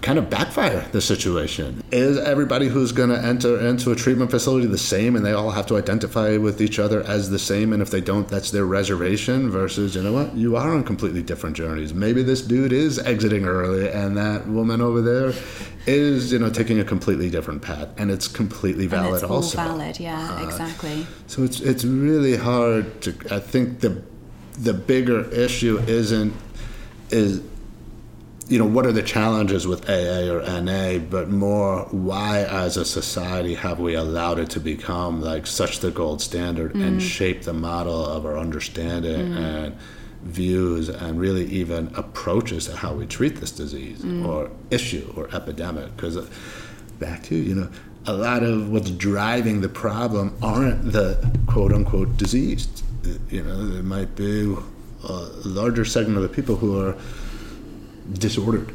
kind 0.01 0.19
of 0.19 0.31
backfire 0.31 0.89
the 0.93 1.01
situation. 1.01 1.83
Is 1.93 2.19
everybody 2.19 2.69
who's 2.69 2.93
going 2.93 3.11
to 3.11 3.19
enter 3.23 3.61
into 3.61 3.93
a 3.93 3.97
treatment 3.97 4.31
facility 4.31 4.67
the 4.67 4.79
same, 4.79 5.17
and 5.17 5.25
they 5.25 5.33
all 5.33 5.51
have 5.51 5.67
to 5.67 5.77
identify 5.77 6.37
with 6.37 6.61
each 6.61 6.79
other 6.79 7.03
as 7.03 7.31
the 7.31 7.39
same? 7.39 7.73
And 7.73 7.83
if 7.83 7.91
they 7.91 8.01
don't, 8.01 8.29
that's 8.29 8.51
their 8.51 8.65
reservation. 8.65 9.51
Versus, 9.51 9.95
you 9.95 10.03
know 10.03 10.13
what, 10.13 10.35
you 10.35 10.57
are 10.57 10.75
on 10.75 10.85
completely 10.85 11.23
different 11.23 11.57
journeys. 11.57 11.93
Maybe 11.93 12.23
this 12.23 12.43
dude 12.43 12.73
is 12.73 12.99
exiting 12.99 13.45
early, 13.45 13.91
and 13.91 14.17
that 14.17 14.47
woman 14.49 14.81
over 14.81 15.01
there 15.03 15.33
is, 15.87 16.33
you 16.33 16.39
know, 16.39 16.49
taking 16.51 16.79
a 16.81 16.85
completely 16.85 17.29
different 17.29 17.61
path, 17.63 17.89
and 17.99 18.11
it's 18.11 18.29
completely 18.29 18.85
And 18.85 18.91
valid 18.91 19.15
it's 19.15 19.23
all 19.25 19.37
also. 19.37 19.57
valid, 19.57 19.99
yeah, 20.01 20.39
uh, 20.41 20.47
exactly. 20.47 21.07
So 21.27 21.43
it's 21.43 21.61
it's 21.61 21.85
really 21.85 22.37
hard 22.37 23.03
to. 23.03 23.15
I 23.31 23.39
think 23.41 23.81
the 23.81 24.03
the 24.59 24.75
bigger 24.75 25.25
issue 25.31 25.79
isn't 25.87 26.33
is 27.11 27.41
you 28.49 28.59
know 28.59 28.67
what 28.67 28.87
are 28.87 28.93
the 28.93 29.03
challenges 29.03 29.67
with 29.67 29.89
AA 29.89 30.31
or 30.31 30.61
NA, 30.61 30.99
but 30.99 31.29
more 31.29 31.87
why 31.91 32.45
as 32.45 32.77
a 32.77 32.85
society 32.85 33.55
have 33.55 33.79
we 33.79 33.95
allowed 33.95 34.39
it 34.39 34.51
to 34.51 34.61
become 34.61 35.21
like 35.21 35.47
such 35.47 35.81
the 35.81 35.91
gold 35.91 36.21
standard 36.21 36.75
and 36.75 37.01
mm. 37.01 37.01
shape 37.01 37.43
the 37.43 37.53
model 37.53 38.05
of 38.05 38.27
our 38.27 38.39
understanding 38.39 39.33
mm. 39.33 39.37
and 39.37 39.77
views 40.23 40.89
and 40.89 41.21
really 41.21 41.47
even 41.47 41.91
approaches 41.95 42.67
to 42.67 42.77
how 42.77 42.93
we 42.93 43.07
treat 43.07 43.37
this 43.37 43.53
disease 43.53 44.01
mm. 44.01 44.27
or 44.27 44.51
issue 44.71 45.13
or 45.17 45.29
epidemic? 45.35 45.95
Because 45.97 46.17
uh, 46.17 46.27
back 46.99 47.23
to 47.25 47.35
you 47.35 47.55
know 47.55 47.69
a 48.07 48.13
lot 48.13 48.43
of 48.43 48.71
what's 48.71 48.91
driving 48.91 49.61
the 49.61 49.69
problem 49.69 50.37
aren't 50.43 50.93
the 50.93 51.31
quote 51.47 51.73
unquote 51.73 52.17
diseased 52.17 52.83
uh, 53.05 53.11
you 53.29 53.43
know 53.43 53.67
there 53.67 53.83
might 53.83 54.15
be 54.15 54.57
a 55.05 55.13
larger 55.45 55.85
segment 55.85 56.17
of 56.17 56.23
the 56.23 56.29
people 56.29 56.57
who 56.57 56.81
are 56.81 56.97
disordered 58.13 58.75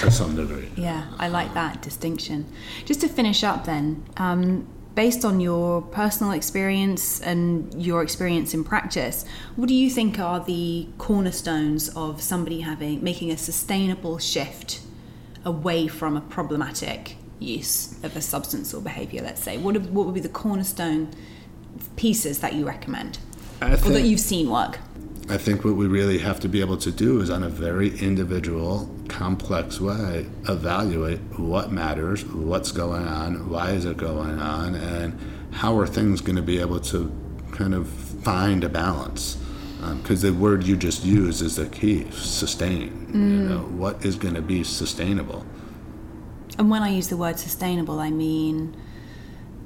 to 0.00 0.10
some 0.10 0.36
degree 0.36 0.70
Yeah, 0.76 1.06
I 1.18 1.28
like 1.28 1.54
that 1.54 1.82
distinction. 1.82 2.46
Just 2.84 3.00
to 3.02 3.08
finish 3.08 3.44
up, 3.44 3.64
then, 3.66 4.04
um, 4.16 4.66
based 4.94 5.24
on 5.24 5.40
your 5.40 5.82
personal 5.82 6.32
experience 6.32 7.20
and 7.20 7.82
your 7.82 8.02
experience 8.02 8.54
in 8.54 8.64
practice, 8.64 9.24
what 9.56 9.68
do 9.68 9.74
you 9.74 9.90
think 9.90 10.18
are 10.18 10.40
the 10.40 10.86
cornerstones 10.98 11.88
of 11.90 12.20
somebody 12.20 12.60
having 12.60 13.02
making 13.02 13.30
a 13.30 13.36
sustainable 13.36 14.18
shift 14.18 14.80
away 15.44 15.88
from 15.88 16.16
a 16.16 16.20
problematic 16.20 17.16
use 17.38 18.02
of 18.02 18.16
a 18.16 18.20
substance 18.20 18.72
or 18.74 18.80
behavior? 18.80 19.22
Let's 19.22 19.42
say, 19.42 19.58
what 19.58 19.76
what 19.82 20.06
would 20.06 20.14
be 20.14 20.20
the 20.20 20.28
cornerstone 20.28 21.10
pieces 21.96 22.40
that 22.40 22.54
you 22.54 22.66
recommend, 22.66 23.18
I 23.60 23.72
or 23.74 23.76
that 23.76 24.02
you've 24.02 24.20
seen 24.20 24.50
work? 24.50 24.78
I 25.28 25.38
think 25.38 25.64
what 25.64 25.76
we 25.76 25.86
really 25.86 26.18
have 26.18 26.40
to 26.40 26.48
be 26.48 26.60
able 26.60 26.76
to 26.78 26.90
do 26.90 27.20
is 27.20 27.30
on 27.30 27.42
a 27.42 27.48
very 27.48 27.96
individual 27.98 28.94
complex 29.08 29.80
way 29.80 30.26
evaluate 30.48 31.20
what 31.38 31.70
matters 31.70 32.24
what's 32.24 32.72
going 32.72 33.06
on 33.06 33.48
why 33.48 33.70
is 33.70 33.84
it 33.84 33.96
going 33.96 34.38
on 34.38 34.74
and 34.74 35.18
how 35.52 35.78
are 35.78 35.86
things 35.86 36.20
going 36.20 36.36
to 36.36 36.42
be 36.42 36.58
able 36.58 36.80
to 36.80 37.12
kind 37.52 37.74
of 37.74 37.86
find 37.88 38.64
a 38.64 38.68
balance. 38.68 39.38
Um, 39.82 40.00
because 40.00 40.22
the 40.22 40.32
word 40.32 40.64
you 40.64 40.76
just 40.76 41.04
used 41.04 41.42
is 41.42 41.56
the 41.56 41.66
key 41.66 42.08
sustain 42.12 43.08
you 43.08 43.18
mm. 43.18 43.48
know 43.48 43.58
what 43.58 44.04
is 44.04 44.14
going 44.16 44.34
to 44.34 44.42
be 44.42 44.62
sustainable. 44.62 45.44
And 46.56 46.70
when 46.70 46.82
I 46.82 46.90
use 46.90 47.08
the 47.08 47.16
word 47.16 47.38
sustainable, 47.38 47.98
I 47.98 48.10
mean 48.10 48.76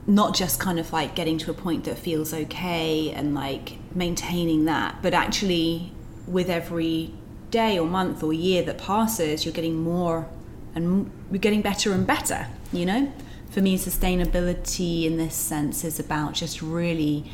not 0.06 0.34
just 0.34 0.60
kind 0.60 0.78
of 0.78 0.92
like 0.92 1.14
getting 1.14 1.38
to 1.38 1.50
a 1.50 1.54
point 1.54 1.84
that 1.84 1.98
feels 1.98 2.32
okay 2.32 3.10
and 3.10 3.34
like 3.34 3.78
maintaining 3.94 4.64
that, 4.66 5.02
but 5.02 5.14
actually 5.14 5.92
with 6.26 6.48
every 6.48 7.12
day 7.50 7.78
or 7.78 7.86
month 7.86 8.22
or 8.22 8.32
year 8.32 8.62
that 8.62 8.78
passes, 8.78 9.44
you're 9.44 9.54
getting 9.54 9.76
more 9.76 10.28
and 10.74 11.10
you're 11.30 11.38
getting 11.38 11.62
better 11.62 11.92
and 11.92 12.06
better, 12.06 12.46
you 12.72 12.86
know? 12.86 13.12
For 13.50 13.60
me, 13.60 13.78
sustainability 13.78 15.04
in 15.04 15.16
this 15.16 15.34
sense 15.34 15.84
is 15.84 15.98
about 15.98 16.34
just 16.34 16.60
really 16.60 17.30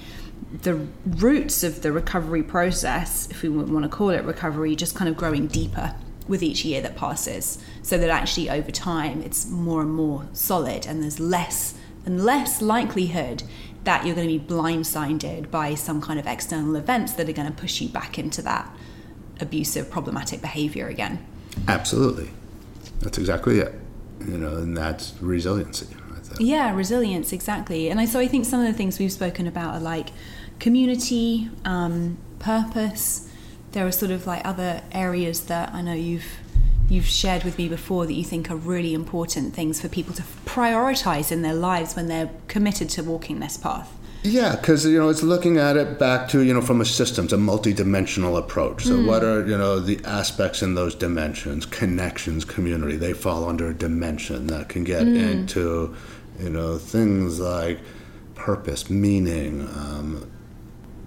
the 0.63 0.87
roots 1.07 1.63
of 1.63 1.83
the 1.83 1.93
recovery 1.93 2.43
process, 2.43 3.29
if 3.31 3.43
we 3.43 3.49
want 3.49 3.85
to 3.85 3.89
call 3.89 4.11
it 4.11 4.25
recovery, 4.25 4.77
just 4.77 4.95
kind 4.95 5.09
of 5.09 5.17
growing 5.17 5.47
deeper 5.47 5.95
with 6.29 6.43
each 6.43 6.65
year 6.65 6.81
that 6.81 6.97
passes 6.97 7.59
so 7.83 7.99
that 7.99 8.09
actually 8.09 8.49
over 8.49 8.71
time 8.71 9.21
it's 9.23 9.49
more 9.49 9.83
and 9.83 9.93
more 9.93 10.25
solid 10.33 10.87
and 10.87 11.03
there's 11.03 11.19
less 11.19 11.75
and 12.05 12.25
less 12.25 12.61
likelihood 12.63 13.43
that 13.85 14.07
you're 14.07 14.15
going 14.15 14.29
to 14.29 14.39
be 14.39 14.55
blindsided 14.55 15.51
by 15.51 15.75
some 15.75 16.01
kind 16.01 16.19
of 16.19 16.27
external 16.27 16.77
events 16.77 17.13
that 17.15 17.29
are 17.29 17.33
going 17.33 17.51
to 17.51 17.61
push 17.61 17.81
you 17.81 17.89
back 17.89 18.19
into 18.19 18.43
that 18.43 18.73
abusive 19.41 19.91
problematic 19.91 20.41
behavior 20.41 20.87
again 20.89 21.25
absolutely 21.69 22.31
that's 23.01 23.19
exactly 23.19 23.59
it 23.59 23.75
you 24.21 24.39
know 24.39 24.57
and 24.57 24.77
that's 24.77 25.15
resiliency 25.21 25.87
I. 26.33 26.43
Yeah, 26.43 26.75
resilience, 26.75 27.33
exactly. 27.33 27.91
And 27.91 28.01
I, 28.01 28.05
so 28.05 28.21
I 28.21 28.29
think 28.29 28.45
some 28.45 28.61
of 28.61 28.67
the 28.67 28.73
things 28.73 28.99
we've 28.99 29.13
spoken 29.13 29.47
about 29.47 29.75
are 29.75 29.81
like 29.81 30.11
community, 30.59 31.51
um, 31.65 32.19
purpose. 32.39 33.29
There 33.73 33.87
are 33.87 33.93
sort 33.93 34.11
of 34.11 34.27
like 34.27 34.47
other 34.47 34.83
areas 34.93 35.43
that 35.47 35.73
I 35.73 35.83
know 35.83 35.95
you've 35.95 36.25
you've 36.93 37.07
shared 37.07 37.43
with 37.43 37.57
me 37.57 37.69
before 37.69 38.05
that 38.07 38.13
you 38.13 38.23
think 38.23 38.51
are 38.51 38.57
really 38.57 38.93
important 38.93 39.55
things 39.55 39.81
for 39.81 39.89
people 39.89 40.15
to 40.15 40.23
prioritize 40.45 41.33
in 41.33 41.41
their 41.41 41.55
lives 41.55 41.97
when 41.97 42.07
they're 42.07 42.31
committed 42.49 42.91
to 42.91 43.03
walking 43.03 43.41
this 43.41 43.57
path. 43.57 43.91
Yeah, 44.25 44.55
because 44.55 44.87
you 44.87 44.99
know 44.99 45.09
it's 45.09 45.23
looking 45.23 45.57
at 45.57 45.77
it 45.77 45.99
back 45.99 46.29
to 46.29 46.43
you 46.43 46.55
know 46.55 46.61
from 46.61 46.81
a 46.81 46.85
systems, 46.85 47.33
a 47.33 47.37
multi-dimensional 47.39 48.37
approach. 48.37 48.85
So 48.85 49.03
what 49.03 49.25
are 49.25 49.45
you 49.45 49.59
know 49.59 49.81
the 49.81 50.01
aspects 50.05 50.63
in 50.63 50.77
those 50.77 50.95
dimensions? 50.95 51.67
Connections, 51.67 52.45
community. 52.45 52.97
They 52.97 53.15
fall 53.15 53.49
under 53.49 53.69
a 53.69 53.75
dimension 53.75 54.47
that 54.47 54.69
can 54.69 54.85
get 54.85 55.09
into 55.09 55.97
you 56.39 56.51
know 56.51 56.79
things 56.79 57.41
like 57.41 57.81
purpose, 58.37 58.89
meaning. 58.89 59.63
Um, 59.63 60.32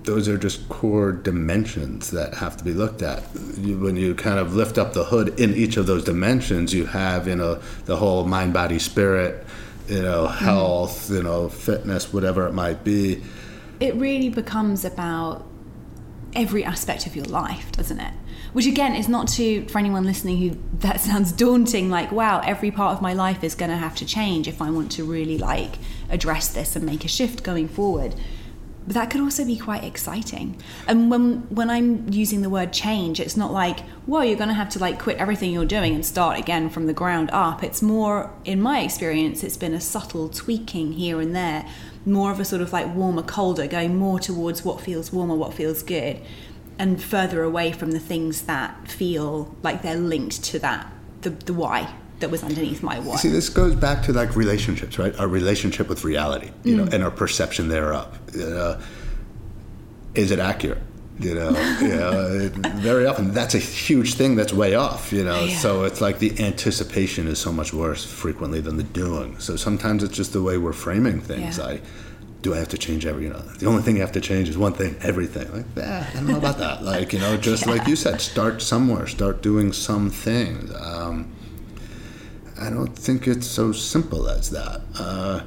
those 0.05 0.27
are 0.27 0.37
just 0.37 0.67
core 0.69 1.11
dimensions 1.11 2.11
that 2.11 2.35
have 2.35 2.55
to 2.57 2.63
be 2.63 2.73
looked 2.73 3.01
at. 3.01 3.23
You, 3.57 3.79
when 3.79 3.95
you 3.95 4.15
kind 4.15 4.39
of 4.39 4.55
lift 4.55 4.77
up 4.77 4.93
the 4.93 5.03
hood 5.03 5.39
in 5.39 5.53
each 5.53 5.77
of 5.77 5.87
those 5.87 6.03
dimensions, 6.03 6.73
you 6.73 6.85
have 6.85 7.27
you 7.27 7.35
know 7.35 7.61
the 7.85 7.97
whole 7.97 8.25
mind, 8.25 8.53
body, 8.53 8.79
spirit, 8.79 9.45
you 9.87 10.01
know 10.01 10.27
mm-hmm. 10.27 10.45
health, 10.45 11.09
you 11.09 11.23
know 11.23 11.49
fitness, 11.49 12.13
whatever 12.13 12.47
it 12.47 12.53
might 12.53 12.83
be. 12.83 13.23
It 13.79 13.95
really 13.95 14.29
becomes 14.29 14.85
about 14.85 15.45
every 16.33 16.63
aspect 16.63 17.07
of 17.07 17.15
your 17.15 17.25
life, 17.25 17.71
doesn't 17.71 17.99
it? 17.99 18.13
Which 18.53 18.67
again 18.67 18.95
is 18.95 19.09
not 19.09 19.27
to 19.29 19.67
for 19.67 19.79
anyone 19.79 20.05
listening 20.05 20.37
who 20.37 20.57
that 20.79 20.99
sounds 21.01 21.31
daunting 21.31 21.89
like 21.89 22.11
wow, 22.11 22.41
every 22.45 22.71
part 22.71 22.95
of 22.95 23.01
my 23.01 23.13
life 23.13 23.43
is 23.43 23.55
going 23.55 23.71
to 23.71 23.77
have 23.77 23.95
to 23.97 24.05
change 24.05 24.47
if 24.47 24.61
I 24.61 24.69
want 24.69 24.91
to 24.93 25.03
really 25.03 25.37
like 25.37 25.75
address 26.09 26.53
this 26.53 26.75
and 26.75 26.85
make 26.85 27.03
a 27.03 27.09
shift 27.09 27.43
going 27.43 27.67
forward. 27.67 28.15
But 28.85 28.93
that 28.93 29.09
could 29.09 29.21
also 29.21 29.43
be 29.45 29.57
quite 29.57 29.83
exciting. 29.83 30.61
And 30.87 31.09
when 31.09 31.47
when 31.49 31.69
I'm 31.69 32.07
using 32.09 32.41
the 32.41 32.49
word 32.49 32.71
change, 32.71 33.19
it's 33.19 33.35
not 33.35 33.51
like, 33.51 33.79
whoa, 34.05 34.21
you're 34.21 34.37
going 34.37 34.49
to 34.49 34.53
have 34.55 34.69
to 34.69 34.79
like 34.79 34.99
quit 34.99 35.17
everything 35.17 35.51
you're 35.51 35.65
doing 35.65 35.95
and 35.95 36.05
start 36.05 36.37
again 36.37 36.69
from 36.69 36.85
the 36.85 36.93
ground 36.93 37.29
up. 37.31 37.63
It's 37.63 37.81
more, 37.81 38.31
in 38.43 38.61
my 38.61 38.81
experience, 38.81 39.43
it's 39.43 39.57
been 39.57 39.73
a 39.73 39.81
subtle 39.81 40.29
tweaking 40.29 40.93
here 40.93 41.19
and 41.19 41.35
there, 41.35 41.67
more 42.05 42.31
of 42.31 42.39
a 42.39 42.45
sort 42.45 42.61
of 42.61 42.71
like 42.71 42.93
warmer, 42.93 43.23
colder, 43.23 43.67
going 43.67 43.97
more 43.97 44.19
towards 44.19 44.63
what 44.63 44.81
feels 44.81 45.11
warmer, 45.11 45.35
what 45.35 45.53
feels 45.53 45.81
good, 45.81 46.21
and 46.77 47.01
further 47.01 47.41
away 47.41 47.71
from 47.71 47.91
the 47.91 47.99
things 47.99 48.43
that 48.43 48.87
feel 48.87 49.55
like 49.63 49.81
they're 49.81 49.95
linked 49.95 50.43
to 50.43 50.59
that 50.59 50.91
the 51.21 51.31
the 51.31 51.53
why 51.53 51.93
that 52.19 52.29
was 52.29 52.43
underneath 52.43 52.81
my 52.81 52.99
why. 52.99 53.17
See, 53.17 53.29
this 53.29 53.49
goes 53.49 53.75
back 53.75 54.03
to 54.03 54.13
like 54.13 54.35
relationships, 54.35 54.97
right? 54.97 55.17
Our 55.19 55.27
relationship 55.27 55.89
with 55.89 56.03
reality, 56.03 56.51
you 56.63 56.75
mm. 56.75 56.77
know, 56.77 56.91
and 56.91 57.03
our 57.03 57.11
perception 57.11 57.67
thereof. 57.67 58.17
Know, 58.35 58.79
is 60.13 60.31
it 60.31 60.39
accurate? 60.39 60.81
You 61.19 61.33
know, 61.33 61.49
you 61.79 61.87
know, 61.87 62.49
very 62.75 63.05
often 63.05 63.31
that's 63.33 63.55
a 63.55 63.59
huge 63.59 64.15
thing 64.15 64.35
that's 64.35 64.51
way 64.51 64.75
off. 64.75 65.13
You 65.13 65.23
know, 65.23 65.45
yeah. 65.45 65.57
so 65.57 65.83
it's 65.83 66.01
like 66.01 66.19
the 66.19 66.43
anticipation 66.43 67.27
is 67.27 67.39
so 67.39 67.51
much 67.51 67.73
worse 67.73 68.03
frequently 68.03 68.59
than 68.59 68.77
the 68.77 68.83
doing. 68.83 69.39
So 69.39 69.55
sometimes 69.55 70.03
it's 70.03 70.15
just 70.15 70.33
the 70.33 70.41
way 70.41 70.57
we're 70.57 70.73
framing 70.73 71.21
things. 71.21 71.57
Yeah. 71.57 71.65
I 71.65 71.81
do 72.45 72.53
I 72.53 72.59
have 72.59 72.69
to 72.69 72.77
change 72.77 73.07
every, 73.07 73.23
you 73.23 73.29
know, 73.29 73.39
the 73.39 73.65
only 73.65 73.81
thing 73.81 73.95
you 73.95 74.01
have 74.01 74.11
to 74.11 74.21
change 74.21 74.49
is 74.49 74.57
one 74.57 74.73
thing, 74.73 74.95
everything. 75.01 75.51
Like, 75.51 75.65
yeah, 75.75 76.07
I 76.07 76.15
don't 76.15 76.27
know 76.27 76.37
about 76.37 76.59
that. 76.59 76.83
Like, 76.83 77.11
you 77.11 77.17
know, 77.17 77.37
just 77.37 77.65
yeah. 77.65 77.73
like 77.73 77.87
you 77.87 77.95
said, 77.95 78.21
start 78.21 78.61
somewhere, 78.61 79.07
start 79.07 79.41
doing 79.41 79.73
some 79.73 80.11
things. 80.11 80.71
Um, 80.75 81.34
I 82.59 82.69
don't 82.69 82.95
think 82.95 83.27
it's 83.27 83.47
so 83.47 83.71
simple 83.71 84.29
as 84.29 84.49
that. 84.51 84.81
Uh, 84.97 85.41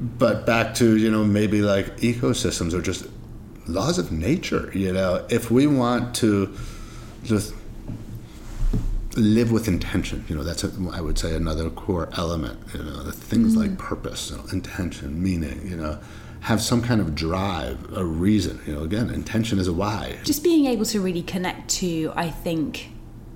but 0.00 0.46
back 0.46 0.74
to, 0.76 0.96
you 0.96 1.10
know, 1.10 1.24
maybe 1.24 1.62
like 1.62 1.96
ecosystems 1.98 2.72
or 2.72 2.80
just 2.80 3.06
laws 3.66 3.98
of 3.98 4.10
nature, 4.10 4.70
you 4.74 4.92
know, 4.92 5.26
if 5.28 5.50
we 5.50 5.66
want 5.66 6.14
to 6.16 6.54
just 7.22 7.54
live 9.16 9.52
with 9.52 9.68
intention, 9.68 10.24
you 10.28 10.34
know, 10.34 10.42
that's, 10.42 10.64
a, 10.64 10.72
I 10.92 11.00
would 11.00 11.18
say, 11.18 11.34
another 11.34 11.68
core 11.70 12.08
element, 12.16 12.58
you 12.72 12.82
know, 12.82 13.02
the 13.02 13.12
things 13.12 13.54
mm 13.54 13.60
like 13.60 13.78
purpose, 13.78 14.30
you 14.30 14.36
know, 14.36 14.44
intention, 14.52 15.22
meaning, 15.22 15.68
you 15.68 15.76
know, 15.76 15.98
have 16.40 16.62
some 16.62 16.80
kind 16.80 17.00
of 17.00 17.14
drive, 17.14 17.92
a 17.92 18.04
reason. 18.04 18.60
You 18.66 18.74
know, 18.74 18.82
again, 18.82 19.10
intention 19.10 19.58
is 19.58 19.68
a 19.68 19.72
why. 19.72 20.16
Just 20.24 20.42
being 20.42 20.66
able 20.66 20.86
to 20.86 21.00
really 21.00 21.22
connect 21.22 21.68
to, 21.80 22.12
I 22.16 22.30
think, 22.30 22.88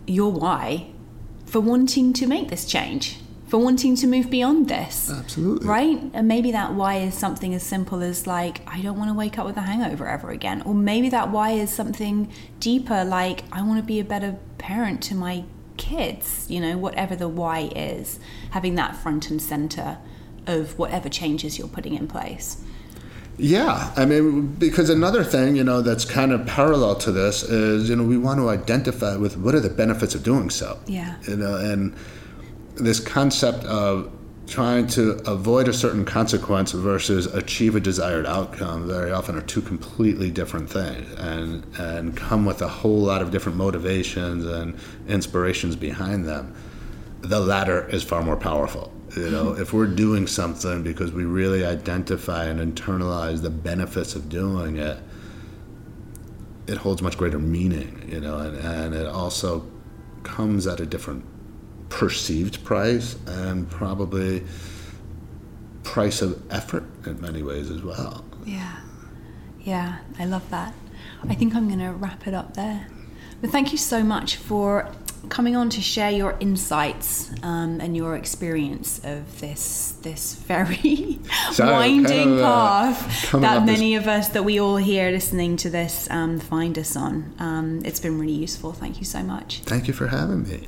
your 0.06 0.32
why 0.32 0.93
for 1.54 1.60
wanting 1.60 2.12
to 2.12 2.26
make 2.26 2.48
this 2.48 2.64
change, 2.64 3.16
for 3.46 3.58
wanting 3.58 3.94
to 3.94 4.08
move 4.08 4.28
beyond 4.28 4.68
this. 4.68 5.08
Absolutely. 5.08 5.68
Right? 5.68 6.00
And 6.12 6.26
maybe 6.26 6.50
that 6.50 6.74
why 6.74 6.96
is 6.96 7.14
something 7.14 7.54
as 7.54 7.62
simple 7.62 8.02
as, 8.02 8.26
like, 8.26 8.62
I 8.66 8.82
don't 8.82 8.98
want 8.98 9.08
to 9.10 9.14
wake 9.14 9.38
up 9.38 9.46
with 9.46 9.56
a 9.56 9.60
hangover 9.60 10.08
ever 10.08 10.30
again. 10.30 10.62
Or 10.62 10.74
maybe 10.74 11.10
that 11.10 11.30
why 11.30 11.52
is 11.52 11.70
something 11.70 12.28
deeper, 12.58 13.04
like, 13.04 13.44
I 13.52 13.62
want 13.62 13.78
to 13.78 13.86
be 13.86 14.00
a 14.00 14.04
better 14.04 14.36
parent 14.58 15.00
to 15.04 15.14
my 15.14 15.44
kids, 15.76 16.46
you 16.50 16.58
know, 16.58 16.76
whatever 16.76 17.14
the 17.14 17.28
why 17.28 17.70
is, 17.76 18.18
having 18.50 18.74
that 18.74 18.96
front 18.96 19.30
and 19.30 19.40
center 19.40 19.98
of 20.48 20.76
whatever 20.76 21.08
changes 21.08 21.56
you're 21.56 21.68
putting 21.68 21.94
in 21.94 22.08
place. 22.08 22.64
Yeah, 23.36 23.92
I 23.96 24.04
mean, 24.04 24.46
because 24.54 24.90
another 24.90 25.24
thing, 25.24 25.56
you 25.56 25.64
know, 25.64 25.82
that's 25.82 26.04
kind 26.04 26.32
of 26.32 26.46
parallel 26.46 26.94
to 26.96 27.12
this 27.12 27.42
is, 27.42 27.88
you 27.88 27.96
know, 27.96 28.04
we 28.04 28.16
want 28.16 28.38
to 28.38 28.48
identify 28.48 29.16
with 29.16 29.36
what 29.36 29.54
are 29.54 29.60
the 29.60 29.70
benefits 29.70 30.14
of 30.14 30.22
doing 30.22 30.50
so. 30.50 30.78
Yeah. 30.86 31.16
You 31.26 31.36
know, 31.36 31.56
and 31.56 31.96
this 32.76 33.00
concept 33.00 33.64
of 33.64 34.12
trying 34.46 34.86
to 34.86 35.12
avoid 35.26 35.68
a 35.68 35.72
certain 35.72 36.04
consequence 36.04 36.72
versus 36.72 37.26
achieve 37.26 37.74
a 37.74 37.80
desired 37.80 38.26
outcome 38.26 38.86
very 38.86 39.10
often 39.10 39.36
are 39.36 39.42
two 39.42 39.62
completely 39.62 40.30
different 40.30 40.68
things 40.68 41.10
and 41.14 41.64
and 41.78 42.14
come 42.16 42.44
with 42.44 42.60
a 42.60 42.68
whole 42.68 42.98
lot 42.98 43.22
of 43.22 43.30
different 43.30 43.56
motivations 43.56 44.44
and 44.44 44.78
inspirations 45.08 45.76
behind 45.76 46.26
them. 46.26 46.54
The 47.20 47.40
latter 47.40 47.88
is 47.88 48.02
far 48.02 48.22
more 48.22 48.36
powerful. 48.36 48.92
You 49.16 49.30
know, 49.30 49.52
if 49.52 49.72
we're 49.72 49.86
doing 49.86 50.26
something 50.26 50.82
because 50.82 51.12
we 51.12 51.24
really 51.24 51.64
identify 51.64 52.44
and 52.46 52.58
internalize 52.60 53.42
the 53.42 53.50
benefits 53.50 54.14
of 54.14 54.28
doing 54.28 54.76
it, 54.76 54.98
it 56.66 56.78
holds 56.78 57.02
much 57.02 57.16
greater 57.16 57.38
meaning, 57.38 58.08
you 58.10 58.20
know, 58.20 58.38
and, 58.38 58.56
and 58.56 58.94
it 58.94 59.06
also 59.06 59.66
comes 60.22 60.66
at 60.66 60.80
a 60.80 60.86
different 60.86 61.24
perceived 61.90 62.64
price 62.64 63.16
and 63.26 63.70
probably 63.70 64.42
price 65.82 66.22
of 66.22 66.42
effort 66.50 66.84
in 67.06 67.20
many 67.20 67.42
ways 67.42 67.70
as 67.70 67.82
well. 67.82 68.24
Yeah. 68.44 68.80
Yeah, 69.60 69.98
I 70.18 70.24
love 70.24 70.48
that. 70.50 70.74
I 71.28 71.34
think 71.34 71.54
I'm 71.54 71.68
going 71.68 71.80
to 71.80 71.92
wrap 71.92 72.26
it 72.26 72.34
up 72.34 72.54
there. 72.54 72.88
But 73.40 73.50
thank 73.50 73.72
you 73.72 73.78
so 73.78 74.02
much 74.02 74.36
for 74.36 74.90
coming 75.28 75.56
on 75.56 75.70
to 75.70 75.80
share 75.80 76.10
your 76.10 76.36
insights 76.40 77.30
um, 77.42 77.80
and 77.80 77.96
your 77.96 78.16
experience 78.16 79.00
of 79.04 79.40
this 79.40 79.92
this 80.02 80.34
very 80.34 81.18
so 81.52 81.66
winding 81.72 82.38
kind 82.38 82.40
of, 82.40 82.44
uh, 82.44 82.92
path 82.92 83.32
that 83.32 83.64
many 83.64 83.94
this... 83.94 84.02
of 84.02 84.08
us 84.08 84.28
that 84.28 84.44
we 84.44 84.60
all 84.60 84.76
here 84.76 85.10
listening 85.10 85.56
to 85.56 85.70
this 85.70 86.08
um, 86.10 86.38
find 86.38 86.78
us 86.78 86.96
on. 86.96 87.34
Um, 87.38 87.82
it's 87.84 88.00
been 88.00 88.18
really 88.18 88.32
useful. 88.32 88.72
Thank 88.72 88.98
you 88.98 89.04
so 89.04 89.22
much. 89.22 89.60
Thank 89.60 89.88
you 89.88 89.94
for 89.94 90.08
having 90.08 90.44
me. 90.44 90.66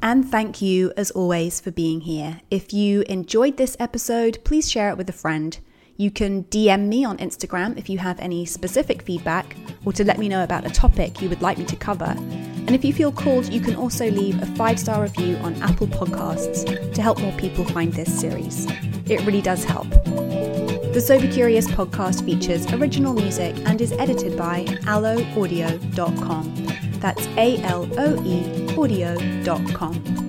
And 0.00 0.30
thank 0.30 0.62
you, 0.62 0.92
as 0.96 1.10
always, 1.10 1.60
for 1.60 1.72
being 1.72 2.02
here. 2.02 2.40
If 2.50 2.72
you 2.72 3.02
enjoyed 3.02 3.56
this 3.56 3.76
episode, 3.80 4.38
please 4.44 4.70
share 4.70 4.90
it 4.90 4.96
with 4.96 5.08
a 5.08 5.12
friend. 5.12 5.58
You 6.00 6.12
can 6.12 6.44
DM 6.44 6.86
me 6.86 7.04
on 7.04 7.18
Instagram 7.18 7.76
if 7.76 7.90
you 7.90 7.98
have 7.98 8.20
any 8.20 8.46
specific 8.46 9.02
feedback 9.02 9.56
or 9.84 9.92
to 9.94 10.04
let 10.04 10.16
me 10.16 10.28
know 10.28 10.44
about 10.44 10.64
a 10.64 10.70
topic 10.70 11.20
you 11.20 11.28
would 11.28 11.42
like 11.42 11.58
me 11.58 11.64
to 11.64 11.74
cover. 11.74 12.04
And 12.04 12.70
if 12.70 12.84
you 12.84 12.92
feel 12.92 13.10
called, 13.10 13.52
you 13.52 13.60
can 13.60 13.74
also 13.74 14.08
leave 14.08 14.40
a 14.40 14.46
five 14.54 14.78
star 14.78 15.02
review 15.02 15.34
on 15.38 15.60
Apple 15.60 15.88
Podcasts 15.88 16.94
to 16.94 17.02
help 17.02 17.18
more 17.18 17.32
people 17.32 17.64
find 17.64 17.92
this 17.92 18.16
series. 18.16 18.66
It 19.06 19.26
really 19.26 19.42
does 19.42 19.64
help. 19.64 19.90
The 19.90 21.02
Sober 21.04 21.26
Curious 21.32 21.66
podcast 21.66 22.24
features 22.24 22.72
original 22.72 23.12
music 23.12 23.56
and 23.66 23.80
is 23.80 23.90
edited 23.90 24.38
by 24.38 24.66
aloeaudio.com. 24.82 26.54
That's 27.00 27.26
A 27.36 27.60
L 27.64 27.88
O 27.98 28.24
E 28.24 28.68
audio.com. 28.78 30.27